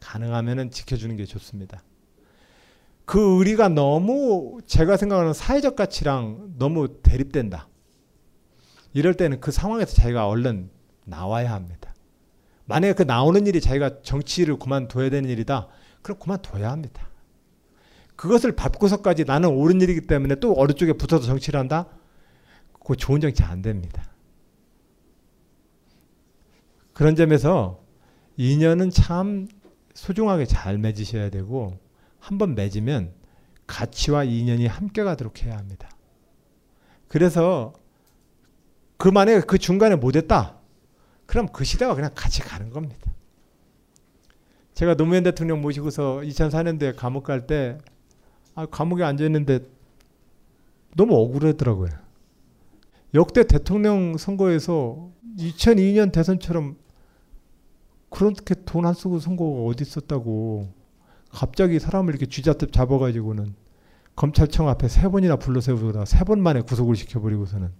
가능하면 0.00 0.70
지켜주는 0.70 1.16
게 1.16 1.24
좋습니다. 1.24 1.82
그 3.06 3.38
의리가 3.38 3.68
너무 3.68 4.58
제가 4.66 4.96
생각하는 4.96 5.32
사회적 5.32 5.76
가치랑 5.76 6.54
너무 6.58 7.00
대립된다. 7.02 7.68
이럴 8.92 9.14
때는 9.14 9.40
그 9.40 9.52
상황에서 9.52 9.94
자기가 9.94 10.28
얼른 10.28 10.70
나와야 11.04 11.52
합니다. 11.52 11.94
만약에 12.64 12.94
그 12.94 13.02
나오는 13.04 13.46
일이 13.46 13.60
자기가 13.60 14.02
정치를 14.02 14.58
그만둬야 14.58 15.08
되는 15.08 15.30
일이다. 15.30 15.68
그럼 16.02 16.18
그만둬야 16.18 16.70
합니다. 16.70 17.08
그것을 18.16 18.52
밟고서까지 18.56 19.24
나는 19.24 19.50
옳은 19.50 19.80
일이기 19.80 20.06
때문에 20.08 20.36
또 20.36 20.54
어느 20.56 20.72
쪽에 20.72 20.94
붙어서 20.94 21.26
정치를 21.26 21.60
한다? 21.60 21.86
그거 22.72 22.96
좋은 22.96 23.20
정치 23.20 23.44
안 23.44 23.62
됩니다. 23.62 24.10
그런 26.92 27.14
점에서 27.14 27.84
인연은 28.36 28.90
참 28.90 29.46
소중하게 29.94 30.46
잘 30.46 30.78
맺으셔야 30.78 31.30
되고 31.30 31.78
한번 32.26 32.56
맺으면 32.56 33.12
가치와 33.68 34.24
인연이 34.24 34.66
함께 34.66 35.04
가도록 35.04 35.44
해야 35.44 35.56
합니다. 35.56 35.88
그래서 37.06 37.72
그 38.96 39.08
만약에 39.08 39.42
그 39.42 39.58
중간에 39.58 39.94
못했다. 39.94 40.56
그럼 41.26 41.46
그 41.52 41.62
시대가 41.62 41.94
그냥 41.94 42.10
같이 42.16 42.40
가는 42.42 42.70
겁니다. 42.70 43.12
제가 44.74 44.96
노무현 44.96 45.22
대통령 45.22 45.60
모시고서 45.60 46.18
2004년도에 46.24 46.96
감옥 46.96 47.22
갈 47.22 47.46
때 47.46 47.78
아, 48.56 48.66
감옥에 48.66 49.04
앉아 49.04 49.24
있는데 49.26 49.60
너무 50.96 51.14
억울하더라고요. 51.14 51.90
역대 53.14 53.44
대통령 53.46 54.16
선거에서 54.16 55.10
2002년 55.38 56.10
대선처럼 56.10 56.76
그렇게 58.10 58.56
돈 58.64 58.84
안 58.84 58.94
쓰고 58.94 59.20
선거가 59.20 59.62
어디 59.62 59.82
있었다고 59.82 60.85
갑자기 61.30 61.78
사람을 61.78 62.14
이렇게 62.14 62.26
쥐잡듯 62.26 62.72
잡아가지고는 62.72 63.54
검찰청 64.16 64.68
앞에 64.68 64.88
세 64.88 65.08
번이나 65.08 65.36
불러세우다가 65.36 66.04
세 66.06 66.24
번 66.24 66.40
만에 66.40 66.62
구속을 66.62 66.96
시켜버리고서는 66.96 67.70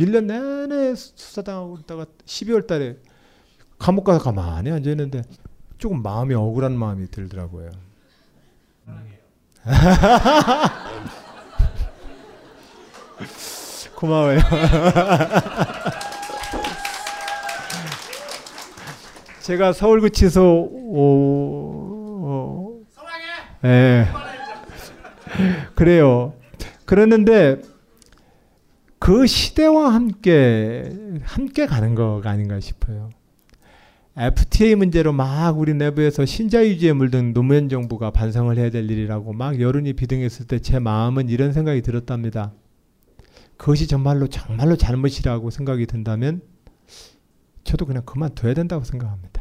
1년 0.00 0.24
내내 0.24 0.94
수사당하고 0.96 1.78
있다가 1.78 2.06
12월 2.26 2.66
달에 2.66 2.96
감옥 3.78 4.04
가서 4.04 4.18
가만히 4.18 4.70
앉아있는데 4.72 5.22
조금 5.78 6.02
마음이 6.02 6.34
억울한 6.34 6.76
마음이 6.76 7.08
들더라고요. 7.10 7.70
고마워요. 13.94 14.40
제가 19.42 19.72
서울구치소 19.72 20.70
예. 23.64 24.06
그래요. 25.74 26.34
그랬는데 26.84 27.62
그 28.98 29.26
시대와 29.26 29.92
함께 29.94 30.90
함께 31.22 31.66
가는 31.66 31.94
거가 31.94 32.30
아닌가 32.30 32.60
싶어요. 32.60 33.10
FTA 34.16 34.76
문제로 34.76 35.12
막 35.12 35.58
우리 35.58 35.74
내부에서 35.74 36.24
신자 36.24 36.64
유지에 36.64 36.92
물든 36.92 37.32
노무현 37.34 37.68
정부가 37.68 38.10
반성을 38.12 38.56
해야 38.56 38.70
될 38.70 38.88
일이라고 38.88 39.32
막 39.32 39.60
여론이 39.60 39.94
비등했을 39.94 40.46
때 40.46 40.60
제 40.60 40.78
마음은 40.78 41.28
이런 41.28 41.52
생각이 41.52 41.82
들었답니다. 41.82 42.52
그것이 43.56 43.88
정말로 43.88 44.28
정말로 44.28 44.76
잘못이라고 44.76 45.50
생각이 45.50 45.86
든다면 45.86 46.42
저도 47.64 47.86
그냥 47.86 48.04
그만둬야 48.04 48.54
된다고 48.54 48.84
생각합니다. 48.84 49.33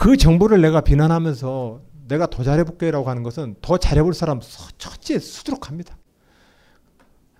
그 0.00 0.16
정보를 0.16 0.62
내가 0.62 0.80
비난하면서 0.80 1.82
내가 2.08 2.26
더 2.26 2.42
잘해볼게라고 2.42 3.10
하는 3.10 3.22
것은 3.22 3.56
더 3.60 3.76
잘해볼 3.76 4.14
사람 4.14 4.40
첫째 4.78 5.18
수두룩합니다. 5.18 5.98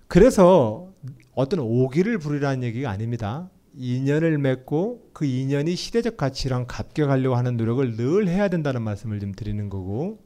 그래서 0.07 0.93
어떤 1.33 1.61
오기를 1.61 2.19
부리라는 2.19 2.61
얘기가 2.61 2.91
아닙니다. 2.91 3.49
인연을 3.73 4.37
맺고 4.37 5.09
그 5.11 5.25
인연이 5.25 5.75
시대적 5.75 6.17
가치랑 6.17 6.67
가려고 6.67 7.35
하는 7.35 7.57
노력을 7.57 7.95
늘 7.97 8.27
해야 8.27 8.47
된다는 8.47 8.83
말씀을 8.83 9.19
좀 9.19 9.31
드리는 9.31 9.67
거고 9.67 10.19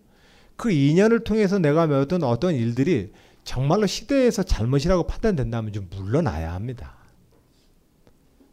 그 0.58 0.72
인연을 0.72 1.24
통해서 1.24 1.58
내가 1.58 1.88
맺었던 1.88 2.22
어떤 2.24 2.54
일들이 2.54 3.14
정말로 3.46 3.86
시대에서 3.86 4.44
잘못이라고 4.44 5.08
판단된다면 5.08 5.72
좀 5.72 5.88
물러나야 5.90 6.54
합니다. 6.54 6.98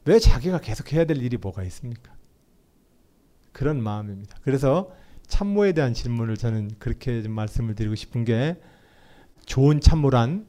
왜 0.04 0.20
자기가 0.20 0.60
계속 0.60 0.92
해야 0.92 1.04
될 1.04 1.16
일이 1.16 1.36
뭐가 1.36 1.64
있습니까? 1.64 2.12
그런 3.52 3.82
마음입니다. 3.82 4.36
그래서 4.42 4.90
참모에 5.26 5.72
대한 5.72 5.94
질문을 5.94 6.36
저는 6.36 6.72
그렇게 6.78 7.22
좀 7.22 7.32
말씀을 7.32 7.74
드리고 7.74 7.94
싶은 7.94 8.24
게 8.24 8.56
좋은 9.46 9.80
참모란 9.80 10.46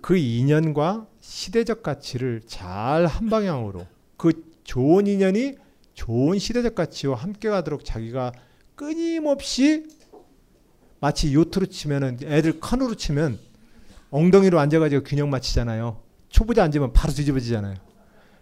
그 0.00 0.16
인연과 0.16 1.06
시대적 1.20 1.82
가치를 1.82 2.42
잘 2.46 3.06
한 3.06 3.30
방향으로 3.30 3.86
그 4.16 4.44
좋은 4.64 5.06
인연이 5.06 5.56
좋은 5.94 6.38
시대적 6.38 6.74
가치와 6.74 7.16
함께 7.16 7.48
가도록 7.48 7.84
자기가 7.84 8.32
끊임없이 8.74 9.86
마치 11.00 11.34
요트로 11.34 11.66
치면은 11.66 12.18
애들 12.22 12.60
카누로 12.60 12.94
치면 12.94 13.38
엉덩이로 14.10 14.58
앉아가지고 14.58 15.04
균형 15.04 15.30
맞추잖아요. 15.30 16.00
초보자 16.28 16.64
앉으면 16.64 16.92
바로 16.92 17.12
뒤집어지잖아요. 17.12 17.76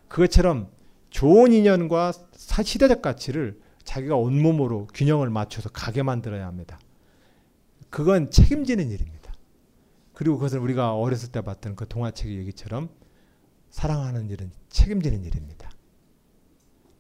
그것처럼 0.09 0.69
좋은 1.11 1.53
인연과 1.53 2.13
시대적 2.63 3.03
가치를 3.03 3.61
자기가 3.85 4.17
온몸으로 4.17 4.87
균형을 4.95 5.31
맞춰서 5.31 5.69
가게 5.69 6.03
만들어야 6.03 6.47
합니다. 6.47 6.79
그건 7.91 8.31
책임지는 8.31 8.91
일입니다. 8.91 9.33
그리고 10.13 10.37
그것은 10.37 10.61
우리가 10.61 10.95
어렸을 10.95 11.31
때 11.31 11.41
봤던 11.41 11.77
그 11.77 11.87
동화책 11.87 12.31
얘기처럼 12.33 12.89
사랑하는 13.71 14.31
일은 14.31 14.51
책임지는 14.71 15.25
일입니다. 15.25 15.71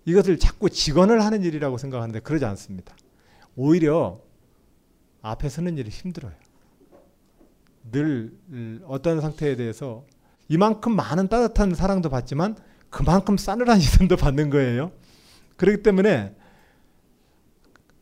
이것을 0.05 0.38
자꾸 0.38 0.68
직언을 0.68 1.24
하는 1.24 1.42
일이라고 1.42 1.78
생각하는데 1.78 2.20
그러지 2.20 2.44
않습니다. 2.44 2.94
오히려 3.57 4.20
앞에 5.22 5.49
서는 5.49 5.78
일이 5.78 5.90
힘들어요. 5.90 6.34
늘 7.90 8.36
어떤 8.86 9.20
상태에 9.20 9.57
대해서 9.57 10.05
이만큼 10.49 10.94
많은 10.94 11.28
따뜻한 11.28 11.74
사랑도 11.74 12.11
받지만 12.11 12.57
그만큼 12.90 13.36
싸늘한 13.36 13.78
시선도 13.80 14.16
받는 14.16 14.51
거예요. 14.51 14.92
그렇기 15.57 15.82
때문에 15.82 16.34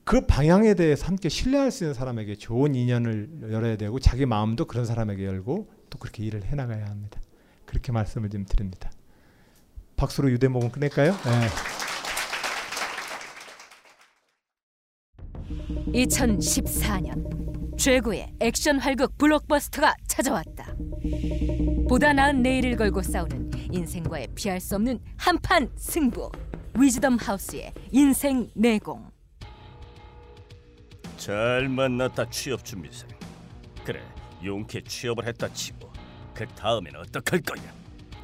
그 0.05 0.27
방향에 0.27 0.75
대해서 0.75 1.07
함께 1.07 1.29
신뢰할 1.29 1.71
수 1.71 1.85
있는 1.85 1.95
사람에게 1.95 2.37
좋은 2.37 2.75
인연을 2.75 3.51
열어야 3.51 3.77
되고 3.77 3.99
자기 3.99 4.27
마음도 4.27 4.67
그런 4.67 4.85
사람에게 4.85 5.25
열고 5.25 5.71
또 5.89 5.99
그렇게 5.99 6.25
일을 6.25 6.45
해나가야 6.45 6.87
합니다. 6.87 7.21
그렇게 7.65 7.91
말씀을 7.91 8.29
좀 8.29 8.45
드립니다. 8.45 8.91
박수로 9.97 10.31
유대목은 10.31 10.73
끝낼까요? 10.73 11.13
네. 11.13 11.49
2014년 15.95 17.79
최고의 17.79 18.35
액션 18.41 18.79
활극 18.79 19.17
블록버스터가 19.17 19.95
찾아왔다. 20.07 20.77
보다 21.89 22.13
나은 22.13 22.43
내일을 22.43 22.77
걸고 22.77 23.03
싸우는 23.03 23.51
인생과의 23.75 24.29
피할 24.37 24.61
수 24.61 24.77
없는 24.77 25.01
한판 25.17 25.71
승부. 25.77 26.31
위즈덤 26.79 27.17
하우스의 27.21 27.73
인생 27.91 28.49
내공. 28.55 29.11
잘 31.17 31.69
만났다 31.69 32.31
취업 32.31 32.65
준비생. 32.65 33.09
그래 33.85 34.01
용케 34.45 34.83
취업을 34.83 35.27
했다 35.27 35.53
치고 35.53 35.91
그 36.35 36.47
다음엔 36.49 36.95
어떡할 36.97 37.41
거야? 37.43 37.63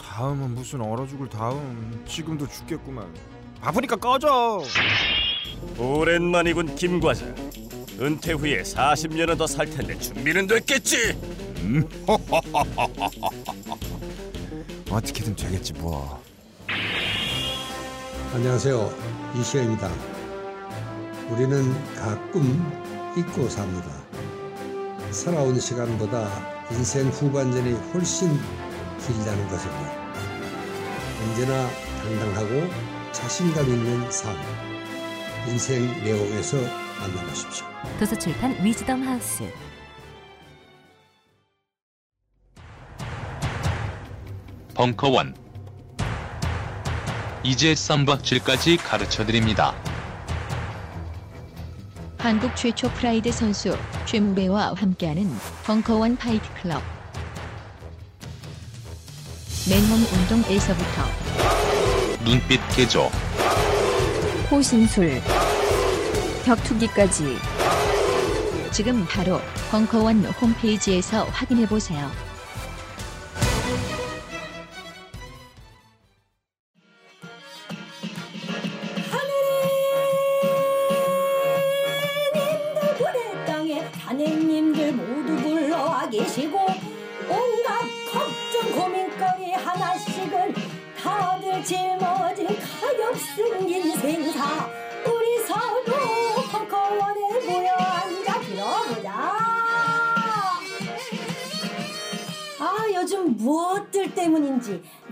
다음은 0.00 0.54
무슨 0.54 0.80
얼어 0.80 1.06
죽을 1.06 1.28
다음 1.28 2.02
지금도 2.06 2.46
죽겠구만 2.48 3.12
바쁘니까 3.60 3.96
꺼져 3.96 4.62
오랜만이군 5.78 6.74
김 6.76 7.00
과장. 7.00 7.34
은퇴 8.00 8.32
후에 8.32 8.62
40년은 8.62 9.36
더 9.36 9.46
살 9.46 9.66
텐데 9.68 9.98
준비는 9.98 10.46
됐겠지? 10.46 10.96
음? 11.58 11.86
어떻게든 14.90 15.36
되겠지 15.36 15.72
뭐 15.74 16.20
안녕하세요. 18.34 18.90
이시영입니다. 19.36 19.88
우리는 21.30 21.94
가끔 21.96 23.12
잊고 23.16 23.48
삽니다. 23.48 23.88
살아온 25.10 25.58
시간보다 25.58 26.28
인생 26.72 27.08
후반전이 27.08 27.72
훨씬 27.92 28.28
길다는 29.04 29.48
것을요. 29.48 30.10
언제나 31.24 31.68
당당하고 32.02 32.68
자신감 33.12 33.66
있는 33.66 34.10
삶. 34.10 34.34
인생 35.48 35.86
내용에서 36.04 36.56
만나보십시오. 37.00 37.66
도서출판 37.98 38.64
위즈덤 38.64 39.02
하우스. 39.02 39.44
벙커원 44.80 45.34
이제 47.42 47.74
쌈박질까지 47.74 48.78
가르쳐드립니다. 48.78 49.74
한국 52.16 52.56
최초 52.56 52.88
프라이드 52.92 53.30
선수 53.30 53.76
최무배와 54.06 54.72
함께하는 54.72 55.30
벙커원 55.66 56.16
파이트 56.16 56.48
클럽. 56.62 56.82
맨몸 59.68 59.98
운동에서부터 60.14 61.02
눈빛 62.24 62.58
개조 62.74 63.10
호신술, 64.50 65.20
격투기까지 66.46 67.36
지금 68.72 69.04
바로 69.04 69.42
벙커원 69.70 70.24
홈페이지에서 70.24 71.24
확인해 71.24 71.66
보세요. 71.66 72.29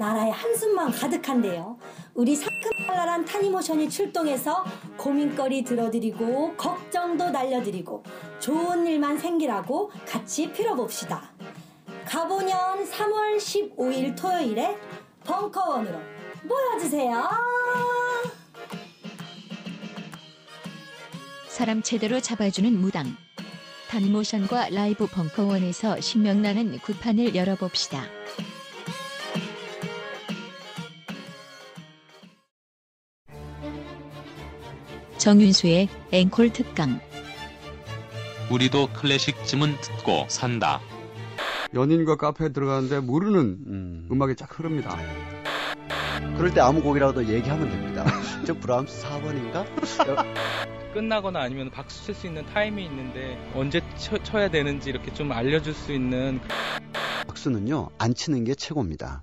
나라에 0.09 0.31
한숨만 0.31 0.91
가득한데요 0.91 1.79
우리 2.15 2.35
상큼발랄한 2.35 3.27
타니모션이 3.27 3.91
출동해서 3.91 4.65
고민거리 4.97 5.65
들어드리고 5.65 6.57
걱정도 6.57 7.29
날려드리고 7.29 8.03
좋은 8.41 8.87
일만 8.87 9.19
생기라고 9.19 9.91
같이 10.07 10.51
빌어봅시다. 10.51 11.31
가보년 12.07 12.85
3월 12.85 13.37
15일 13.37 14.17
토요일에 14.17 14.79
벙커원으로 15.25 15.99
모여주세요. 16.43 17.29
사람 21.49 21.83
제대로 21.83 22.19
잡아주는 22.21 22.73
무당. 22.81 23.15
단모션과 23.91 24.71
라이브 24.71 25.07
벙커원에서 25.07 26.01
신명나는 26.01 26.79
구판을 26.79 27.35
열어봅시다. 27.35 28.18
정윤수의 35.19 35.89
앵콜 36.12 36.53
특강. 36.53 37.01
우리도 38.51 38.89
클래식쯤은 38.95 39.77
듣고 39.81 40.25
산다. 40.29 40.81
연인과 41.75 42.16
카페에 42.16 42.49
들어가는데 42.51 43.01
모르는 43.01 43.59
음. 43.66 44.09
악이쫙 44.23 44.59
흐릅니다. 44.59 44.97
그럴 46.37 46.53
때 46.55 46.61
아무 46.61 46.81
곡이라도 46.83 47.27
얘기하면 47.29 47.69
됩니다. 47.69 48.07
저 48.47 48.55
브람스 48.55 49.05
4번인가? 49.07 49.66
끝나거나 50.95 51.41
아니면 51.43 51.71
박수 51.71 52.07
칠 52.07 52.14
수 52.14 52.27
있는 52.27 52.47
타임이 52.47 52.83
있는데 52.87 53.39
언제 53.55 53.83
쳐, 53.99 54.16
쳐야 54.23 54.49
되는지 54.49 54.89
이렇게 54.89 55.12
좀 55.12 55.31
알려줄 55.33 55.75
수 55.75 55.93
있는 55.93 56.41
박수는요 57.27 57.91
안 57.99 58.14
치는 58.14 58.45
게 58.45 58.55
최고입니다. 58.55 59.23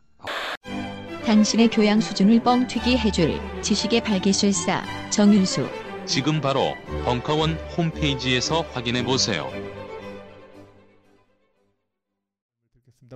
당신의 1.25 1.69
교양 1.69 1.99
수준을 1.99 2.41
뻥튀기 2.43 2.97
해줄 2.99 3.39
지식의 3.61 4.03
발기술사 4.03 4.83
정윤수. 5.09 5.84
지금 6.05 6.39
바로 6.39 6.73
벙커원 7.03 7.55
홈페이지에서 7.77 8.61
확인해 8.73 9.03
보세요. 9.03 9.49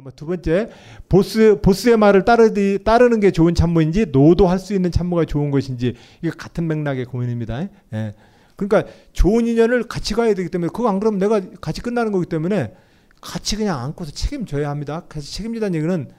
뭐두 0.01 0.25
번째 0.27 0.69
보스 1.09 1.59
보스의 1.61 1.97
말을 1.97 2.23
따르디, 2.23 2.79
따르는 2.85 3.19
게 3.19 3.31
좋은 3.31 3.53
참모인지 3.53 4.07
노도 4.07 4.47
할 4.47 4.57
수 4.59 4.73
있는 4.73 4.91
참모가 4.91 5.25
좋은 5.25 5.51
것인지 5.51 5.95
이게 6.21 6.29
같은 6.29 6.67
맥락의 6.67 7.05
고민입니다. 7.05 7.67
예. 7.93 8.13
그러니까 8.55 8.91
좋은 9.13 9.45
인연을 9.47 9.83
같이 9.83 10.13
가야 10.13 10.33
되기 10.33 10.49
때문에 10.49 10.69
그거 10.73 10.89
안 10.89 10.99
그러면 10.99 11.19
내가 11.19 11.41
같이 11.59 11.81
끝나는 11.81 12.11
거기 12.11 12.25
때문에 12.27 12.73
같이 13.19 13.55
그냥 13.57 13.79
안고서 13.79 14.11
책임져야 14.11 14.69
합니다. 14.69 15.03
같이 15.09 15.33
책임지다는 15.33 15.75
얘기는 15.75 16.09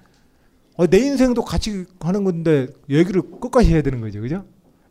어, 0.77 0.87
내 0.87 0.99
인생도 0.99 1.43
같이 1.45 1.87
하는 2.01 2.25
건데 2.25 2.67
얘기를 2.89 3.23
끝까지 3.23 3.73
해야 3.73 3.83
되는 3.83 4.01
거죠, 4.01 4.21
그죠? 4.21 4.45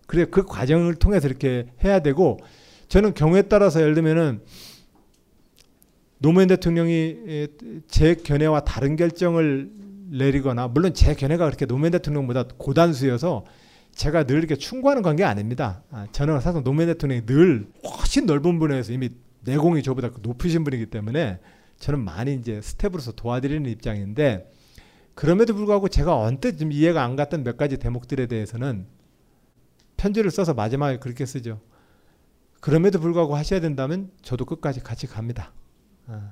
그래 0.09 0.25
그 0.25 0.43
과정을 0.43 0.95
통해서 0.95 1.27
이렇게 1.27 1.67
해야 1.83 1.99
되고 1.99 2.39
저는 2.87 3.13
경우에 3.13 3.43
따라서 3.43 3.79
예를 3.79 3.93
들면은 3.93 4.41
노무현 6.17 6.47
대통령이 6.47 7.47
제 7.87 8.15
견해와 8.15 8.61
다른 8.61 8.95
결정을 8.95 9.69
내리거나 10.09 10.67
물론 10.69 10.95
제 10.95 11.13
견해가 11.13 11.45
그렇게 11.45 11.67
노무현 11.67 11.91
대통령보다 11.91 12.45
고단수여서 12.57 13.45
제가 13.93 14.23
늘 14.23 14.39
이렇게 14.39 14.55
충고하는 14.55 15.03
관계 15.03 15.23
아닙니다. 15.23 15.83
아, 15.91 16.07
저는 16.11 16.39
사실 16.39 16.63
노무현 16.63 16.87
대통령이 16.87 17.27
늘 17.27 17.67
훨씬 17.83 18.25
넓은 18.25 18.57
분야에서 18.57 18.91
이미 18.91 19.11
내공이 19.41 19.83
저보다 19.83 20.09
높으신 20.23 20.63
분이기 20.63 20.87
때문에 20.87 21.37
저는 21.77 22.03
많이 22.03 22.33
이제 22.33 22.61
스텝으로서 22.63 23.11
도와드리는 23.11 23.69
입장인데 23.69 24.49
그럼에도 25.13 25.53
불구하고 25.53 25.87
제가 25.87 26.17
언뜻 26.17 26.57
좀 26.57 26.71
이해가 26.71 27.03
안 27.03 27.15
갔던 27.15 27.43
몇 27.43 27.57
가지 27.57 27.77
대목들에 27.77 28.25
대해서는 28.25 28.87
편지를 29.99 30.31
써서 30.31 30.53
마지막에 30.53 30.97
그렇게 30.97 31.25
쓰죠. 31.25 31.59
그럼에도 32.61 32.99
불구하고 33.01 33.35
하셔야 33.35 33.59
된다면 33.59 34.09
저도 34.21 34.45
끝까지 34.45 34.79
같이 34.79 35.07
갑니다. 35.07 35.51
아. 36.07 36.31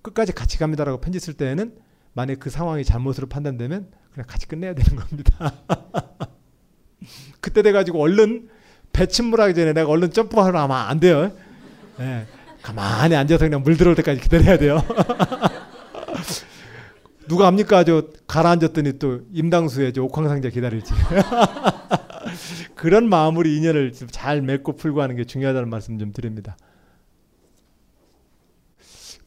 끝까지 0.00 0.32
같이 0.32 0.56
갑니다라고 0.58 0.98
편지 0.98 1.20
쓸 1.20 1.34
때에는 1.34 1.74
만약 2.14 2.40
그 2.40 2.48
상황이 2.48 2.82
잘못으로 2.82 3.28
판단되면 3.28 3.90
그냥 4.12 4.26
같이 4.26 4.48
끝내야 4.48 4.74
되는 4.74 4.96
겁니다. 4.98 5.52
그때 7.40 7.60
돼가지고 7.60 8.00
얼른 8.00 8.48
배 8.92 9.06
침몰하기 9.06 9.54
전에 9.54 9.74
내가 9.74 9.90
얼른 9.90 10.10
점프하러 10.12 10.58
하면 10.62 10.76
안 10.76 11.00
돼요. 11.00 11.32
예. 12.00 12.26
가만히 12.62 13.14
앉아서 13.14 13.44
그냥 13.44 13.62
물 13.62 13.76
들어올 13.76 13.94
때까지 13.94 14.20
기다려야 14.20 14.56
돼요. 14.58 14.82
누가 17.28 17.46
합니까? 17.46 17.84
저 17.84 18.08
가라앉았더니 18.26 18.98
또 18.98 19.20
임당수의 19.32 19.92
저 19.92 20.02
옥황상제 20.02 20.50
기다릴지. 20.50 20.92
그런 22.74 23.08
마음으로 23.08 23.48
인연을 23.48 23.92
잘 23.92 24.42
맺고 24.42 24.76
풀고 24.76 25.00
하는 25.02 25.16
게 25.16 25.24
중요하다는 25.24 25.68
말씀 25.70 25.98
좀 25.98 26.12
드립니다. 26.12 26.56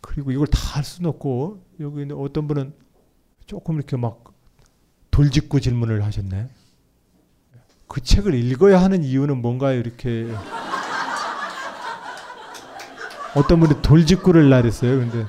그리고 0.01 0.31
이걸 0.31 0.47
다 0.47 0.73
할 0.73 0.83
수는 0.83 1.07
없고 1.11 1.63
여기 1.81 2.01
있는 2.01 2.15
어떤 2.17 2.47
분은 2.47 2.73
조금 3.45 3.75
이렇게 3.75 3.95
막 3.95 4.23
돌직구 5.11 5.61
질문을 5.61 6.03
하셨네. 6.03 6.49
그 7.87 8.01
책을 8.01 8.33
읽어야 8.33 8.81
하는 8.81 9.03
이유는 9.03 9.39
뭔가요? 9.39 9.79
이렇게 9.79 10.27
어떤 13.35 13.59
분이 13.59 13.83
돌직구를 13.83 14.49
날했어요. 14.49 14.97
근데 14.97 15.25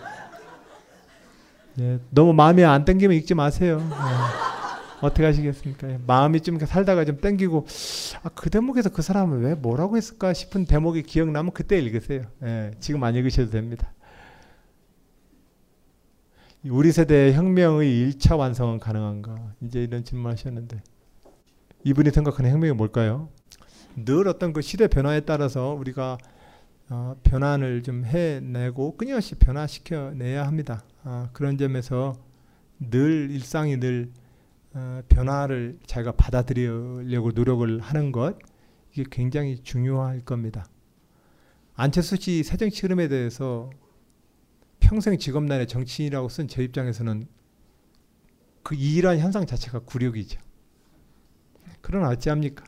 예, 1.81 1.99
너무 2.09 2.33
마음이 2.33 2.65
안 2.65 2.87
땡기면 2.87 3.15
읽지 3.19 3.35
마세요. 3.35 3.83
예. 3.83 4.54
어떻게 5.05 5.25
하시겠습니까? 5.25 5.91
예, 5.91 6.01
마음이 6.07 6.41
좀 6.41 6.59
살다가 6.59 7.05
좀 7.05 7.19
땡기고 7.19 7.67
아, 8.23 8.31
그 8.31 8.51
대목에서 8.51 8.89
그 8.89 9.03
사람은 9.03 9.43
왜 9.43 9.55
뭐라고 9.55 9.97
했을까 9.97 10.33
싶은 10.33 10.65
대목이 10.65 11.03
기억나면 11.03 11.53
그때 11.53 11.79
읽으세요. 11.79 12.23
예, 12.43 12.71
지금 12.81 13.05
안 13.05 13.15
읽으셔도 13.15 13.51
됩니다. 13.51 13.93
우리 16.65 16.93
세대의 16.93 17.35
혁명의 17.35 18.11
1차 18.13 18.39
완성은 18.39 18.81
가능한가? 18.81 19.53
이제 19.61 19.83
이런 19.83 20.03
질문하셨는데 20.03 20.83
이분이 21.85 22.11
생각하는 22.11 22.51
혁명이 22.51 22.73
뭘까요? 22.73 23.29
늘 23.97 24.27
어떤 24.27 24.55
그 24.55 24.63
시대 24.63 24.89
변화에 24.89 25.21
따라서 25.21 25.75
우리가 25.75 26.17
어, 26.89 27.17
변환을 27.23 27.83
좀 27.83 28.05
해내고 28.05 28.97
끊임없이 28.97 29.35
변화시켜내야 29.35 30.47
합니다. 30.47 30.83
어, 31.03 31.29
그런 31.33 31.59
점에서 31.59 32.17
늘 32.79 33.31
일상이 33.31 33.79
늘 33.79 34.11
어, 34.75 35.03
변화를 35.09 35.79
자기가 35.87 36.13
받아들이려고 36.13 37.31
노력을 37.33 37.81
하는 37.81 38.13
것 38.13 38.37
이게 38.93 39.05
굉장히 39.11 39.63
중요할 39.63 40.21
겁니다. 40.21 40.67
안철수 41.75 42.17
씨 42.17 42.43
새정치 42.43 42.83
흐름에 42.83 43.09
대해서 43.09 43.71
평생 44.81 45.17
직업난의 45.17 45.67
정치인이라고 45.67 46.29
쓴 46.29 46.47
제 46.49 46.63
입장에서는 46.63 47.27
그 48.63 48.75
이러한 48.75 49.19
현상 49.19 49.47
자체가 49.47 49.81
굴욕이죠. 49.81 50.41
그러나 51.81 52.09
어찌합니까? 52.09 52.65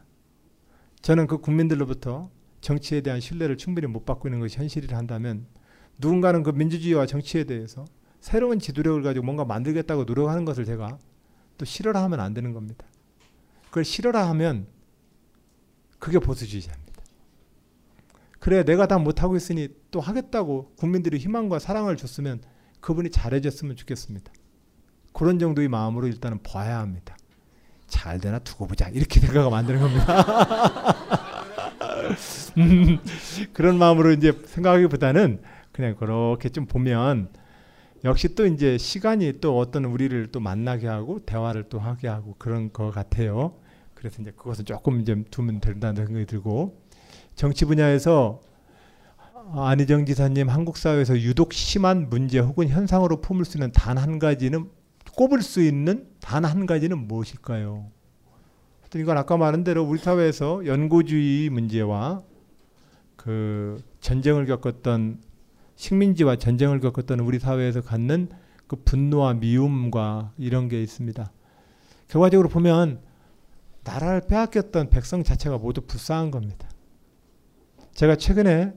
저는 1.01 1.27
그 1.27 1.39
국민들로부터 1.39 2.31
정치에 2.61 3.01
대한 3.01 3.21
신뢰를 3.21 3.57
충분히 3.57 3.87
못 3.87 4.05
받고 4.05 4.29
있는 4.29 4.41
것이 4.41 4.59
현실이라 4.59 4.97
한다면 4.97 5.47
누군가는 5.99 6.43
그 6.43 6.51
민주주의와 6.51 7.07
정치에 7.07 7.45
대해서 7.45 7.85
새로운 8.21 8.59
지도력을 8.59 9.03
가지고 9.03 9.25
뭔가 9.25 9.45
만들겠다고 9.45 10.05
노력하는 10.05 10.45
것을 10.45 10.65
제가 10.65 10.99
또 11.59 11.65
싫어라 11.65 12.03
하면 12.05 12.21
안 12.21 12.35
되는 12.35 12.53
겁니다. 12.53 12.87
그걸 13.67 13.85
싫어라 13.85 14.29
하면 14.31 14.67
그게 15.99 16.19
보수주의자입니다. 16.19 16.87
그래 18.39 18.65
내가 18.65 18.87
다 18.87 18.99
못하고 18.99 19.37
있으니 19.37 19.69
또 19.91 20.01
하겠다고 20.01 20.75
국민들이 20.77 21.19
희망과 21.19 21.59
사랑을 21.59 21.97
줬으면 21.97 22.41
그분이 22.81 23.11
잘해줬으면 23.11 23.77
좋겠습니다. 23.77 24.33
그런 25.13 25.39
정도의 25.39 25.69
마음으로 25.69 26.07
일단은 26.07 26.43
봐야 26.43 26.79
합니다. 26.79 27.17
잘 27.87 28.21
되나 28.21 28.39
두고 28.39 28.67
보자 28.67 28.89
이렇게 28.89 29.21
안 29.57 29.67
되는 29.67 29.81
겁니다. 29.81 30.95
음, 32.59 32.99
그런 33.53 33.79
마음으로 33.79 34.13
이제 34.13 34.33
생각하기보다는 34.45 35.43
그냥 35.73 35.97
그렇게 35.97 36.49
좀 36.49 36.67
보면 36.67 37.31
역시 38.07 38.35
또 38.37 38.47
이제 38.47 38.79
시간이 38.79 39.41
또 39.41 39.59
어떤 39.59 39.85
우리를 39.85 40.29
또 40.31 40.39
만나게 40.39 40.87
하고 40.87 41.19
대화를 41.27 41.65
또 41.69 41.79
하게 41.81 42.07
하고 42.09 42.37
그런 42.39 42.73
것 42.73 42.91
같아요. 42.91 43.57
그래서 43.95 44.23
이제 44.23 44.31
그것은 44.31 44.65
조금 44.65 45.01
이제 45.01 45.25
두면 45.31 45.61
된다는 45.61 46.07
생각이 46.07 46.27
들고 46.27 46.81
정치 47.35 47.65
분야에서 47.65 48.41
안희정 49.55 50.07
지사님 50.07 50.49
한국 50.49 50.77
사회에서 50.77 51.19
유독 51.21 51.53
심한 51.53 52.09
문제 52.09 52.39
혹은 52.39 52.69
현상으로 52.69 53.21
품을 53.21 53.45
수 53.45 53.57
있는 53.59 53.73
단 53.73 53.99
한 53.99 54.19
가지는 54.21 54.71
꼽을 55.17 55.43
수 55.43 55.61
있는 55.61 56.07
단 56.21 56.45
한 56.45 56.67
가지는 56.67 57.09
무엇일까요? 57.09 57.91
이건 58.95 59.19
아까 59.19 59.37
말한 59.37 59.65
대로 59.65 59.83
우리 59.83 59.99
사회에서 59.99 60.65
연고주의 60.65 61.51
문제와 61.51 62.23
그 63.17 63.83
전쟁을 64.01 64.47
겪었던 64.47 65.21
식민지와 65.77 66.37
전쟁을 66.37 66.81
겪었던 66.81 67.20
우리 67.20 67.39
사회에서 67.39 67.83
갖는 67.83 68.29
그 68.66 68.77
분노와 68.77 69.35
미움과 69.35 70.33
이런 70.39 70.68
게 70.68 70.83
있습니다. 70.83 71.31
결과적으로 72.09 72.49
보면 72.49 73.01
나라를 73.85 74.22
빼앗겼던 74.27 74.91
백성 74.91 75.22
자체가 75.22 75.59
모두 75.59 75.81
불쌍한 75.81 76.31
겁니다. 76.31 76.68
제가 77.95 78.16
최근에 78.16 78.74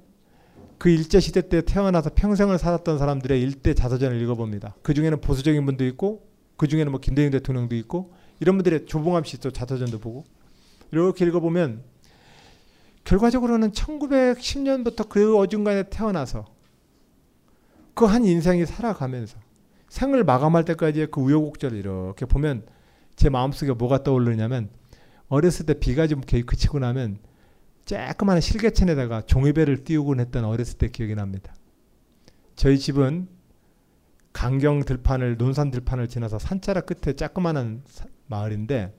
그 0.78 0.90
일제 0.90 1.20
시대 1.20 1.50
때 1.50 1.62
태어나서 1.62 2.12
평생을 2.16 2.58
살았던 2.58 3.00
사람들의 3.00 3.42
일대 3.42 3.74
자서전을 3.74 4.22
읽어봅니다. 4.22 4.76
그 4.82 4.94
중에는 4.94 5.20
보수적인 5.20 5.66
분도 5.66 5.86
있고, 5.88 6.28
그 6.56 6.68
중에는 6.68 6.92
뭐 6.92 7.02
김대중 7.02 7.32
대통령도 7.32 7.76
있고, 7.76 8.14
이런 8.40 8.56
분들의 8.58 8.86
조봉암 8.86 9.24
씨또 9.26 9.52
자서전도 9.52 10.00
보고 10.00 10.24
이렇게 10.92 11.26
읽어보면 11.26 11.84
결과적으로는 13.04 13.72
1910년부터 13.72 15.08
그 15.10 15.38
어중간에 15.38 15.84
태어나서 15.90 16.46
그 17.94 18.06
한 18.06 18.26
인생이 18.26 18.66
살아가면서 18.66 19.38
생을 19.90 20.24
마감할 20.24 20.66
때까지의 20.66 21.08
그 21.12 21.20
우여곡절을 21.22 21.78
이렇게 21.78 22.26
보면 22.26 22.66
제 23.16 23.30
마음속에 23.30 23.74
뭐가 23.74 24.04
떠오르냐면 24.04 24.70
어렸을 25.28 25.66
때 25.66 25.74
비가 25.74 26.08
좀 26.08 26.22
그치고 26.22 26.80
나면 26.80 27.20
쬐끄만 27.86 28.40
실개천에다가 28.40 29.24
종이배를 29.24 29.84
띄우곤 29.84 30.20
했던 30.20 30.46
어렸을 30.46 30.78
때 30.78 30.90
기억이 30.90 31.16
납니다. 31.16 31.54
저희 32.56 32.78
집은 32.78 33.28
강경 34.32 34.86
들판을 34.86 35.38
논산 35.38 35.72
들판을 35.72 36.08
지나서 36.08 36.40
산자락 36.40 36.86
끝에 36.86 37.14
쬐끄만한 37.16 37.82
마을인데 38.28 38.96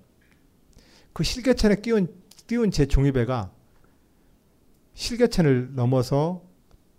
그 1.13 1.23
실개천에 1.23 1.77
끼운 1.77 2.09
띄운 2.47 2.71
제 2.71 2.87
종이배가 2.87 3.53
실개천을 4.95 5.75
넘어서 5.75 6.43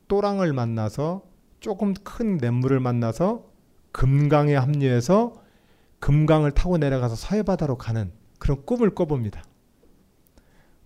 또랑을 0.08 0.54
만나서 0.54 1.31
조금 1.62 1.94
큰 1.94 2.38
냇물을 2.38 2.82
만나서 2.82 3.46
금강에 3.94 4.56
합류해서 4.56 5.42
금강을 6.00 6.52
타고 6.52 6.78
내려가서 6.78 7.16
서해바다로 7.16 7.78
가는 7.78 8.12
그런 8.40 8.66
꿈을 8.66 8.94
꿔봅니다. 8.94 9.44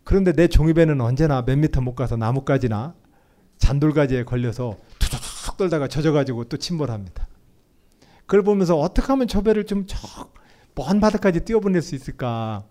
그런데 0.03 0.33
내 0.33 0.47
종이배는 0.47 1.01
언제나 1.01 1.43
몇 1.43 1.57
미터 1.57 1.81
못 1.81 1.95
가서 1.95 2.17
나뭇가지나 2.17 2.93
잔돌가지에 3.57 4.25
걸려서 4.25 4.77
툭툭툭 4.99 5.57
떨다가 5.57 5.87
젖어가지고 5.87 6.43
또 6.43 6.57
침몰합니다. 6.57 7.27
그걸 8.27 8.43
보면서 8.43 8.77
어떻게 8.77 9.07
하면 9.07 9.27
저 9.27 9.41
배를 9.41 9.65
좀 9.65 9.87
먼 10.75 10.99
바다까지 10.99 11.45
뛰어보낼 11.45 11.81
수 11.81 11.95
있을까? 11.95 12.65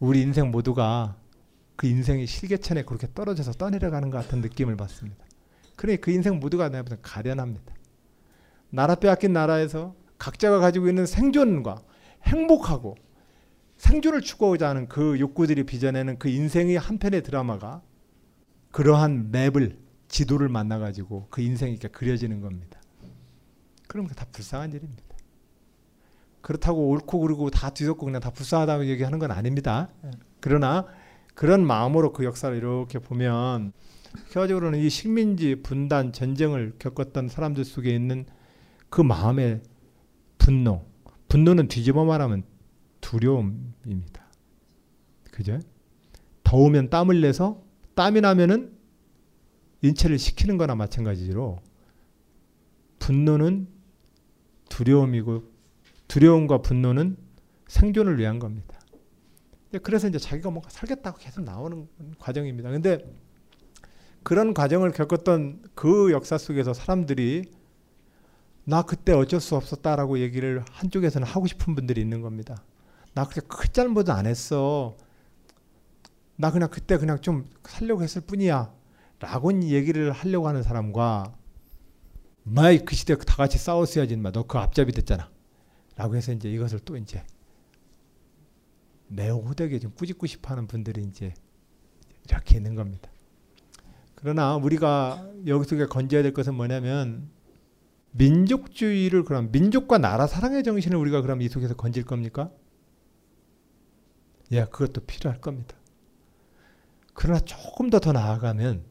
우리 0.00 0.20
인생 0.20 0.50
모두가 0.50 1.16
그 1.76 1.86
인생이 1.86 2.26
실개천에 2.26 2.82
그렇게 2.82 3.06
떨어져서 3.14 3.52
떠내려가는 3.52 4.10
것 4.10 4.18
같은 4.18 4.40
느낌을 4.40 4.76
받습니다. 4.76 5.24
그래 5.80 5.96
그 5.96 6.10
인생 6.10 6.40
모두가 6.40 6.68
내가 6.68 6.94
가련합니다. 7.00 7.72
나라 8.68 8.96
빼앗긴 8.96 9.32
나라에서 9.32 9.94
각자가 10.18 10.58
가지고 10.58 10.90
있는 10.90 11.06
생존과 11.06 11.80
행복하고 12.24 12.96
생존을 13.78 14.20
추구하고자 14.20 14.68
하는 14.68 14.88
그 14.88 15.18
욕구들이 15.18 15.64
빚어내는 15.64 16.18
그 16.18 16.28
인생의 16.28 16.76
한편의 16.76 17.22
드라마가 17.22 17.80
그러한 18.72 19.30
맵을 19.30 19.78
지도를 20.08 20.50
만나 20.50 20.78
가지고 20.78 21.28
그 21.30 21.40
인생이 21.40 21.72
이렇게 21.72 21.88
그려지는 21.88 22.42
겁니다. 22.42 22.78
그럼 23.88 24.06
다 24.08 24.26
불쌍한 24.30 24.72
일입니다. 24.72 25.02
그렇다고 26.42 26.88
옳고 26.90 27.20
그르고 27.20 27.48
다 27.48 27.70
뒤섞고 27.70 28.04
그냥 28.04 28.20
다 28.20 28.28
불쌍하다고 28.28 28.84
얘기하는 28.84 29.18
건 29.18 29.30
아닙니다. 29.30 29.88
그러나 30.40 30.84
그런 31.34 31.66
마음으로 31.66 32.12
그 32.12 32.24
역사를 32.24 32.54
이렇게 32.54 32.98
보면 32.98 33.72
결과적으로는 34.30 34.78
이 34.78 34.88
식민지 34.88 35.62
분단 35.62 36.12
전쟁을 36.12 36.74
겪었던 36.78 37.28
사람들 37.28 37.64
속에 37.64 37.94
있는 37.94 38.26
그 38.88 39.00
마음의 39.00 39.62
분노, 40.38 40.84
분노는 41.28 41.68
뒤집어 41.68 42.04
말하면 42.04 42.44
두려움입니다. 43.00 44.26
그죠? 45.30 45.60
더우면 46.42 46.90
땀을 46.90 47.20
내서 47.20 47.62
땀이 47.94 48.20
나면은 48.20 48.76
인체를 49.82 50.18
식히는 50.18 50.58
거나 50.58 50.74
마찬가지로 50.74 51.58
분노는 52.98 53.68
두려움이고 54.68 55.44
두려움과 56.08 56.62
분노는 56.62 57.16
생존을 57.68 58.18
위한 58.18 58.38
겁니다. 58.38 58.78
그래서 59.82 60.08
이제 60.08 60.18
자기가 60.18 60.50
뭔가 60.50 60.68
살겠다고 60.70 61.18
계속 61.18 61.42
나오는 61.44 61.88
과정입니다. 62.18 62.70
근데 62.70 62.98
그런 64.22 64.54
과정을 64.54 64.92
겪었던 64.92 65.62
그 65.74 66.12
역사 66.12 66.38
속에서 66.38 66.74
사람들이 66.74 67.50
나 68.64 68.82
그때 68.82 69.12
어쩔 69.12 69.40
수 69.40 69.56
없었다라고 69.56 70.18
얘기를 70.18 70.62
한쪽에서는 70.70 71.26
하고 71.26 71.46
싶은 71.46 71.74
분들이 71.74 72.00
있는 72.00 72.20
겁니다. 72.20 72.62
나 73.14 73.24
그렇게 73.24 73.46
큰 73.48 73.72
잘못은 73.72 74.14
안 74.14 74.26
했어. 74.26 74.96
나 76.36 76.50
그냥 76.50 76.68
그때 76.70 76.96
그냥 76.98 77.20
좀 77.20 77.48
살려고 77.64 78.02
했을 78.02 78.20
뿐이야. 78.22 78.72
라고 79.18 79.52
얘기를 79.62 80.12
하려고 80.12 80.48
하는 80.48 80.62
사람과 80.62 81.34
마이 82.42 82.84
그 82.84 82.94
시대 82.94 83.16
다 83.16 83.36
같이 83.36 83.58
싸웠어야지 83.58 84.16
마. 84.16 84.30
너 84.32 84.44
그 84.44 84.58
앞잡이 84.58 84.92
됐잖아. 84.92 85.30
라고 85.96 86.16
해서 86.16 86.32
이제 86.32 86.50
이것을 86.50 86.78
또 86.80 86.96
이제 86.96 87.22
매우 89.08 89.40
호되게 89.40 89.78
좀 89.78 89.90
꾸짖고 89.92 90.26
싶어 90.26 90.52
하는 90.52 90.66
분들이 90.66 91.02
이제 91.02 91.34
이렇게 92.28 92.56
있는 92.56 92.74
겁니다. 92.74 93.09
그러나 94.20 94.56
우리가 94.56 95.26
여기서 95.46 95.86
건져야 95.86 96.22
될 96.22 96.32
것은 96.32 96.54
뭐냐면 96.54 97.30
민족주의를 98.12 99.24
그럼 99.24 99.50
민족과 99.50 99.98
나라 99.98 100.26
사랑의 100.26 100.62
정신을 100.62 100.96
우리가 100.98 101.22
그럼 101.22 101.42
이 101.42 101.48
속에서 101.48 101.74
건질 101.74 102.04
겁니까? 102.04 102.50
예, 104.52 104.64
그것도 104.64 105.02
필요할 105.06 105.40
겁니다. 105.40 105.76
그러나 107.14 107.40
조금 107.40 107.88
더 107.90 107.98
더 107.98 108.12
나아가면 108.12 108.84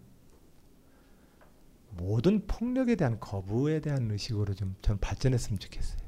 모든 1.98 2.46
폭력에 2.48 2.96
대한 2.96 3.20
거부에 3.20 3.82
대한 3.82 4.10
의식으로 4.10 4.54
좀전 4.54 5.00
발전했으면 5.00 5.60
좋겠어요. 5.60 6.00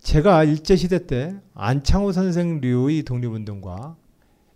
제가 0.00 0.44
일제시대 0.44 1.06
때 1.06 1.40
안창호 1.54 2.12
선생 2.12 2.60
류의 2.60 3.04
독립운동과 3.04 3.96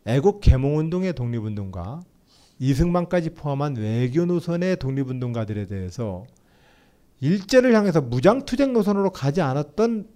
애국 0.07 0.41
개몽운동의 0.41 1.15
독립운동과 1.15 2.03
이승만까지 2.65 3.31
포함한 3.31 3.77
외교 3.77 4.25
노선의 4.25 4.79
독립운동가들에 4.79 5.67
대해서 5.67 6.25
일제를 7.21 7.75
향해서 7.75 8.01
무장투쟁 8.01 8.73
노선으로 8.73 9.11
가지 9.11 9.43
않았던 9.43 10.09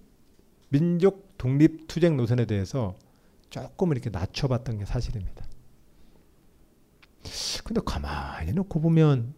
민족 0.70 1.36
독립투쟁 1.36 2.16
노선에 2.16 2.46
대해서 2.46 2.96
조금 3.50 3.92
이렇게 3.92 4.08
낮춰봤던 4.08 4.78
게 4.78 4.86
사실입니다. 4.86 5.46
근데 7.64 7.82
가만히 7.84 8.52
놓고 8.52 8.80
보면 8.80 9.34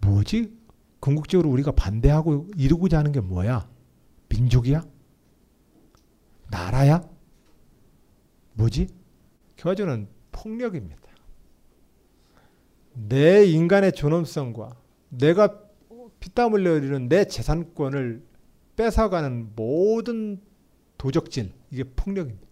뭐지? 0.00 0.56
궁극적으로 1.00 1.50
우리가 1.50 1.72
반대하고 1.72 2.50
이루고자 2.56 2.98
하는 2.98 3.10
게 3.10 3.20
뭐야? 3.20 3.68
민족이야? 4.28 4.84
나라야? 6.50 7.02
뭐지? 8.54 8.86
결과적으로는 9.56 10.08
폭력입니다. 10.30 11.05
내 12.96 13.44
인간의 13.44 13.92
존엄성과 13.92 14.70
내가 15.10 15.58
피땀 16.18 16.54
흘려 16.54 16.76
이루는 16.76 17.08
내 17.08 17.26
재산권을 17.26 18.22
뺏어가는 18.76 19.50
모든 19.54 20.40
도적질 20.98 21.52
이게 21.70 21.84
폭력입니다. 21.84 22.46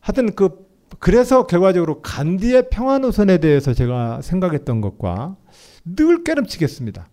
하여튼 0.00 0.34
그 0.34 0.66
그래서 0.98 1.46
결과적으로 1.46 2.02
간디의 2.02 2.68
평화 2.70 2.98
노선에 2.98 3.38
대해서 3.38 3.74
제가 3.74 4.20
생각했던 4.22 4.80
것과 4.80 5.36
늘 5.84 6.22
깨름치겠습니다. 6.22 7.08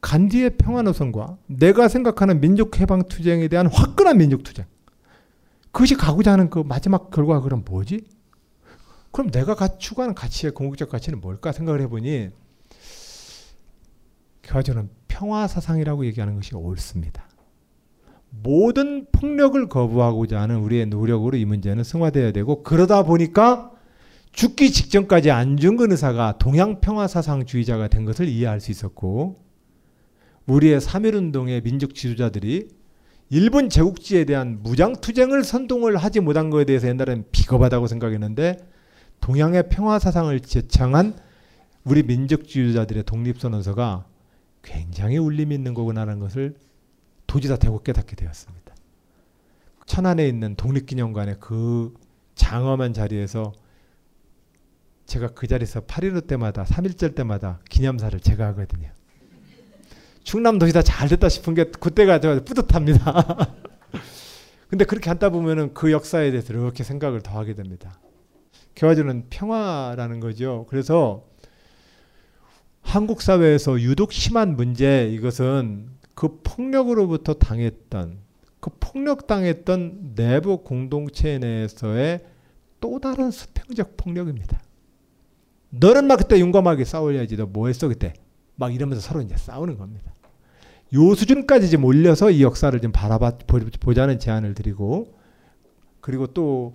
간디의 0.00 0.56
평화 0.56 0.82
노선과 0.82 1.36
내가 1.46 1.88
생각하는 1.88 2.40
민족 2.40 2.80
해방 2.80 3.08
투쟁에 3.08 3.48
대한 3.48 3.66
화끈한 3.66 4.18
민족 4.18 4.42
투쟁. 4.42 4.64
그것이 5.72 5.96
가고자 5.96 6.32
하는 6.32 6.48
그 6.48 6.60
마지막 6.60 7.10
결과가 7.10 7.40
그럼 7.40 7.64
뭐지? 7.68 8.04
그럼 9.16 9.30
내가 9.30 9.78
추구하는 9.78 10.14
가치의 10.14 10.52
궁극적 10.52 10.90
가치는 10.90 11.22
뭘까 11.22 11.50
생각을 11.50 11.80
해보니 11.80 12.28
결과적으로는 14.42 14.90
평화 15.08 15.46
사상이라고 15.46 16.04
얘기하는 16.04 16.34
것이 16.34 16.54
옳습니다. 16.54 17.26
모든 18.28 19.06
폭력을 19.12 19.70
거부하고자 19.70 20.38
하는 20.38 20.56
우리의 20.56 20.88
노력으로 20.88 21.38
이 21.38 21.46
문제는 21.46 21.82
승화되어야 21.82 22.32
되고 22.32 22.62
그러다 22.62 23.04
보니까 23.04 23.72
죽기 24.32 24.70
직전까지 24.70 25.30
안중근 25.30 25.92
의사가 25.92 26.36
동양 26.36 26.82
평화 26.82 27.08
사상주의자가 27.08 27.88
된 27.88 28.04
것을 28.04 28.28
이해할 28.28 28.60
수 28.60 28.70
있었고 28.70 29.42
우리의 30.46 30.78
3.1운동의 30.78 31.64
민족 31.64 31.94
지도자들이 31.94 32.68
일본 33.30 33.70
제국지에 33.70 34.26
대한 34.26 34.62
무장투쟁을 34.62 35.42
선동을 35.42 35.96
하지 35.96 36.20
못한 36.20 36.50
것에 36.50 36.66
대해서 36.66 36.86
옛날에는 36.88 37.24
비겁하다고 37.32 37.86
생각했는데 37.86 38.75
동양의 39.20 39.68
평화 39.68 39.98
사상을 39.98 40.38
제창한 40.40 41.18
우리 41.84 42.02
민족 42.02 42.48
지도자들의 42.48 43.04
독립선언서가 43.04 44.06
굉장히 44.62 45.18
울림이 45.18 45.54
있는 45.54 45.74
거구나라는 45.74 46.20
것을 46.20 46.56
도지사 47.26 47.56
되고 47.56 47.82
깨닫게 47.82 48.16
되었습니다. 48.16 48.74
천안에 49.86 50.26
있는 50.26 50.56
독립기념관의 50.56 51.36
그 51.40 51.94
장엄한 52.34 52.92
자리에서 52.92 53.52
제가 55.06 55.28
그 55.28 55.46
자리에서 55.46 55.80
8.15 55.80 56.26
때마다 56.26 56.64
3.1절 56.64 57.14
때마다 57.14 57.60
기념사를 57.70 58.18
제가 58.18 58.48
하거든요. 58.48 58.90
충남 60.24 60.58
도시다 60.58 60.82
잘 60.82 61.08
됐다 61.08 61.28
싶은 61.28 61.54
게 61.54 61.70
그때가 61.70 62.18
저 62.18 62.42
뿌듯합니다. 62.44 63.54
근데 64.68 64.84
그렇게 64.84 65.08
하다 65.08 65.30
보면은 65.30 65.72
그 65.72 65.92
역사에 65.92 66.32
대해서 66.32 66.52
이렇게 66.52 66.82
생각을 66.82 67.22
더 67.22 67.38
하게 67.38 67.54
됩니다. 67.54 68.00
결과적으로는 68.76 69.26
평화라는 69.30 70.20
거죠. 70.20 70.66
그래서 70.68 71.24
한국 72.82 73.20
사회에서 73.20 73.80
유독 73.80 74.12
심한 74.12 74.54
문제 74.56 75.08
이것은 75.08 75.88
그 76.14 76.40
폭력으로부터 76.44 77.34
당했던 77.34 78.18
그 78.60 78.70
폭력당했던 78.78 80.14
내부 80.14 80.58
공동체 80.62 81.38
내에서의 81.38 82.24
또 82.80 83.00
다른 83.00 83.30
수평적 83.30 83.96
폭력입니다. 83.96 84.60
너는 85.70 86.06
막 86.06 86.16
그때 86.16 86.38
용감하게 86.38 86.84
싸워야지 86.84 87.36
너 87.36 87.46
뭐 87.46 87.66
했어 87.66 87.88
그때 87.88 88.12
막 88.54 88.74
이러면서 88.74 89.00
서로 89.00 89.20
이제 89.20 89.36
싸우는 89.36 89.78
겁니다. 89.78 90.14
요 90.94 91.14
수준까지 91.14 91.70
좀 91.70 91.84
올려서 91.84 92.30
이 92.30 92.42
역사를 92.42 92.78
좀 92.80 92.92
바라봐 92.92 93.38
보자는 93.80 94.18
제안을 94.18 94.54
드리고 94.54 95.14
그리고 96.00 96.28
또 96.28 96.74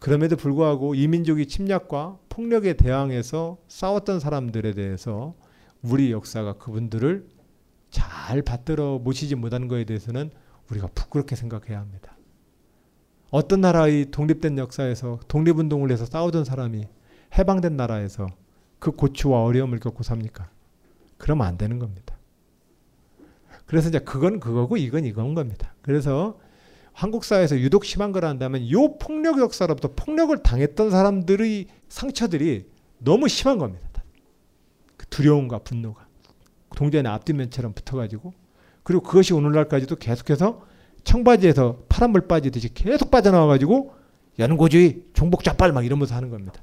그럼에도 0.00 0.34
불구하고 0.34 0.94
이민족이 0.94 1.46
침략과 1.46 2.18
폭력에 2.30 2.72
대항해서 2.72 3.58
싸웠던 3.68 4.18
사람들에 4.18 4.72
대해서 4.72 5.34
우리 5.82 6.10
역사가 6.10 6.54
그분들을 6.54 7.28
잘 7.90 8.42
받들어 8.42 8.98
모시지 8.98 9.34
못한 9.34 9.68
것에 9.68 9.84
대해서는 9.84 10.30
우리가 10.70 10.88
부끄럽게 10.94 11.36
생각해야 11.36 11.78
합니다. 11.78 12.16
어떤 13.30 13.60
나라의 13.60 14.10
독립된 14.10 14.58
역사에서 14.58 15.20
독립운동을 15.28 15.92
해서 15.92 16.06
싸우던 16.06 16.44
사람이 16.44 16.88
해방된 17.38 17.76
나라에서 17.76 18.26
그 18.78 18.92
고초와 18.92 19.44
어려움을 19.44 19.80
겪고 19.80 20.02
삽니까? 20.02 20.50
그러면 21.18 21.46
안 21.46 21.58
되는 21.58 21.78
겁니다. 21.78 22.16
그래서 23.66 23.88
이제 23.88 23.98
그건 23.98 24.40
그거고 24.40 24.76
이건 24.78 25.04
이건 25.04 25.34
겁니다. 25.34 25.74
그래서 25.82 26.40
한국 26.92 27.24
사회에서 27.24 27.58
유독 27.58 27.84
심한 27.84 28.12
걸 28.12 28.24
한다면 28.24 28.70
요 28.70 28.98
폭력 28.98 29.38
역사로부터 29.38 29.92
폭력을 29.94 30.36
당했던 30.42 30.90
사람들의 30.90 31.66
상처들이 31.88 32.66
너무 32.98 33.28
심한 33.28 33.58
겁니다. 33.58 33.88
그 34.96 35.06
두려움과 35.06 35.60
분노가 35.60 36.06
동전의 36.76 37.10
앞뒷면처럼 37.12 37.72
붙어가지고 37.72 38.32
그리고 38.82 39.02
그것이 39.02 39.32
오늘날까지도 39.34 39.96
계속해서 39.96 40.66
청바지에서 41.04 41.84
파란물 41.88 42.26
빠지듯이 42.28 42.72
계속 42.74 43.10
빠져나와가지고 43.10 43.94
연고주의, 44.38 45.04
종복자빨 45.12 45.72
막 45.72 45.84
이러면서 45.84 46.14
하는 46.14 46.30
겁니다. 46.30 46.60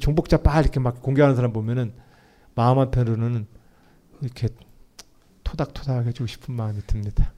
종복자빨 0.00 0.62
이렇게 0.62 0.80
막 0.80 1.02
공개하는 1.02 1.34
사람 1.34 1.52
보면은 1.52 1.92
마음 2.54 2.78
한편으로는 2.78 3.46
이렇게 4.20 4.48
토닥토닥 5.44 6.06
해주고 6.06 6.26
싶은 6.26 6.54
마음이 6.54 6.80
듭니다. 6.86 7.32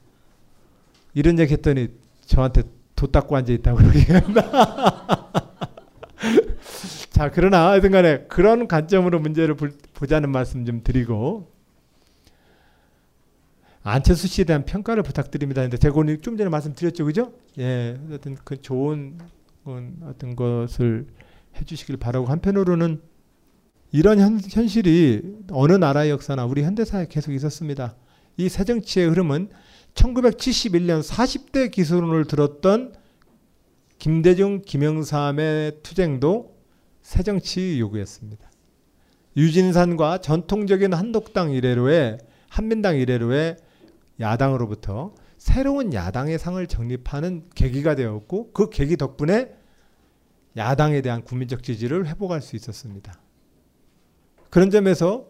이런 1.15 1.39
얘기 1.39 1.53
했더니 1.53 1.89
저한테 2.31 2.63
도 2.95 3.09
닦고 3.09 3.37
앉아 3.37 3.53
있다고 3.53 3.79
그러겠나. 3.79 4.41
자, 7.11 7.31
그러나 7.31 7.71
하여튼 7.71 7.91
간에 7.91 8.25
그런 8.29 8.69
관점으로 8.69 9.19
문제를 9.19 9.57
보자는 9.95 10.31
말씀 10.31 10.65
좀 10.65 10.83
드리고 10.85 11.51
안철수 13.83 14.29
씨에 14.29 14.45
대한 14.45 14.65
평가를 14.65 15.03
부탁드립니다. 15.03 15.63
근데 15.63 15.77
제가 15.77 15.99
오늘 15.99 16.21
좀 16.21 16.37
전에 16.37 16.49
말씀드렸죠, 16.51 17.05
그죠? 17.05 17.33
예, 17.59 17.99
어떤 18.13 18.37
그 18.45 18.63
좋은 18.63 19.19
어떤 20.05 20.37
것을 20.37 21.09
해 21.57 21.65
주시길 21.65 21.97
바라고 21.97 22.27
한편으로는 22.27 23.01
이런 23.91 24.21
현, 24.21 24.39
현실이 24.41 25.47
어느 25.51 25.73
나라의 25.73 26.11
역사나 26.11 26.45
우리 26.45 26.63
현대사에 26.63 27.07
계속 27.09 27.33
있었습니다. 27.33 27.97
이 28.37 28.49
새정치의 28.49 29.09
흐름은 29.09 29.49
1971년 29.95 31.03
40대 31.03 31.71
기술론을 31.71 32.27
들었던 32.27 32.95
김대중, 33.99 34.63
김영삼의 34.63 35.83
투쟁도 35.83 36.57
새정치 37.03 37.79
요구였습니다. 37.81 38.51
유진산과 39.37 40.19
전통적인 40.19 40.93
한독당 40.93 41.53
이래로의 41.53 42.19
한민당 42.49 42.97
이래로의 42.97 43.57
야당으로부터 44.19 45.15
새로운 45.39 45.95
야당의 45.95 46.39
상을 46.39 46.65
정립하는 46.67 47.49
계기가 47.55 47.95
되었고 47.95 48.53
그 48.53 48.69
계기 48.71 48.97
덕분에 48.97 49.55
야당에 50.57 51.01
대한 51.01 51.23
국민적 51.23 51.63
지지를 51.63 52.07
회복할 52.07 52.43
수 52.43 52.57
있었습니다. 52.57 53.15
그런 54.51 54.71
점에서 54.71 55.29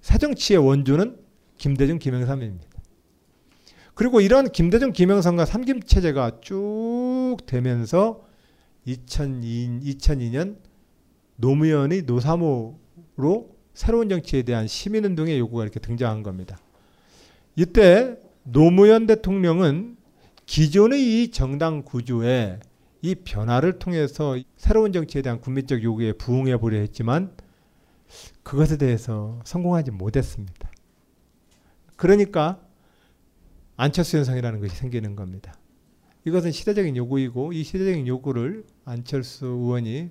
새정치의 0.00 0.58
원조는 0.58 1.18
김대중, 1.56 1.98
김영삼입니다. 1.98 2.69
그리고 3.94 4.20
이런 4.20 4.50
김대중, 4.50 4.92
김영삼과 4.92 5.44
삼김 5.44 5.82
체제가 5.82 6.40
쭉 6.40 7.36
되면서 7.46 8.24
2002, 8.84 9.80
2002년 9.82 10.56
노무현의 11.36 12.02
노사모로 12.02 13.56
새로운 13.74 14.08
정치에 14.08 14.42
대한 14.42 14.66
시민운동의 14.66 15.38
요구가 15.38 15.62
이렇게 15.62 15.80
등장한 15.80 16.22
겁니다. 16.22 16.58
이때 17.56 18.16
노무현 18.42 19.06
대통령은 19.06 19.96
기존의 20.46 21.22
이 21.22 21.30
정당 21.30 21.82
구조에 21.82 22.60
이 23.02 23.14
변화를 23.14 23.78
통해서 23.78 24.36
새로운 24.56 24.92
정치에 24.92 25.22
대한 25.22 25.40
국민적 25.40 25.82
요구에 25.82 26.12
부응해 26.12 26.58
보려 26.58 26.78
했지만 26.78 27.34
그것에 28.42 28.76
대해서 28.76 29.40
성공하지 29.44 29.92
못했습니다. 29.92 30.70
그러니까 31.96 32.60
안철수 33.80 34.18
현상이라는 34.18 34.60
것이 34.60 34.76
생기는 34.76 35.16
겁니다. 35.16 35.54
이것은 36.26 36.52
시대적인 36.52 36.98
요구이고 36.98 37.54
이 37.54 37.62
시대적인 37.64 38.06
요구를 38.06 38.66
안철수 38.84 39.46
의원이 39.46 40.10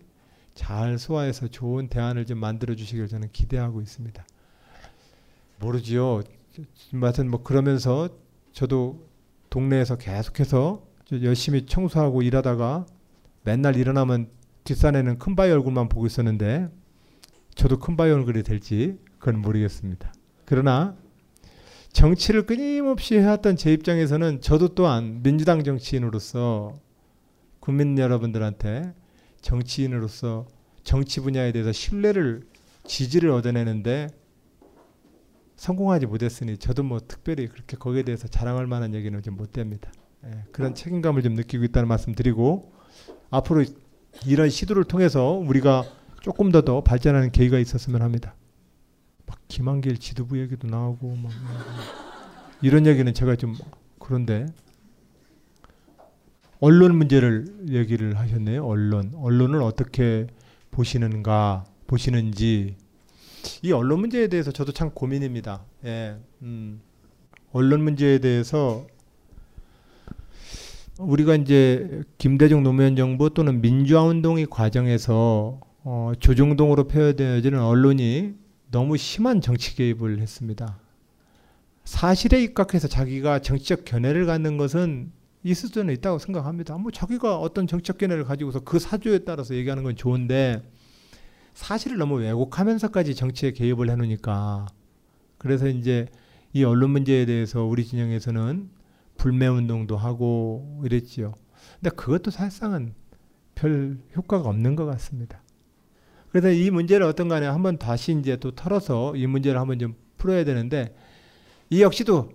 잘 0.56 0.98
소화해서 0.98 1.50
좋은 1.50 1.88
대안을 1.88 2.26
좀 2.26 2.40
만들어 2.40 2.74
주시길 2.74 3.08
저는 3.08 3.30
기대하고 3.32 3.80
있습니다. 3.82 4.26
모르지요. 5.60 6.24
하여튼 7.00 7.30
뭐 7.30 7.44
그러면서 7.44 8.10
저도 8.54 9.08
동네에서 9.52 10.00
계속해서 10.00 10.84
열심히 11.22 11.68
청소하고 11.68 12.24
일하다가 12.24 12.88
맨날 13.44 13.76
일어나면 13.76 14.32
뒷산에는 14.64 15.20
큰 15.20 15.36
바위 15.36 15.52
얼굴만 15.52 15.90
보고 15.90 16.08
있었는데 16.08 16.70
저도 17.54 17.78
큰 17.78 17.96
바위 17.96 18.10
얼굴이 18.12 18.42
될지 18.42 18.98
그건 19.20 19.44
모르겠습니다. 19.44 20.12
그러나 20.46 20.98
정치를 21.92 22.46
끊임없이 22.46 23.16
해왔던 23.16 23.56
제 23.58 23.74
입장에서는 23.74 24.42
저도 24.42 24.70
또한 24.76 25.22
민주당 25.24 25.64
정치인으로서 25.64 26.74
국민 27.60 27.98
여러분들한테 27.98 28.94
정치인으로서 29.42 30.48
정치 30.84 31.20
분야에 31.20 31.52
대해서 31.52 31.72
신뢰를 31.72 32.44
지지를 32.86 33.32
얻어내는데 33.32 34.08
성공하지 35.56 36.06
못했으니 36.06 36.58
저도 36.58 36.84
뭐 36.84 37.00
특별히 37.06 37.48
그렇게 37.48 37.76
거기에 37.76 38.04
대해서 38.04 38.28
자랑할 38.28 38.66
만한 38.66 38.94
얘기는 38.94 39.22
좀 39.22 39.36
못 39.36 39.52
됩니다. 39.52 39.92
예, 40.26 40.44
그런 40.52 40.74
책임감을 40.76 41.22
좀 41.22 41.34
느끼고 41.34 41.64
있다는 41.66 41.88
말씀 41.88 42.14
드리고 42.14 42.72
앞으로 43.30 43.66
이런 44.26 44.50
시도를 44.50 44.86
통해서 44.86 45.32
우리가 45.32 45.84
조금 46.22 46.52
더 46.52 46.62
더 46.62 46.82
발전하는 46.82 47.32
계기가 47.32 47.60
있었으면 47.60 48.02
합니다. 48.02 48.36
막 49.30 49.38
김한길 49.48 50.00
지도부 50.00 50.40
얘기도 50.40 50.68
나오고 50.68 51.16
막 51.18 51.32
이런 52.64 52.88
얘기는 52.88 53.14
제가 53.14 53.36
좀 53.36 53.56
그런데 54.00 54.48
언론 56.60 56.96
문제를 56.98 57.46
얘기를 57.70 58.18
하셨네요. 58.18 58.66
언론 58.66 59.14
언론을 59.16 59.62
어떻게 59.62 60.26
보시는가 60.72 61.66
보시는지 61.86 62.76
이 63.62 63.72
언론 63.72 64.00
문제에 64.00 64.28
대해서 64.28 64.52
저도 64.52 64.72
참 64.72 64.90
고민입니다. 64.90 65.64
예, 65.86 66.18
음, 66.42 66.82
언론 67.54 67.84
문제에 67.84 68.18
대해서 68.18 68.88
우리가 70.98 71.36
이제 71.36 72.02
김대중 72.18 72.64
노무현 72.64 72.96
정부 72.96 73.30
또는 73.30 73.62
민주화 73.62 74.04
운동의 74.04 74.48
과정에서 74.50 75.60
어, 75.84 76.12
조중동으로 76.20 76.88
표현되어지는 76.88 77.62
언론이 77.62 78.39
너무 78.72 78.98
심한 78.98 79.42
정치 79.42 79.76
개입을 79.76 80.20
했습니다. 80.20 80.80
사실에 81.84 82.44
입각해서 82.44 82.88
자기가 82.88 83.40
정치적 83.40 83.84
견해를 83.86 84.26
갖는 84.26 84.58
것은 84.58 85.12
있을 85.44 85.70
수는 85.70 85.94
있다고 85.96 86.20
생각합니다. 86.20 86.78
뭐 86.78 86.92
자기가 86.92 87.38
어떤 87.40 87.66
정치적 87.66 87.98
견해를 87.98 88.26
가지고서 88.26 88.60
그 88.60 88.78
사주에 88.78 89.20
따라서 89.20 89.56
얘기하는 89.56 89.84
건 89.84 89.96
좋은데 89.96 90.62
사실을 91.54 91.98
너무 91.98 92.20
왜곡하면서까지 92.20 93.16
정치에 93.16 93.52
개입을 93.52 93.90
해놓으니까 93.90 94.68
그래서 95.38 95.68
이제 95.68 96.08
이 96.54 96.64
언론 96.64 96.92
문제에 96.92 97.26
대해서 97.26 97.64
우리 97.64 97.86
진영에서는 97.86 98.70
불매 99.18 99.48
운동도 99.48 99.98
하고 99.98 100.82
이랬지요. 100.86 101.34
근데 101.80 101.90
그것도 101.96 102.32
사실상은 102.32 102.94
별 103.56 103.98
효과가 104.16 104.48
없는 104.48 104.76
것 104.76 104.86
같습니다. 104.86 105.42
그래서 106.32 106.50
이 106.52 106.70
문제를 106.70 107.06
어떤 107.06 107.28
간에 107.28 107.48
한번 107.48 107.78
다시 107.78 108.12
이제 108.18 108.36
또 108.38 108.52
털어서 108.52 109.16
이 109.16 109.26
문제를 109.28 109.60
한번 109.60 109.80
좀 109.80 109.96
풀어야 110.18 110.44
되는데 110.44 110.96
이 111.70 111.82
역시도 111.82 112.32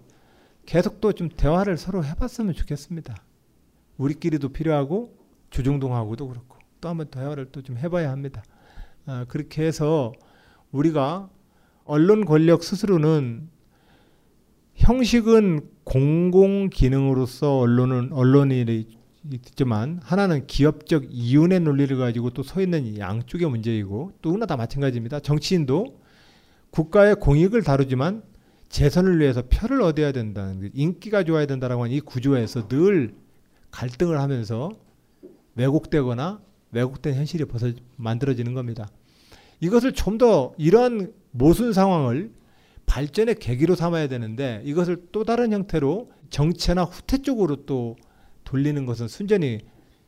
계속 0.67 1.01
또 1.01 1.13
좀 1.13 1.29
대화를 1.29 1.77
서로 1.77 2.05
해봤으면 2.05 2.55
좋겠습니다. 2.55 3.15
우리끼리도 3.99 4.49
필요하고 4.51 5.17
주중동하고도 5.51 6.29
그렇고 6.29 6.57
또 6.81 6.89
한번 6.89 7.09
대화를 7.09 7.47
또 7.53 7.63
좀 7.63 7.77
해봐야 7.77 8.11
합니다. 8.11 8.43
아, 9.07 9.25
그렇게 9.29 9.63
해서 9.65 10.13
우리가 10.73 11.29
언론 11.85 12.25
권력 12.25 12.65
스스로는 12.65 13.49
형식은 14.75 15.69
공공 15.85 16.71
기능으로서 16.71 17.59
언론은 17.59 18.13
언론이 18.13 18.89
있지만 19.33 20.01
하나는 20.03 20.47
기업적 20.47 21.05
이윤의 21.11 21.61
논리를 21.61 21.97
가지고 21.97 22.31
또 22.31 22.43
서 22.43 22.61
있는 22.61 22.99
양쪽의 22.99 23.49
문제이고 23.49 24.13
또 24.21 24.35
하나 24.35 24.47
다 24.47 24.57
마찬가지입니다. 24.57 25.21
정치인도 25.21 25.99
국가의 26.71 27.17
공익을 27.17 27.63
다루지만 27.63 28.23
재선을 28.69 29.21
위해서 29.21 29.43
표를 29.43 29.83
얻어야 29.83 30.13
된다는 30.13 30.71
인기가 30.75 31.23
좋아야 31.23 31.47
된다라고 31.47 31.85
하는 31.85 31.95
이 31.95 32.01
구조에서 32.01 32.69
늘 32.69 33.15
갈등을 33.71 34.21
하면서 34.21 34.73
왜곡되거나 35.55 36.41
왜곡된 36.73 37.15
현실이 37.15 37.45
벌써 37.45 37.71
만들어지는 37.97 38.53
겁니다. 38.55 38.89
이것을 39.61 39.93
좀 39.93 40.19
더 40.19 40.55
이러한 40.59 41.13
모순 41.31 41.73
상황을 41.73 42.33
발전의 42.87 43.37
계기로 43.37 43.75
삼아야 43.75 44.09
되는데 44.09 44.61
이것을 44.65 45.07
또 45.13 45.25
다른 45.25 45.53
형태로 45.53 46.11
정체나 46.31 46.85
후퇴 46.85 47.19
쪽으로 47.19 47.65
또 47.65 47.97
돌리는 48.45 48.85
것은 48.87 49.09
순전히 49.09 49.61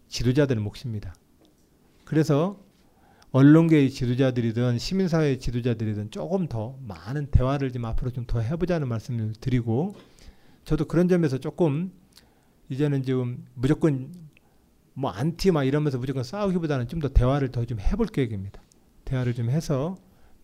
지도자들의 0.08 0.62
몫입니다. 0.62 1.14
그래서 2.04 2.60
언론계의 3.32 3.90
지도자들이든 3.90 4.78
시민사회의 4.78 5.38
지도자들이든 5.40 6.10
조금 6.10 6.46
더 6.48 6.78
많은 6.86 7.26
대화를 7.30 7.72
좀 7.72 7.84
앞으로 7.84 8.10
좀 8.12 8.26
더 8.26 8.40
해보자는 8.40 8.88
말씀을 8.88 9.32
드리고 9.40 9.94
저도 10.64 10.86
그런 10.86 11.08
점에서 11.08 11.38
조금 11.38 11.92
이제는 12.68 13.02
지금 13.02 13.44
무조건 13.54 14.12
뭐 14.94 15.10
안티 15.10 15.50
막 15.50 15.64
이러면서 15.64 15.98
무조건 15.98 16.24
싸우기보다는 16.24 16.88
좀 16.88 17.00
더 17.00 17.08
대화를 17.08 17.50
더 17.50 17.64
좀 17.64 17.78
해볼 17.80 18.06
계획입니다. 18.06 18.60
대화를 19.04 19.34
좀 19.34 19.50
해서 19.50 19.96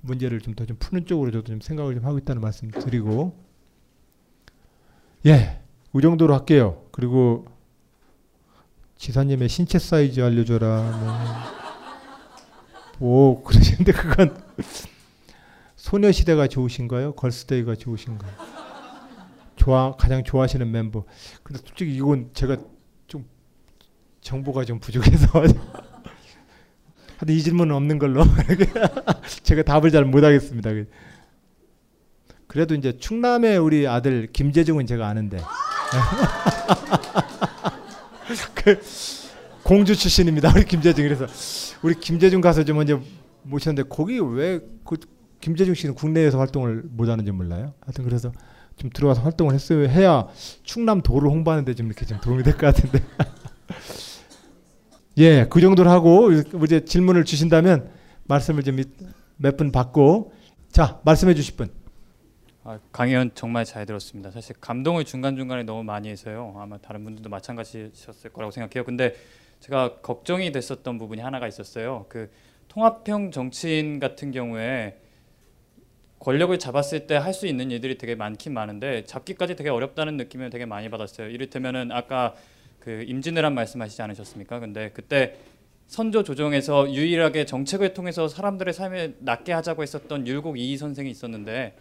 문제를 0.03 0.41
좀 0.41 0.55
더좀 0.55 0.77
푸는 0.79 1.07
쪽으로 1.07 1.31
저도 1.31 1.45
좀 1.45 1.61
생각을 1.61 1.95
좀 1.95 2.05
하고 2.05 2.19
있다는 2.19 2.43
말씀 2.43 2.71
드리고 2.71 3.37
예, 5.27 5.61
이 5.95 6.01
정도로 6.01 6.35
할게요. 6.35 6.85
그리고 6.91 7.47
지사님의 9.03 9.49
신체 9.49 9.81
사이즈 9.81 10.21
알려줘라. 10.21 11.49
뭐, 13.01 13.33
오, 13.33 13.43
그러시는데 13.43 13.91
그건 13.91 14.41
소녀시대가 15.75 16.47
좋으신가요? 16.47 17.17
걸스데이가 17.17 17.75
좋으신가요? 17.75 18.31
좋아 19.57 19.97
가장 19.97 20.23
좋아하시는 20.23 20.71
멤버. 20.71 21.05
근데 21.43 21.61
솔직히 21.67 21.97
이건 21.97 22.31
제가 22.33 22.59
좀 23.09 23.25
정보가 24.21 24.65
좀 24.67 24.79
부족해서 24.79 25.27
하여튼 25.35 27.29
이 27.29 27.43
질문은 27.43 27.75
없는 27.75 27.99
걸로 27.99 28.23
제가 29.43 29.65
답을 29.65 29.91
잘 29.91 30.05
못하겠습니다. 30.05 30.71
그래도 32.47 32.77
이제 32.77 32.97
충남의 32.97 33.59
우리 33.59 33.89
아들 33.89 34.29
김재중은 34.33 34.87
제가 34.87 35.09
아는데 35.09 35.39
그 35.39 35.43
공주 39.63 39.95
출신입니다. 39.97 40.51
우리 40.55 40.65
김재중 40.65 41.05
그래서 41.05 41.27
우리 41.83 41.95
김재중 41.95 42.41
가서 42.41 42.65
좀 42.65 42.77
먼저 42.77 43.01
모셨는데 43.45 43.89
거기 43.89 44.19
왜 44.21 44.61
그 44.85 44.97
김재중 45.41 45.75
씨는 45.75 45.95
국내에서 45.97 46.39
활동을 46.39 46.85
못 46.91 47.09
하는지 47.09 47.31
몰라요. 47.33 47.75
하여튼 47.81 48.05
그래서 48.05 48.31
좀 48.77 48.91
들어가서 48.91 49.23
활동을 49.23 49.55
했어요. 49.55 49.89
해야 49.89 50.29
충남 50.63 51.03
도를 51.03 51.29
홍보하는데 51.31 51.75
좀 51.75 51.87
이렇게 51.87 52.07
좀 52.07 52.21
도움이 52.21 52.43
될 52.45 52.57
것 52.57 52.73
같은데. 52.75 53.03
예, 55.19 55.47
그 55.51 55.61
정도로 55.61 55.91
하고 55.91 56.31
이제 56.33 56.85
질문을 56.85 57.25
주신다면 57.25 57.91
말씀을 58.25 58.63
좀 58.63 58.77
몇 59.39 59.57
분 59.57 59.73
받고 59.73 60.33
자 60.71 61.01
말씀해 61.05 61.35
주실 61.35 61.57
분. 61.57 61.69
아, 62.65 62.79
강의원 62.93 63.33
정말 63.35 63.65
잘 63.65 63.87
들었습니다. 63.87 64.31
사실 64.31 64.55
감동을 64.61 65.05
중간 65.05 65.37
중간에 65.37 65.65
너무 65.65 65.83
많이 65.83 66.09
해서요. 66.09 66.55
아마 66.57 66.79
다른 66.79 67.03
분들도 67.05 67.29
마찬가지셨을 67.29 68.33
거라고 68.33 68.53
생각해요. 68.53 68.85
근데 68.85 69.15
제가 69.61 69.97
걱정이 70.01 70.53
됐었던 70.53 70.97
부분이 70.99 71.21
하나가 71.21 71.49
있었어요. 71.49 72.07
그 72.09 72.31
통합형 72.69 73.33
정치인 73.33 73.99
같은 73.99 74.31
경우에 74.31 74.97
권력을 76.21 76.57
잡았을 76.57 77.09
때 77.09 77.17
할 77.17 77.35
수 77.35 77.49
있는 77.49 77.73
일들이 77.73 77.99
되게 77.99 78.15
많긴 78.15 78.55
많은데 78.55 79.05
잡기까지 79.07 79.57
되게 79.57 79.69
어렵다는 79.71 80.17
느낌을 80.17 80.51
되게 80.51 80.65
많이 80.65 80.89
받았어요. 80.89 81.29
이를테면은 81.31 81.91
아까 81.91 82.35
그 82.79 83.05
임진왜란 83.09 83.55
말씀하시지 83.55 84.01
않으셨습니까? 84.03 84.61
근데 84.61 84.91
그때 84.95 85.37
선조 85.89 86.23
조정에서 86.23 86.93
유일하게 86.93 87.45
정책을 87.45 87.93
통해서 87.93 88.29
사람들의 88.29 88.73
삶을 88.73 89.17
낫게 89.19 89.53
하자고 89.53 89.83
했었던 89.83 90.27
율곡 90.29 90.59
이희 90.61 90.77
선생이 90.77 91.11
있었는데 91.11 91.75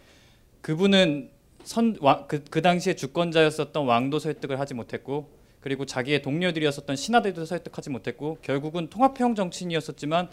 그분은 0.62 1.30
선, 1.64 1.96
와, 2.00 2.26
그, 2.26 2.42
그 2.44 2.62
당시에 2.62 2.94
주권자였었던 2.96 3.86
왕도 3.86 4.18
설득을 4.18 4.58
하지 4.58 4.74
못했고 4.74 5.30
그리고 5.60 5.86
자기의 5.86 6.22
동료들이었었던 6.22 6.96
신하들도 6.96 7.44
설득하지 7.44 7.90
못했고 7.90 8.38
결국은 8.42 8.88
통합형 8.88 9.34
정치인이었었지만 9.34 10.30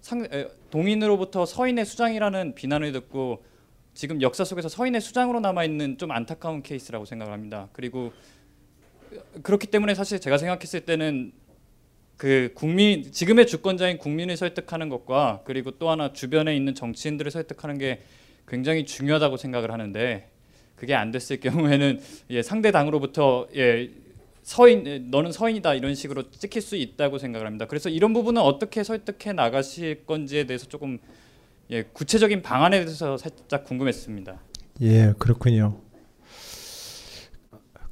상, 0.00 0.26
에, 0.32 0.48
동인으로부터 0.70 1.46
서인의 1.46 1.84
수장이라는 1.84 2.54
비난을 2.54 2.92
듣고 2.92 3.44
지금 3.94 4.20
역사 4.20 4.44
속에서 4.44 4.68
서인의 4.68 5.00
수장으로 5.00 5.40
남아 5.40 5.64
있는 5.64 5.96
좀 5.98 6.10
안타까운 6.10 6.62
케이스라고 6.62 7.04
생각을 7.04 7.32
합니다. 7.32 7.68
그리고 7.72 8.12
그렇기 9.42 9.68
때문에 9.68 9.94
사실 9.94 10.20
제가 10.20 10.38
생각했을 10.38 10.80
때는 10.80 11.32
그 12.16 12.50
국민 12.54 13.10
지금의 13.12 13.46
주권자인 13.46 13.98
국민을 13.98 14.36
설득하는 14.36 14.88
것과 14.88 15.42
그리고 15.44 15.72
또 15.72 15.90
하나 15.90 16.12
주변에 16.12 16.56
있는 16.56 16.74
정치인들을 16.74 17.30
설득하는 17.30 17.78
게 17.78 18.02
굉장히 18.46 18.84
중요하다고 18.84 19.36
생각을 19.36 19.70
하는데 19.70 20.28
그게 20.76 20.94
안 20.94 21.10
됐을 21.10 21.40
경우에는 21.40 22.00
예, 22.30 22.42
상대 22.42 22.70
당으로부터 22.70 23.48
예, 23.56 23.90
서인 24.42 25.10
너는 25.10 25.32
서인이다 25.32 25.74
이런 25.74 25.94
식으로 25.94 26.30
찍힐 26.30 26.60
수 26.60 26.76
있다고 26.76 27.18
생각을 27.18 27.46
합니다. 27.46 27.66
그래서 27.66 27.88
이런 27.88 28.12
부분은 28.12 28.42
어떻게 28.42 28.84
설득해 28.84 29.32
나가실 29.32 30.04
건지에 30.06 30.44
대해서 30.44 30.66
조금 30.66 30.98
예, 31.70 31.82
구체적인 31.82 32.42
방안에 32.42 32.84
대해서 32.84 33.16
살짝 33.16 33.64
궁금했습니다. 33.64 34.40
예, 34.82 35.14
그렇군요. 35.18 35.80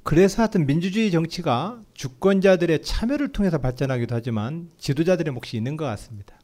그래서 0.03 0.43
하여튼 0.43 0.67
민주주의 0.67 1.11
정치가 1.11 1.81
주권자들의 1.95 2.83
참여를 2.83 3.29
통해서 3.33 3.59
발전하기도 3.59 4.15
하지만 4.15 4.69
지도자들의 4.77 5.33
몫이 5.33 5.57
있는 5.57 5.77
것 5.77 5.85
같습니다. 5.85 6.37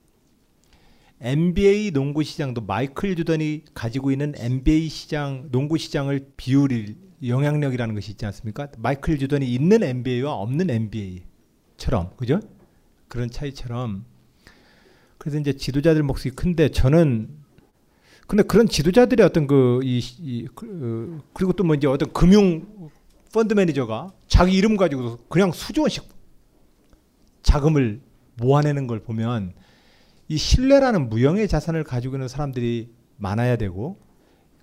NBA 1.20 1.90
농구 1.90 2.23
시장도 2.23 2.61
마이클 2.62 3.16
조던이 3.16 3.65
가지고 3.74 4.12
있는 4.12 4.35
NBA 4.36 4.89
시장 4.89 5.49
농구 5.51 5.77
시장을 5.77 6.32
비율일 6.36 6.97
영향력이라는 7.27 7.95
것이 7.95 8.12
있지 8.12 8.24
않습니까? 8.27 8.69
마이클 8.78 9.19
조던이 9.19 9.53
있는 9.53 9.82
NBA와 9.82 10.32
없는 10.35 10.70
NBA처럼 10.70 12.11
그죠? 12.16 12.40
그런 13.09 13.31
차이처럼 13.31 14.05
그래서 15.19 15.39
이제 15.39 15.53
지도자들 15.55 16.05
몫이 16.05 16.31
큰데 16.31 16.69
저는 16.69 17.28
근데 18.28 18.43
그런 18.45 18.69
지도자들의 18.69 19.24
어떤 19.27 19.47
그이 19.47 19.99
이, 19.99 20.47
그, 20.55 21.20
그리고 21.32 21.53
또 21.55 21.65
뭐 21.65 21.74
이제 21.74 21.89
어떤 21.89 22.12
금융 22.12 22.90
펀드 23.32 23.55
매니저가 23.55 24.12
자기 24.28 24.57
이름 24.57 24.77
가지고 24.77 25.16
그냥 25.28 25.51
수조 25.51 25.82
원씩 25.82 26.05
자금을 27.43 28.01
모아내는 28.36 28.86
걸 28.86 29.01
보면 29.01 29.55
이 30.29 30.37
신뢰라는 30.37 31.09
무형의 31.09 31.49
자산을 31.49 31.85
가지고 31.85 32.17
있는 32.17 32.29
사람들이 32.29 32.93
많아야 33.17 33.57
되고 33.57 33.99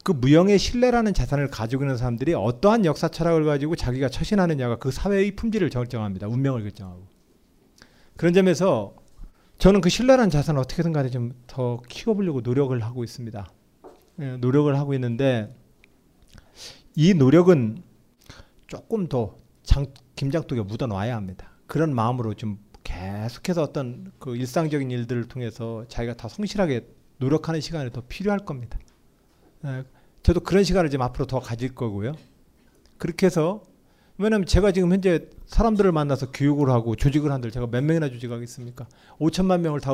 그 0.04 0.12
무형의 0.12 0.60
신뢰라는 0.60 1.14
자산을 1.14 1.50
가지고 1.50 1.84
있는 1.84 1.98
사람들이 1.98 2.36
어떠한 2.36 2.86
역사 2.86 3.08
철학을 3.08 3.44
가지고 3.46 3.76
자기가 3.76 4.10
처신하느냐가 4.10 4.78
그 4.78 4.92
사회의 4.92 5.36
품질을 5.36 5.70
결정합니다. 5.70 6.28
운명을 6.28 6.62
결정하고. 6.62 7.08
그런 8.16 8.34
점에서 8.34 8.96
저는 9.58 9.82
그 9.82 9.90
신뢰라는 9.90 10.30
자산을 10.30 10.62
어떻게든 10.62 10.94
간에 10.94 11.10
좀 11.10 11.34
더 11.48 11.82
키워보려고 11.88 12.42
노력을 12.42 12.78
하고 12.84 13.04
있습니다. 13.04 13.50
예, 14.20 14.38
노력을 14.38 14.78
하고 14.78 14.94
있는데 14.94 15.56
이 16.96 17.14
노력은 17.14 17.82
조금 18.68 19.08
더 19.08 19.38
장, 19.64 19.86
김장독에 20.16 20.62
묻어놔야 20.62 21.16
합니다. 21.16 21.50
그런 21.66 21.96
마음으로 21.96 22.34
좀 22.34 22.60
계속해서 22.86 23.62
어떤 23.62 24.14
그 24.20 24.38
일상적인 24.38 24.90
일들을 24.90 25.28
통해서 25.28 25.84
자기가 25.90 26.16
더 26.16 26.30
성실하게 26.30 26.88
노력하는 27.18 27.60
시간이 27.60 27.92
더 27.92 28.02
필요할 28.08 28.40
겁니다. 28.40 28.80
에, 29.66 29.84
저도 30.24 30.40
그런 30.40 30.64
시간을 30.64 30.90
지금 30.90 31.04
앞으로 31.04 31.28
더 31.28 31.42
가질 31.42 31.76
거고요. 31.76 32.14
그렇게 32.98 33.26
해서 33.26 33.62
왜냐면 34.18 34.46
제가 34.46 34.72
지금 34.72 34.94
현재 34.94 35.28
사람들을 35.48 35.92
만나서 35.92 36.32
교육을 36.32 36.70
하고 36.70 36.96
조직을 36.96 37.34
한들 37.34 37.52
제가 37.52 37.68
몇 37.68 37.84
명이나 37.84 38.08
조직하겠습니까? 38.08 38.88
5천만 39.20 39.60
명을 39.60 39.82
다 39.82 39.92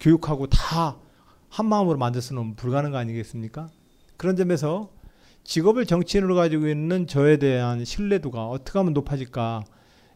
교육하고 0.00 0.46
다 0.46 1.06
한 1.56 1.66
마음으로 1.66 1.96
만들 1.98 2.20
수는 2.20 2.54
불가능한 2.54 2.92
거 2.92 2.98
아니겠습니까? 2.98 3.70
그런 4.16 4.36
점에서 4.36 4.90
직업을 5.44 5.86
정치인으로 5.86 6.34
가지고 6.34 6.68
있는 6.68 7.06
저에 7.06 7.38
대한 7.38 7.84
신뢰도가 7.84 8.46
어떻게 8.48 8.78
하면 8.78 8.92
높아질까? 8.92 9.64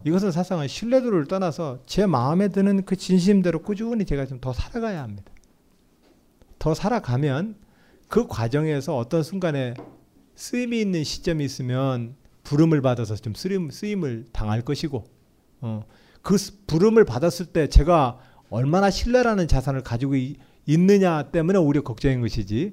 이것은 0.05 0.33
사실상 0.33 0.67
신뢰도를 0.67 1.27
떠나서 1.27 1.81
제 1.87 2.07
마음에 2.07 2.49
드는 2.49 2.85
그 2.85 2.97
진심대로 2.97 3.61
꾸준히 3.63 4.05
제가 4.07 4.27
좀 4.27 4.41
더 4.41 4.53
살아가야 4.53 5.03
합니다. 5.03 5.31
더 6.59 6.75
살아가면 6.75 7.57
그 8.09 8.27
과정에서 8.27 8.97
어떤 8.97 9.23
순간에 9.23 9.75
쓰임이 10.35 10.81
있는 10.81 11.05
시점이 11.05 11.45
있으면 11.45 12.17
부름을 12.45 12.81
받아서 12.81 13.15
좀 13.17 13.35
쓰임, 13.35 13.71
쓰임을 13.71 14.27
당할 14.33 14.63
것이고 14.63 15.05
어, 15.61 15.85
그 16.23 16.37
부름을 16.67 17.05
받았을 17.05 17.47
때 17.47 17.69
제가 17.69 18.19
얼마나 18.49 18.91
신뢰라는 18.91 19.49
자산을 19.49 19.83
가지고 19.83 20.17
이, 20.17 20.37
있느냐 20.67 21.31
때문에 21.31 21.59
오히려 21.59 21.83
걱정인 21.83 22.21
것이지 22.21 22.73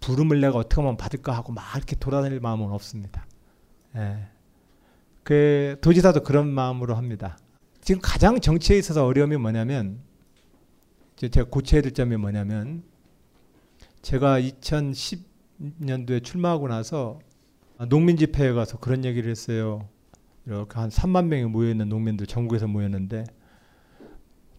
부름을 0.00 0.40
내가 0.40 0.58
어떻게 0.58 0.80
하면 0.80 0.96
받을까 0.96 1.32
하고 1.32 1.52
막 1.52 1.64
이렇게 1.76 1.96
돌아다닐 1.96 2.40
마음은 2.40 2.70
없습니다. 2.70 3.26
예. 3.96 4.28
그 5.28 5.76
도지사도 5.82 6.22
그런 6.22 6.48
마음으로 6.48 6.94
합니다. 6.94 7.36
지금 7.82 8.00
가장 8.02 8.40
정치에 8.40 8.78
있어서 8.78 9.04
어려움이 9.04 9.36
뭐냐면 9.36 10.00
제가 11.16 11.50
고쳐야 11.50 11.82
될 11.82 11.92
점이 11.92 12.16
뭐냐면 12.16 12.82
제가 14.00 14.40
2010년도에 14.40 16.24
출마하고 16.24 16.68
나서 16.68 17.18
농민 17.90 18.16
집회에 18.16 18.52
가서 18.52 18.78
그런 18.78 19.04
얘기를 19.04 19.30
했어요. 19.30 19.86
이렇게 20.46 20.78
한 20.78 20.88
3만 20.88 21.26
명이 21.26 21.44
모여 21.44 21.68
있는 21.72 21.90
농민들 21.90 22.26
전국에서 22.26 22.66
모였는데 22.66 23.24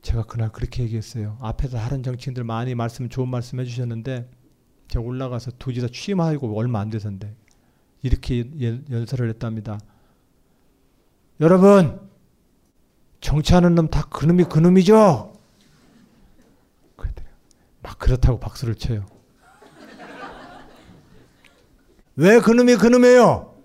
제가 0.03 0.21
그날 0.25 0.51
그렇게 0.51 0.83
얘기했어요. 0.83 1.39
앞에서 1.41 1.79
다른 1.79 2.03
정치인들 2.03 2.43
많이 2.43 2.75
말씀 2.75 3.09
좋은 3.09 3.27
말씀 3.27 3.59
해주셨는데 3.59 4.29
제가 4.87 5.03
올라가서 5.03 5.53
도지사 5.57 5.87
취임하고 5.87 6.55
얼마 6.55 6.79
안 6.79 6.91
돼서인데 6.91 7.35
이렇게 8.03 8.47
연설을 8.91 9.29
했답니다. 9.29 9.79
여러분 11.39 11.99
정치하는 13.21 13.75
놈 13.75 13.87
다 13.89 14.03
그놈이 14.09 14.45
그놈이죠. 14.45 15.33
막 17.81 17.97
그렇다고 17.97 18.39
박수를 18.39 18.75
쳐요. 18.75 19.05
왜 22.17 22.39
그놈이 22.39 22.75
그놈이에요? 22.75 23.55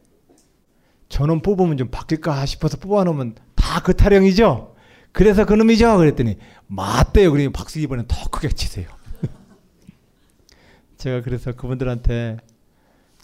저놈 1.09 1.41
뽑으면 1.43 1.77
좀 1.77 1.89
바뀔까 1.91 2.47
싶어서 2.47 2.77
뽑아놓으면 2.79 3.35
다 3.57 3.81
그 3.81 3.95
타령이죠. 3.97 4.77
그래서 5.11 5.45
그놈이죠. 5.45 5.97
그랬더니 5.99 6.39
맞대요. 6.69 7.33
그러니 7.33 7.51
박수 7.53 7.81
이번엔 7.81 8.07
더 8.07 8.29
크게 8.31 8.51
치세요. 8.51 8.87
제가 10.97 11.23
그래서 11.23 11.53
그분들한테 11.53 12.37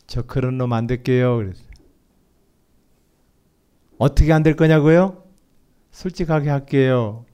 저 0.08 0.22
그런 0.22 0.58
놈 0.58 0.72
안 0.72 0.88
될게요. 0.88 1.36
그랬어요. 1.36 1.69
어떻게 4.00 4.32
안 4.32 4.42
될 4.42 4.56
거냐고요? 4.56 5.22
솔직하게 5.92 6.48
할게요. 6.48 7.26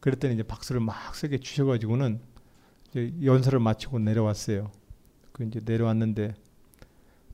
그랬더니 0.00 0.34
이제 0.34 0.42
박수를 0.42 0.80
막 0.80 1.14
세게 1.14 1.38
주셔가지고는 1.38 2.18
연설을 3.22 3.60
마치고 3.60 4.00
내려왔어요. 4.00 4.72
그 5.30 5.44
이제 5.44 5.60
내려왔는데 5.64 6.34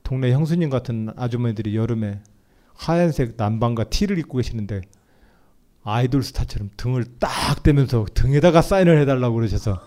동네 0.03 0.31
형수님 0.33 0.69
같은 0.69 1.09
아주머니들이 1.15 1.75
여름에 1.75 2.21
하얀색 2.75 3.35
남방과 3.37 3.85
티를 3.85 4.19
입고 4.19 4.37
계시는데 4.37 4.81
아이돌 5.83 6.21
스타처럼 6.21 6.69
등을 6.77 7.05
딱 7.19 7.63
대면서 7.63 8.05
등에다가 8.13 8.61
사인을 8.61 8.99
해달라고 9.01 9.33
그러셔서 9.35 9.81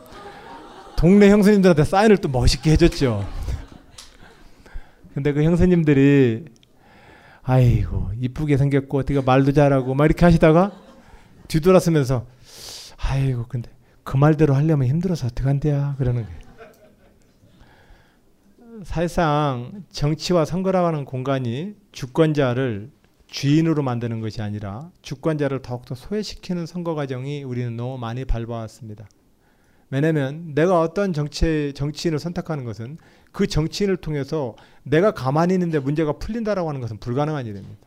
동네 0.99 1.31
형수님들한테 1.31 1.85
사인을 1.85 2.17
또 2.17 2.29
멋있게 2.29 2.73
해줬죠. 2.73 3.25
근데 5.15 5.33
그 5.33 5.45
형사님들이 5.45 6.56
아이고 7.49 8.11
이쁘게 8.21 8.57
생겼고 8.57 8.99
어떻게 8.99 9.21
말도 9.21 9.53
잘하고 9.53 9.95
막 9.95 10.05
이렇게 10.05 10.25
하시다가 10.25 10.73
뒤돌아서면서 11.47 12.27
아이고 12.99 13.47
근데 13.49 13.71
그 14.03 14.17
말대로 14.17 14.55
하려면 14.55 14.89
힘들어서 14.89 15.29
어떡한대야 15.29 15.95
그러는 15.97 16.25
거예요. 16.25 16.47
사실상 18.83 19.85
정치와 19.91 20.45
선거라고 20.45 20.89
하는 20.89 21.05
공간이 21.05 21.75
주권자를 21.93 22.91
주인으로 23.29 23.83
만드는 23.83 24.21
것이 24.21 24.43
아니라 24.43 24.91
주권자를 25.03 25.63
더욱더 25.63 25.95
소외시키는 25.95 26.67
선거 26.67 26.95
과정이 26.95 27.45
우리는 27.45 27.77
너무 27.77 27.97
많이 27.97 28.25
밟아왔습니다. 28.25 29.09
왜냐하면 29.91 30.53
내가 30.55 30.81
어떤 30.81 31.13
정치, 31.13 31.73
정치인을 31.75 32.19
선택하는 32.19 32.65
것은 32.65 32.99
그 33.37 33.47
정치인을 33.47 33.99
통해서 33.99 34.57
내가 34.83 35.11
가만히 35.11 35.53
있는데 35.53 35.79
문제가 35.79 36.15
풀린다라고 36.15 36.71
하는 36.71 36.81
것은 36.81 36.97
불가능한 36.97 37.45
일입니다. 37.45 37.87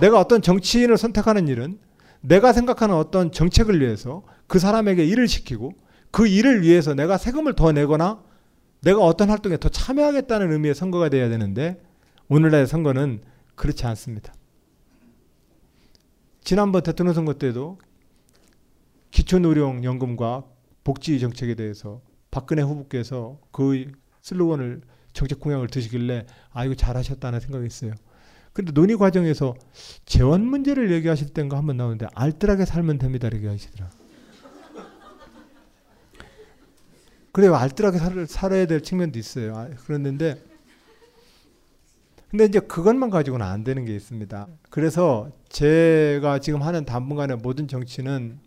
내가 0.00 0.18
어떤 0.18 0.40
정치인을 0.40 0.96
선택하는 0.96 1.46
일은 1.46 1.78
내가 2.22 2.54
생각하는 2.54 2.94
어떤 2.94 3.30
정책을 3.30 3.78
위해서 3.82 4.22
그 4.46 4.58
사람에게 4.58 5.04
일을 5.04 5.28
시키고 5.28 5.74
그 6.10 6.26
일을 6.26 6.62
위해서 6.62 6.94
내가 6.94 7.18
세금을 7.18 7.54
더 7.54 7.70
내거나 7.70 8.22
내가 8.80 9.00
어떤 9.00 9.28
활동에 9.28 9.58
더 9.58 9.68
참여하겠다는 9.68 10.52
의미의 10.52 10.74
선거가 10.74 11.10
돼야 11.10 11.28
되는데 11.28 11.78
오늘날의 12.28 12.66
선거는 12.66 13.20
그렇지 13.56 13.84
않습니다. 13.84 14.32
지난번 16.42 16.82
대통령 16.82 17.12
선거 17.12 17.34
때도 17.34 17.78
기초노령연금과 19.10 20.44
복지 20.82 21.20
정책에 21.20 21.54
대해서 21.54 22.00
박근혜 22.30 22.62
후보께서 22.62 23.38
그 23.50 23.90
슬로건을 24.22 24.82
정책 25.12 25.40
공약을 25.40 25.68
드시길래 25.68 26.26
아 26.52 26.64
이거 26.64 26.74
잘하셨다는 26.74 27.40
생각이 27.40 27.66
있어요. 27.66 27.92
근데 28.52 28.72
논의 28.72 28.96
과정에서 28.96 29.54
재원 30.04 30.44
문제를 30.44 30.90
얘기하실 30.90 31.28
때인가 31.28 31.56
한번 31.56 31.76
나오는데 31.76 32.06
알뜰하게 32.14 32.64
살면 32.64 32.98
됩니다 32.98 33.28
이렇게 33.28 33.46
하시더라. 33.46 33.90
그래요 37.32 37.54
알뜰하게 37.54 37.98
살, 37.98 38.26
살아야 38.26 38.66
될 38.66 38.82
측면도 38.82 39.18
있어요. 39.18 39.56
아, 39.56 39.68
그랬는데 39.68 40.42
근데 42.30 42.44
이제 42.44 42.60
그것만 42.60 43.10
가지고는 43.10 43.46
안 43.46 43.64
되는 43.64 43.84
게 43.84 43.94
있습니다. 43.94 44.48
그래서 44.70 45.30
제가 45.48 46.40
지금 46.40 46.62
하는 46.62 46.84
당분간의 46.84 47.38
모든 47.38 47.68
정치는 47.68 48.38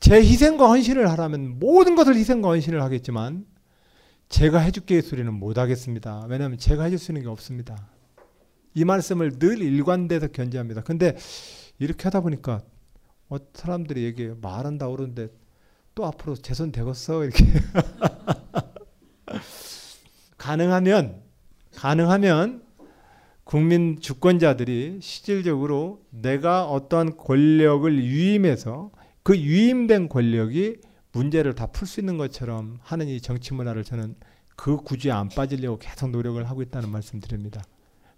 제 0.00 0.16
희생과 0.16 0.66
헌신을 0.66 1.08
하라면 1.10 1.58
모든 1.58 1.94
것을 1.94 2.16
희생과 2.16 2.48
헌신을 2.48 2.82
하겠지만 2.82 3.44
제가 4.30 4.58
해줄게 4.58 5.02
소리는 5.02 5.32
못 5.32 5.58
하겠습니다. 5.58 6.24
왜냐하면 6.28 6.58
제가 6.58 6.84
해줄 6.84 6.98
수 6.98 7.12
있는 7.12 7.22
게 7.22 7.28
없습니다. 7.28 7.86
이 8.74 8.84
말씀을 8.84 9.38
늘 9.38 9.60
일관돼서 9.60 10.28
견지합니다. 10.28 10.82
근데 10.82 11.16
이렇게 11.78 12.04
하다 12.04 12.22
보니까 12.22 12.62
어, 13.28 13.36
사람들이 13.52 14.02
얘기해요. 14.04 14.38
말한다 14.40 14.88
그러는데 14.88 15.28
또 15.94 16.06
앞으로 16.06 16.34
재선 16.34 16.72
되겠어 16.72 17.24
이렇게 17.24 17.44
가능하면 20.38 21.20
가능하면 21.76 22.62
국민 23.44 24.00
주권자들이 24.00 25.00
실질적으로 25.02 26.02
내가 26.10 26.66
어떤 26.66 27.16
권력을 27.16 28.02
유임해서 28.02 28.92
그 29.22 29.36
유임된 29.38 30.08
권력이 30.08 30.76
문제를 31.12 31.54
다 31.54 31.66
풀 31.66 31.86
수 31.86 32.00
있는 32.00 32.16
것처럼 32.18 32.78
하는 32.82 33.08
이 33.08 33.20
정치 33.20 33.52
문화를 33.54 33.84
저는 33.84 34.14
그 34.56 34.76
구주에 34.76 35.10
안 35.10 35.28
빠지려고 35.28 35.78
계속 35.78 36.10
노력을 36.10 36.42
하고 36.48 36.62
있다는 36.62 36.90
말씀드립니다. 36.90 37.62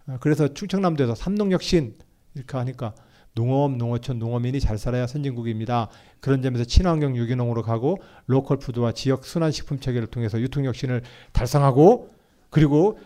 어, 0.07 0.17
그래서 0.21 0.53
충청남도에서 0.53 1.15
삼농혁신 1.15 1.97
이렇게 2.35 2.57
하니까 2.57 2.95
농업, 3.35 3.77
농어촌, 3.77 4.19
농어민이 4.19 4.61
잘 4.61 4.77
살아야 4.77 5.07
선진국입니다. 5.07 5.89
그런 6.21 6.43
점에서 6.43 6.65
친환경 6.65 7.17
유기농으로 7.17 7.63
가고 7.63 7.97
로컬 8.27 8.59
푸드와 8.59 8.93
지역 8.93 9.25
순환식품 9.25 9.81
체계를 9.81 10.09
통해서 10.09 10.39
유통 10.41 10.65
혁신을 10.67 11.03
달성하고 11.33 12.11
그리고 12.51 12.99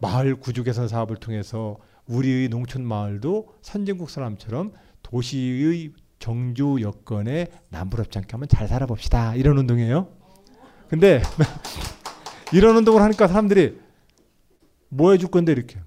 마을 0.00 0.34
구조 0.36 0.62
개선 0.62 0.88
사업을 0.88 1.16
통해서 1.16 1.78
우리의 2.06 2.48
농촌 2.50 2.84
마을도 2.84 3.54
선진국 3.62 4.10
사람처럼 4.10 4.72
도시의 5.02 5.92
정주 6.24 6.78
여건에 6.80 7.48
남부럽지 7.68 8.16
않게 8.16 8.28
한번 8.30 8.48
잘 8.48 8.66
살아봅시다. 8.66 9.34
이런 9.34 9.58
운동이에요. 9.58 10.08
근데 10.88 11.20
이런 12.50 12.78
운동을 12.78 13.02
하니까 13.02 13.28
사람들이 13.28 13.78
뭐 14.88 15.12
해줄 15.12 15.30
건데 15.30 15.52
이렇게. 15.52 15.78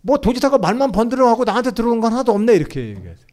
뭐 0.00 0.18
도지사가 0.18 0.58
말만 0.58 0.92
번들어 0.92 1.28
하고 1.28 1.42
나한테 1.42 1.72
들어온 1.72 1.98
건 1.98 2.12
하나도 2.12 2.30
없네 2.30 2.54
이렇게 2.54 2.90
얘기하세요. 2.90 3.26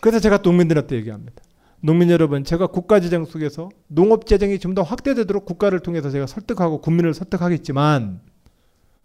그래서 0.00 0.20
제가 0.20 0.38
농민들한테 0.38 0.94
얘기합니다. 0.94 1.42
농민 1.80 2.10
여러분, 2.10 2.44
제가 2.44 2.68
국가 2.68 3.00
재정 3.00 3.24
속에서 3.24 3.68
농업 3.88 4.26
재정이 4.26 4.60
좀 4.60 4.74
더 4.74 4.82
확대되도록 4.82 5.44
국가를 5.44 5.80
통해서 5.80 6.08
제가 6.08 6.28
설득하고 6.28 6.80
국민을 6.80 7.14
설득하겠지만 7.14 8.20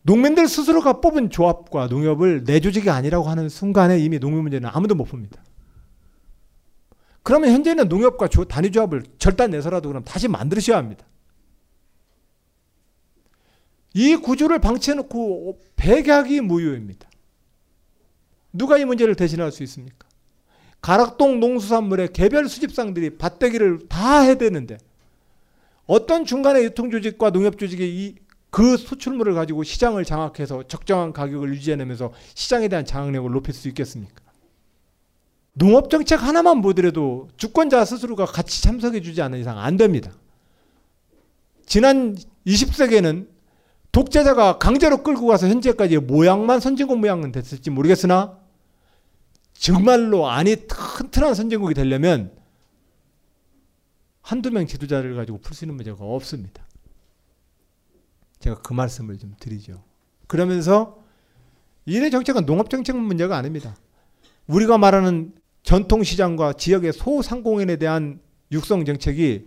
농민들 0.02 0.48
스스로가 0.48 1.02
뽑은 1.02 1.30
조합과 1.30 1.88
농협을 1.88 2.44
내 2.46 2.60
조직이 2.60 2.90
아니라고 2.90 3.30
하는 3.30 3.50
순간에 3.50 4.00
이미 4.00 4.20
농민 4.20 4.44
문제는 4.44 4.70
아무도 4.72 4.96
못 4.96 5.06
봅니다. 5.06 5.44
그러면 7.24 7.52
현재는 7.52 7.90
농협과 7.90 8.28
조, 8.28 8.46
단위조합을 8.46 9.04
절단 9.18 9.52
내서라도 9.52 9.90
그럼 9.90 10.04
다시 10.04 10.28
만들으셔야 10.28 10.78
합니다. 10.78 11.06
이 13.94 14.16
구조를 14.16 14.60
방치해놓고 14.60 15.60
백약이 15.76 16.42
무효입니다. 16.42 17.10
누가 18.54 18.78
이 18.78 18.86
문제를 18.86 19.16
대신할 19.16 19.52
수 19.52 19.64
있습니까? 19.64 20.08
가락동 20.82 21.40
농수산물의 21.40 22.14
개별 22.14 22.48
수집상들이 22.48 23.18
밭대기를 23.18 23.90
다 23.90 24.22
해대는데 24.22 24.78
어떤 25.86 26.24
중간에 26.24 26.64
유통조직과 26.64 27.32
농협조직이 27.32 27.84
이, 27.84 28.16
그 28.50 28.78
수출물을 28.78 29.34
가지고 29.34 29.64
시장을 29.64 30.04
장악해서 30.06 30.64
적정한 30.64 31.14
가격을 31.14 31.54
유지해내면서 31.54 32.12
시장에 32.34 32.68
대한 32.68 32.86
장악력을 32.86 33.32
높일 33.32 33.54
수 33.54 33.68
있겠습니까? 33.68 34.22
농업 35.54 35.90
정책 35.90 36.24
하나만 36.24 36.62
보더라도 36.62 37.28
주권자 37.38 37.84
스스로가 37.86 38.26
같이 38.26 38.64
참석해 38.64 39.02
주지 39.02 39.22
않는 39.22 39.40
이상 39.40 39.60
안 39.60 39.78
됩니다. 39.78 40.12
지난 41.66 42.16
20세기에는 42.48 43.28
독재자가 43.92 44.58
강제로 44.58 45.04
끌고 45.04 45.28
가서 45.28 45.48
현재까지 45.48 45.98
모양만 45.98 46.60
선진국 46.60 47.00
모양은 47.00 47.32
됐을지 47.32 47.70
모르겠으나 47.70 48.40
정말로 49.54 50.30
안이 50.30 50.68
튼튼한 50.68 51.34
선진국이 51.34 51.74
되려면 51.74 52.32
한두 54.22 54.52
명 54.52 54.66
지도자를 54.66 55.16
가지고 55.16 55.40
풀 55.40 55.56
수 55.56 55.66
있는 55.66 55.76
문제가 55.76 55.98
없습니다. 56.00 56.69
제가 58.40 58.62
그 58.62 58.74
말씀을 58.74 59.18
좀 59.18 59.36
드리죠. 59.40 59.84
그러면서 60.28 61.00
이래 61.86 62.10
정책은 62.10 62.46
농업 62.46 62.70
정책 62.70 62.98
문제가 62.98 63.38
아닙니다. 63.38 63.76
우리가 64.48 64.78
말하는 64.78 65.34
전통 65.64 66.04
시장과 66.04 66.54
지역의 66.54 66.94
소상공인에 66.94 67.76
대한 67.76 68.20
육성 68.52 68.86
정책이 68.86 69.46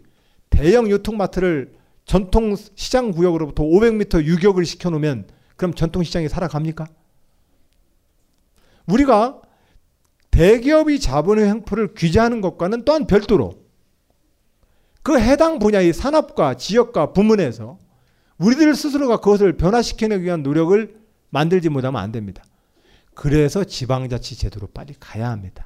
대형 0.50 0.90
유통마트를 0.90 1.74
전통 2.04 2.56
시장 2.74 3.10
구역으로부터 3.12 3.62
500m 3.62 4.24
유격을 4.24 4.64
시켜 4.64 4.90
놓으면 4.90 5.28
그럼 5.56 5.74
전통 5.74 6.02
시장이 6.02 6.28
살아갑니까? 6.28 6.86
우리가 8.86 9.40
대기업이 10.30 10.98
자본의 10.98 11.46
횡포를 11.46 11.94
규제하는 11.94 12.40
것과는 12.40 12.84
또한 12.84 13.06
별도로 13.06 13.54
그 15.02 15.18
해당 15.18 15.58
분야의 15.58 15.92
산업과 15.92 16.54
지역과 16.54 17.12
부문에서 17.12 17.78
우리들 18.42 18.74
스스로가 18.74 19.18
그것을 19.18 19.56
변화시키기 19.56 20.22
위한 20.22 20.42
노력을 20.42 21.00
만들지 21.30 21.68
못하면 21.68 22.02
안 22.02 22.12
됩니다. 22.12 22.42
그래서 23.14 23.64
지방자치 23.64 24.36
제도로 24.36 24.66
빨리 24.68 24.94
가야 24.98 25.30
합니다. 25.30 25.64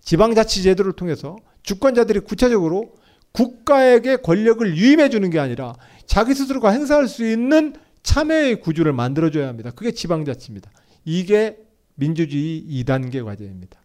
지방자치 0.00 0.62
제도를 0.62 0.92
통해서 0.92 1.36
주권자들이 1.62 2.20
구체적으로 2.20 2.94
국가에게 3.32 4.16
권력을 4.16 4.76
유임해 4.76 5.08
주는 5.08 5.28
게 5.30 5.40
아니라 5.40 5.74
자기 6.06 6.34
스스로가 6.34 6.70
행사할 6.70 7.08
수 7.08 7.28
있는 7.28 7.74
참여의 8.02 8.60
구조를 8.60 8.92
만들어줘야 8.92 9.48
합니다. 9.48 9.70
그게 9.70 9.90
지방자치입니다. 9.90 10.70
이게 11.04 11.58
민주주의 11.94 12.64
2단계 12.68 13.24
과제입니다. 13.24 13.80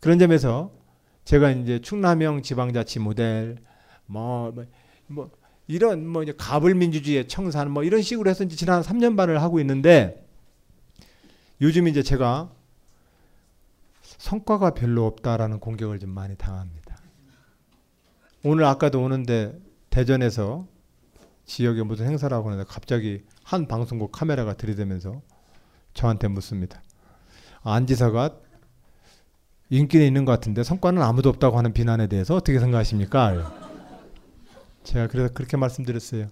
그런 0.00 0.18
점에서 0.18 0.70
제가 1.24 1.50
이제 1.50 1.80
충남형 1.80 2.42
지방자치 2.42 3.00
모델 3.00 3.56
뭐, 4.04 4.52
뭐, 4.52 4.64
뭐 5.08 5.30
이런 5.68 6.06
뭐 6.06 6.22
이제 6.22 6.32
가불민주주의의 6.36 7.28
청산 7.28 7.70
뭐 7.70 7.82
이런 7.82 8.02
식으로 8.02 8.30
해서 8.30 8.44
이제 8.44 8.56
지난 8.56 8.82
3년 8.82 9.16
반을 9.16 9.42
하고 9.42 9.60
있는데 9.60 10.24
요즘 11.60 11.88
이제 11.88 12.02
제가 12.02 12.50
성과가 14.02 14.70
별로 14.70 15.06
없다라는 15.06 15.60
공격을 15.60 15.98
좀 15.98 16.10
많이 16.10 16.36
당합니다. 16.36 16.96
오늘 18.44 18.64
아까도 18.64 19.02
오는데 19.02 19.58
대전에서 19.90 20.66
지역에 21.46 21.82
무슨 21.82 22.06
행사를 22.06 22.34
하고 22.36 22.50
있는데 22.50 22.68
갑자기 22.68 23.24
한 23.42 23.66
방송국 23.66 24.12
카메라가 24.12 24.54
들이대면서 24.54 25.20
저한테 25.94 26.28
묻습니다. 26.28 26.82
안 27.62 27.86
지사가 27.86 28.36
인기는 29.70 30.06
있는 30.06 30.24
것 30.24 30.32
같은데 30.32 30.62
성과는 30.62 31.02
아무도 31.02 31.28
없다고 31.28 31.58
하는 31.58 31.72
비난에 31.72 32.06
대해서 32.06 32.36
어떻게 32.36 32.60
생각하십니까? 32.60 33.65
제가 34.86 35.08
그래서 35.08 35.32
그렇게 35.34 35.56
말씀드렸어요. 35.56 36.28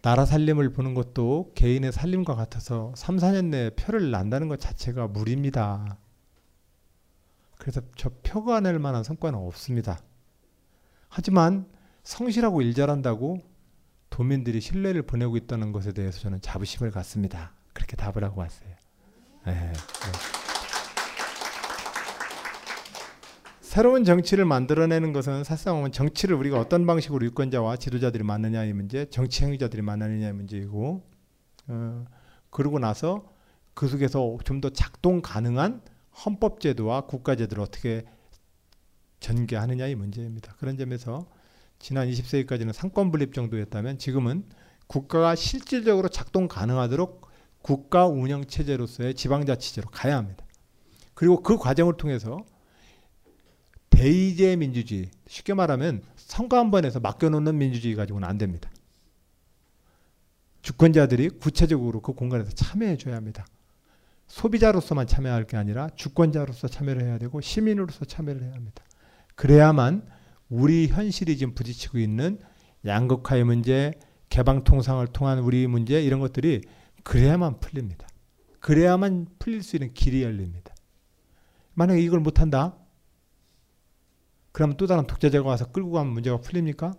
나라 0.00 0.24
살림을 0.24 0.72
보는 0.72 0.94
것도 0.94 1.52
개인의 1.54 1.92
살림과 1.92 2.34
같아서 2.34 2.92
3, 2.96 3.16
4년 3.16 3.46
내에 3.46 3.70
표를 3.70 4.10
난다는 4.10 4.48
것 4.48 4.58
자체가 4.58 5.08
무리입니다. 5.08 5.98
그래서 7.58 7.82
저 7.96 8.10
표가 8.22 8.60
낼 8.60 8.78
만한 8.78 9.04
성과는 9.04 9.38
없습니다. 9.38 9.98
하지만 11.08 11.68
성실하고 12.02 12.62
일 12.62 12.72
잘한다고 12.72 13.38
도민들이 14.08 14.60
신뢰를 14.60 15.02
보내고 15.02 15.36
있다는 15.36 15.72
것에 15.72 15.92
대해서 15.92 16.20
저는 16.20 16.40
자부심을 16.40 16.90
갖습니다. 16.90 17.52
그렇게 17.74 17.96
답을 17.96 18.24
하고 18.24 18.40
왔어요. 18.40 18.70
네, 19.44 19.52
네. 19.52 20.45
새로운 23.76 24.04
정치를 24.04 24.46
만들어내는 24.46 25.12
것은 25.12 25.44
사실상 25.44 25.92
정치를 25.92 26.34
우리가 26.34 26.58
어떤 26.58 26.86
방식으로 26.86 27.26
유권자와 27.26 27.76
지도자들이 27.76 28.24
만느냐의 28.24 28.72
문제, 28.72 29.04
정치 29.10 29.44
행위자들이 29.44 29.82
만나느냐의 29.82 30.32
문제이고, 30.32 31.06
어, 31.68 32.04
그러고 32.48 32.78
나서 32.78 33.34
그 33.74 33.86
속에서 33.86 34.38
좀 34.44 34.62
더 34.62 34.70
작동 34.70 35.20
가능한 35.20 35.82
헌법제도와 36.24 37.02
국가제도를 37.02 37.62
어떻게 37.62 38.06
전개하느냐의 39.20 39.94
문제입니다. 39.94 40.54
그런 40.58 40.78
점에서 40.78 41.26
지난 41.78 42.08
20세기까지는 42.08 42.72
상권 42.72 43.10
분립 43.10 43.34
정도였다면 43.34 43.98
지금은 43.98 44.46
국가가 44.86 45.34
실질적으로 45.34 46.08
작동 46.08 46.48
가능하도록 46.48 47.28
국가 47.60 48.06
운영 48.06 48.46
체제로서의 48.46 49.12
지방자치제로 49.12 49.90
가야 49.90 50.16
합니다. 50.16 50.46
그리고 51.12 51.42
그 51.42 51.58
과정을 51.58 51.98
통해서 51.98 52.42
대의제 53.96 54.56
민주주의, 54.56 55.08
쉽게 55.26 55.54
말하면 55.54 56.02
선거 56.16 56.58
한 56.58 56.70
번에서 56.70 57.00
맡겨놓는 57.00 57.56
민주주의 57.56 57.94
가지고는 57.94 58.28
안 58.28 58.36
됩니다. 58.36 58.70
주권자들이 60.60 61.30
구체적으로 61.30 62.02
그 62.02 62.12
공간에서 62.12 62.50
참여해줘야 62.50 63.16
합니다. 63.16 63.46
소비자로서만 64.26 65.06
참여할 65.06 65.46
게 65.46 65.56
아니라 65.56 65.88
주권자로서 65.96 66.68
참여를 66.68 67.04
해야 67.04 67.16
되고 67.16 67.40
시민으로서 67.40 68.04
참여를 68.04 68.42
해야 68.42 68.52
합니다. 68.52 68.84
그래야만 69.34 70.06
우리 70.50 70.88
현실이 70.88 71.38
지금 71.38 71.54
부딪히고 71.54 71.98
있는 71.98 72.38
양극화의 72.84 73.44
문제, 73.44 73.92
개방 74.28 74.62
통상을 74.62 75.06
통한 75.06 75.38
우리 75.38 75.66
문제 75.66 76.02
이런 76.02 76.20
것들이 76.20 76.60
그래야만 77.02 77.60
풀립니다. 77.60 78.06
그래야만 78.60 79.26
풀릴 79.38 79.62
수 79.62 79.76
있는 79.76 79.94
길이 79.94 80.22
열립니다. 80.22 80.74
만약에 81.72 82.02
이걸 82.02 82.20
못한다? 82.20 82.76
그러면 84.56 84.78
또 84.78 84.86
다른 84.86 85.06
독재자가 85.06 85.46
와서 85.46 85.70
끌고 85.70 85.90
가면 85.90 86.14
문제가 86.14 86.38
풀립니까? 86.38 86.94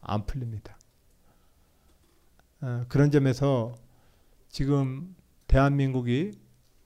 안 0.00 0.26
풀립니다. 0.26 0.78
어, 2.60 2.84
그런 2.88 3.10
점에서 3.10 3.74
지금 4.48 5.16
대한민국이 5.48 6.30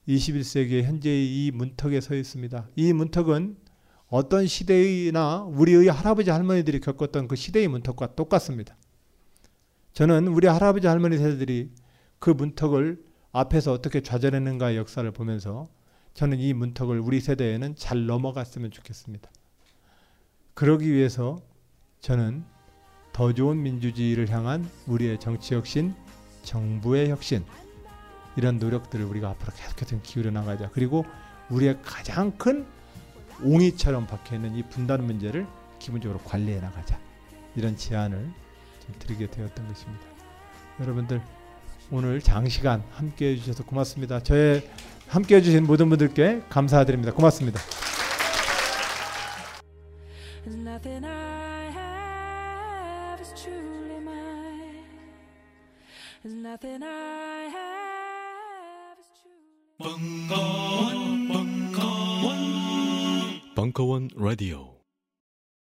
21세기의 0.09 0.84
현재의 0.84 1.26
이 1.26 1.51
문턱에 1.51 2.01
서 2.01 2.14
있습니다. 2.14 2.70
이 2.74 2.94
문턱은 2.94 3.59
어떤 4.06 4.46
시대이나 4.46 5.42
우리의 5.42 5.88
할아버지 5.88 6.30
할머니들이 6.30 6.80
겪었던 6.80 7.28
그 7.28 7.36
시대의 7.36 7.68
문턱과 7.68 8.14
똑같습니다. 8.14 8.78
저는 9.92 10.28
우리 10.28 10.46
할아버지 10.46 10.86
할머니 10.86 11.18
세대들이 11.18 11.70
그 12.18 12.30
문턱을 12.30 13.05
앞에서 13.32 13.72
어떻게 13.72 14.01
좌절했는가의 14.01 14.78
역사를 14.78 15.10
보면서 15.10 15.68
저는 16.14 16.40
이 16.40 16.55
문턱을 16.55 16.98
우리 16.98 17.20
세대에는 17.20 17.76
잘 17.76 18.06
넘어갔으면 18.06 18.70
좋겠습니다. 18.70 19.30
그러기 20.55 20.93
위해서 20.93 21.40
저는 22.01 22.44
더 23.12 23.32
좋은 23.32 23.62
민주주의를 23.62 24.28
향한 24.31 24.68
우리의 24.86 25.20
정치 25.20 25.55
혁신, 25.55 25.94
정부의 26.43 27.10
혁신 27.10 27.44
이런 28.36 28.59
노력들을 28.59 29.05
우리가 29.05 29.31
앞으로 29.31 29.52
계속해서 29.55 30.02
기울여 30.02 30.31
나가자. 30.31 30.70
그리고 30.70 31.05
우리의 31.51 31.78
가장 31.82 32.36
큰 32.36 32.66
옹이처럼 33.43 34.06
박혀 34.06 34.36
있는 34.36 34.55
이 34.56 34.62
분단 34.68 35.05
문제를 35.05 35.47
기본적으로 35.78 36.18
관리해 36.20 36.60
나가자. 36.60 36.98
이런 37.56 37.76
제안을 37.76 38.31
드리게 38.98 39.31
되었던 39.31 39.68
것입니다. 39.68 40.05
여러분들 40.81 41.20
오늘 41.90 42.20
장시간 42.20 42.82
함께 42.90 43.32
해주셔서 43.32 43.64
고맙습니다. 43.64 44.20
저의 44.22 44.68
함께 45.06 45.36
해주신 45.36 45.64
모든 45.64 45.89
분들께 45.89 46.43
감사드립니다. 46.48 47.12
고맙습니다. 47.12 47.60
Nothing 50.45 51.06
I 51.06 51.69
have 51.72 53.22
is 53.22 53.34
truly 53.36 53.99
mine. 53.99 54.86
Nothing 56.23 56.84
I 56.84 57.49
have 57.53 58.98
is 58.99 59.11
truly 59.22 59.40
벙커원, 59.80 61.27
벙커원, 61.27 62.27
벙커원 63.56 64.10
라디오. 64.15 64.73